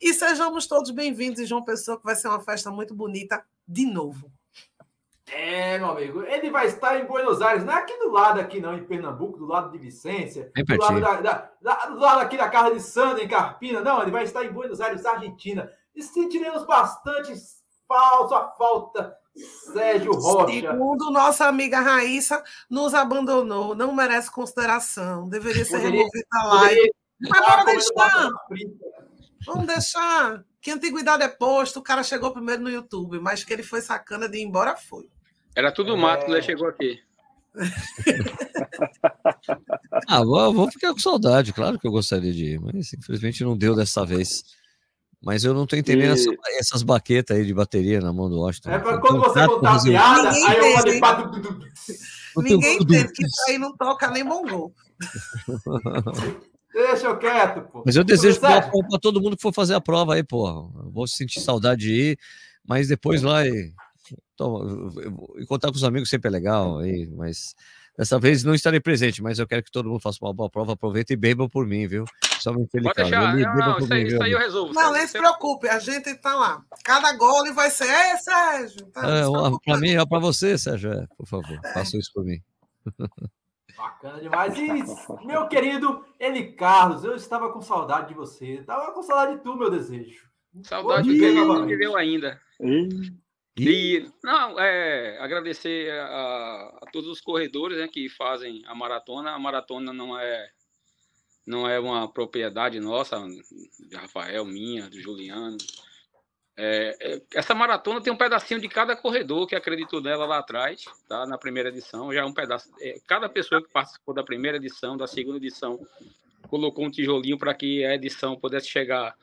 [0.00, 3.84] E sejamos todos bem-vindos em João Pessoa, que vai ser uma festa muito bonita de
[3.84, 4.32] novo.
[5.34, 8.60] É, meu amigo, ele vai estar em Buenos Aires, não é aqui do lado, aqui
[8.60, 12.36] não, em Pernambuco, do lado de Vicência, do lado, da, da, da, do lado aqui
[12.36, 16.02] da casa de Sandra, em Carpina, não, ele vai estar em Buenos Aires, Argentina, e
[16.02, 17.32] sentiremos bastante
[17.88, 19.16] falsa falta
[19.72, 20.52] Sérgio Rocha.
[20.52, 26.92] Segundo nossa amiga Raíssa, nos abandonou, não merece consideração, deveria ser poderia, removido da live.
[27.20, 28.28] Mas bora deixar.
[29.46, 30.44] Vamos deixar.
[30.60, 34.28] Que antiguidade é posto, o cara chegou primeiro no YouTube, mas que ele foi sacana
[34.28, 35.10] de ir embora foi.
[35.54, 37.00] Era tudo mato quando ele chegou aqui.
[40.08, 43.54] ah, vou, vou ficar com saudade, claro que eu gostaria de ir, mas infelizmente não
[43.56, 44.42] deu dessa vez.
[45.22, 46.20] Mas eu não tô entendendo e...
[46.20, 48.70] essa, essas baquetas aí de bateria na mão do Washington.
[48.70, 51.30] É para quando você contar a piada, aí eu vou limpar
[52.38, 54.74] Ninguém entende que isso aí não toca nem mongol.
[56.72, 57.82] Deixa eu quieto, pô.
[57.84, 58.70] Mas eu desejo para
[59.00, 60.70] todo mundo que for fazer a prova aí, pô.
[60.90, 62.18] vou sentir saudade de ir,
[62.66, 63.72] mas depois lá e,
[65.38, 67.54] e contar com os amigos sempre é legal aí, mas
[67.96, 70.72] Dessa vez não estarei presente, mas eu quero que todo mundo faça uma boa prova,
[70.72, 72.06] aproveite e bebam por mim, viu?
[72.40, 74.72] Somente ele Pode deixar, não, não, isso, aí, isso aí eu resolvo.
[74.72, 76.64] Não, nem se preocupe, a gente está lá.
[76.84, 78.86] Cada gole vai ser, é, Sérgio.
[78.86, 79.24] Tá, é,
[79.64, 81.72] para mim, é para você, Sérgio, é, por favor, é.
[81.74, 82.40] faça isso por mim.
[83.76, 84.56] Bacana demais.
[84.56, 88.54] E, meu querido Eli Carlos, eu estava com saudade de você.
[88.54, 90.28] Estava com saudade de tu, meu desejo.
[90.62, 92.40] Saudade de ver não viveu ainda.
[93.56, 99.32] E, não, é, agradecer a, a, todos os corredores né, que fazem a maratona.
[99.32, 100.50] A maratona não é
[101.46, 105.58] não é uma propriedade nossa, de Rafael, minha, do Juliano.
[106.56, 110.84] É, é, essa maratona tem um pedacinho de cada corredor que acreditou nela lá atrás,
[111.08, 111.26] tá?
[111.26, 112.70] Na primeira edição, já é um pedaço.
[112.80, 115.84] É, cada pessoa que participou da primeira edição, da segunda edição,
[116.48, 119.16] colocou um tijolinho para que a edição pudesse chegar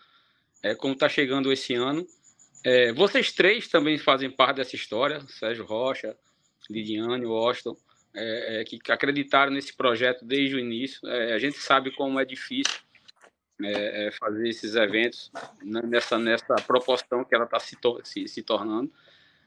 [0.64, 2.06] é, como está chegando esse ano.
[2.64, 6.16] É, vocês três também fazem parte dessa história, Sérgio Rocha,
[6.70, 7.76] Lidiane, Washington,
[8.14, 11.08] é, é, que acreditaram nesse projeto desde o início.
[11.08, 12.80] É, a gente sabe como é difícil
[13.62, 15.32] é, é, fazer esses eventos
[15.64, 18.92] nessa, nessa proporção que ela está se, se, se, tornando.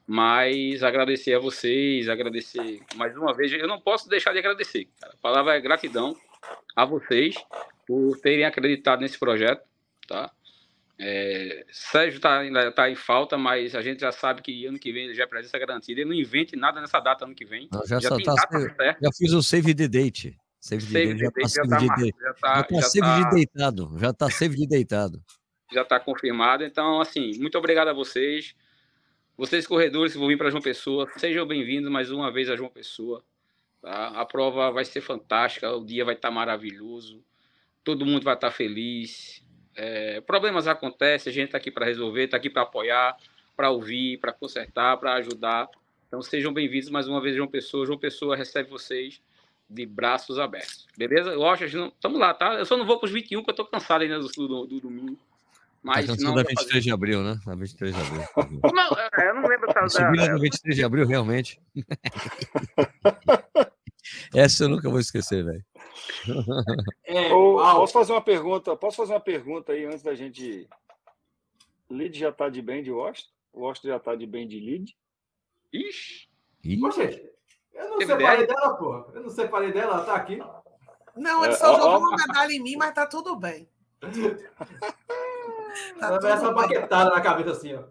[0.06, 3.52] Mas agradecer a vocês, agradecer mais uma vez.
[3.52, 4.88] Eu não posso deixar de agradecer.
[5.00, 5.14] Cara.
[5.14, 6.16] A palavra é gratidão
[6.74, 7.36] a vocês
[7.86, 9.62] por terem acreditado nesse projeto.
[10.08, 10.30] Tá?
[10.98, 14.92] É, Sérgio está ainda tá em falta, mas a gente já sabe que ano que
[14.92, 16.00] vem ele já é presença garantida.
[16.00, 17.68] Ele não invente nada nessa data ano que vem.
[17.72, 20.36] Não, já, já, tá, Já fiz o save the date.
[20.60, 23.98] Save, save date, já está save, de, já tá, já tá save tá, de deitado.
[23.98, 25.22] Já está save de deitado.
[25.72, 26.64] Já está confirmado.
[26.64, 28.54] Então, assim, muito obrigado a vocês.
[29.38, 32.68] Vocês, corredores que vão vir para João Pessoa, sejam bem-vindos mais uma vez a João
[32.68, 33.24] Pessoa.
[33.80, 34.08] Tá?
[34.08, 37.24] A prova vai ser fantástica, o dia vai estar tá maravilhoso,
[37.82, 39.42] todo mundo vai estar tá feliz.
[39.74, 43.16] É, problemas acontecem, a gente está aqui para resolver, está aqui para apoiar,
[43.56, 45.68] para ouvir, para consertar, para ajudar.
[46.06, 47.86] Então sejam bem-vindos mais uma vez, João Pessoa.
[47.86, 49.20] João Pessoa recebe vocês
[49.68, 50.86] de braços abertos.
[50.96, 51.34] Beleza?
[51.34, 52.54] Lógico, estamos lá, tá?
[52.54, 54.80] Eu só não vou para os 21, porque eu estou cansado ainda do, do, do
[54.80, 55.18] domingo.
[55.82, 56.34] Mas a não.
[56.34, 56.80] da 23 fazer...
[56.80, 57.40] de abril, né?
[57.44, 58.22] Da 23 de abril.
[58.72, 59.88] Não, é, eu não lembro da.
[59.88, 61.60] Subida da 23 de abril, realmente.
[64.32, 65.64] Essa eu nunca vou esquecer, velho.
[67.04, 68.76] É, posso fazer uma pergunta?
[68.76, 70.68] Posso fazer uma pergunta aí antes da gente.
[71.90, 73.30] Lead já está de bem de Washington?
[73.54, 74.96] Washington já está de bem de lead?
[75.72, 76.28] Ixi!
[76.80, 77.02] Poxa,
[77.74, 78.46] eu não Teve separei ideia?
[78.46, 79.06] dela, pô.
[79.14, 80.40] Eu não separei dela, ela tá aqui.
[81.16, 83.68] Não, ele é, só ó, jogou ó, uma medalha em mim, mas tá tudo bem.
[85.98, 86.54] tá tudo essa bem.
[86.54, 87.82] baquetada na cabeça assim, ó.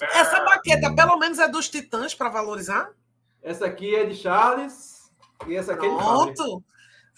[0.00, 2.92] Essa baqueta, pelo menos, é dos titãs para valorizar?
[3.40, 5.10] Essa aqui é de Charles
[5.46, 6.30] e essa aqui Pronto.
[6.30, 6.64] é de Charles.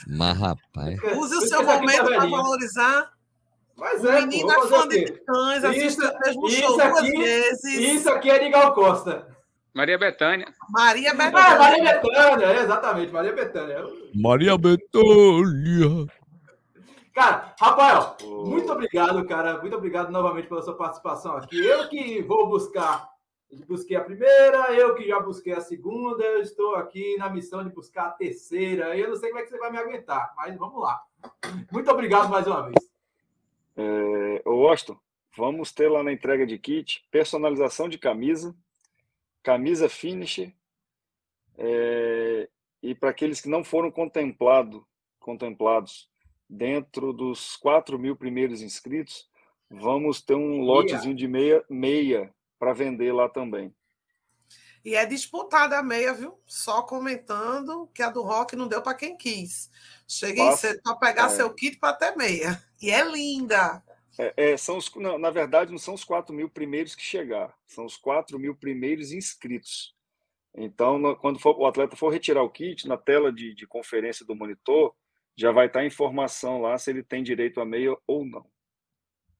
[0.06, 0.98] Mas, rapaz.
[1.16, 3.10] Use o seu momento para valorizar.
[3.76, 7.64] Mas é, o menino é fã de Titãs, assiste o mesmo show aqui, duas vezes.
[7.64, 9.26] Isso aqui é de Gal Costa.
[9.74, 10.46] Maria Bethânia.
[10.70, 11.46] Maria ah, Bethânia.
[11.46, 13.84] Ah, Maria Bethânia, exatamente, Maria Bethânia.
[14.14, 16.06] Maria Bethânia.
[17.12, 19.60] Cara, Rafael, muito obrigado, cara.
[19.60, 21.64] Muito obrigado novamente pela sua participação aqui.
[21.64, 23.08] Eu que vou buscar
[23.66, 27.70] busquei a primeira, eu que já busquei a segunda, eu estou aqui na missão de
[27.70, 28.96] buscar a terceira.
[28.96, 31.02] Eu não sei como é que você vai me aguentar, mas vamos lá.
[31.70, 32.76] Muito obrigado mais uma vez.
[33.76, 34.98] É, Washington,
[35.36, 38.54] vamos ter lá na entrega de kit personalização de camisa,
[39.42, 40.52] camisa finish,
[41.56, 42.48] é,
[42.82, 44.86] e para aqueles que não foram contemplado,
[45.18, 46.08] contemplados
[46.48, 49.28] dentro dos 4 mil primeiros inscritos,
[49.70, 52.32] vamos ter um lotezinho de meia, meia
[52.64, 53.74] para vender lá também.
[54.82, 56.40] E é disputada a meia, viu?
[56.46, 59.70] Só comentando que a do Rock não deu para quem quis.
[60.08, 61.28] Cheguei Passa, cedo para pegar é.
[61.28, 62.62] seu kit para ter meia.
[62.80, 63.82] E é linda.
[64.18, 67.52] É, é, são os, não, na verdade, não são os 4 mil primeiros que chegar,
[67.66, 69.94] são os 4 mil primeiros inscritos.
[70.54, 74.24] Então, no, quando for, o atleta for retirar o kit, na tela de, de conferência
[74.24, 74.94] do monitor,
[75.36, 78.46] já vai estar a informação lá se ele tem direito a meia ou não.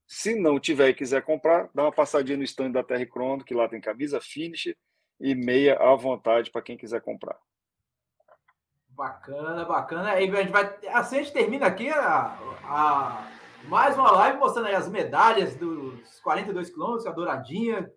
[0.06, 3.55] Se não tiver e quiser comprar, dá uma passadinha no stand da Terra Crono, que
[3.55, 4.74] lá tem camisa finish
[5.20, 7.39] e meia à vontade para quem quiser comprar.
[8.89, 10.10] Bacana, bacana.
[10.10, 13.31] Aí a gente vai, assim a gente termina aqui a, a
[13.64, 17.90] mais uma live mostrando as medalhas dos 42 quilômetros, a douradinha,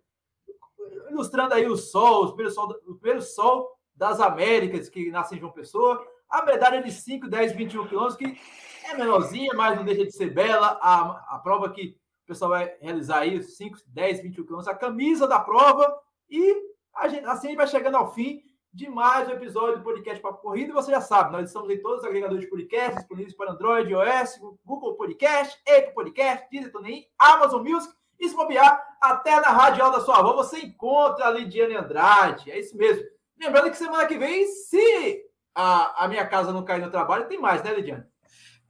[1.10, 5.38] ilustrando aí o sol, o primeiro sol, o primeiro sol das Américas que nasce em
[5.38, 8.40] João Pessoa, a medalha de 5, 10, 21 quilômetros, que
[8.88, 12.74] é menorzinha, mas não deixa de ser bela, a, a prova que o pessoal vai
[12.80, 15.98] realizar aí, 5, 10, 21 quilômetros, a camisa da prova,
[16.28, 16.54] e
[16.94, 18.42] a gente, assim a gente vai chegando ao fim
[18.72, 20.70] de mais um episódio do podcast Papo Corrida.
[20.70, 23.90] E você já sabe, nós estamos em todos os agregadores de podcast, disponíveis para Android,
[23.90, 27.92] iOS, Google Podcast, Apple Podcast, Deezer, TuneIn, Amazon Music.
[28.20, 32.50] E se bobear, até na radial da sua avó, você encontra a Lidiane Andrade.
[32.50, 33.04] É isso mesmo.
[33.40, 35.24] Lembrando que semana que vem, se
[35.54, 38.04] a, a minha casa não cair no trabalho, tem mais, né, Lidiane?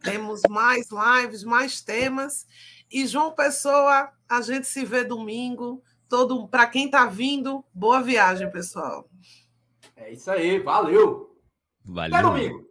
[0.03, 2.47] Temos mais lives, mais temas.
[2.91, 5.83] E João Pessoa, a gente se vê domingo.
[6.09, 9.09] Todo para quem está vindo, boa viagem, pessoal.
[9.95, 11.37] É isso aí, valeu.
[11.85, 12.15] Valeu.
[12.17, 12.68] Até domingo.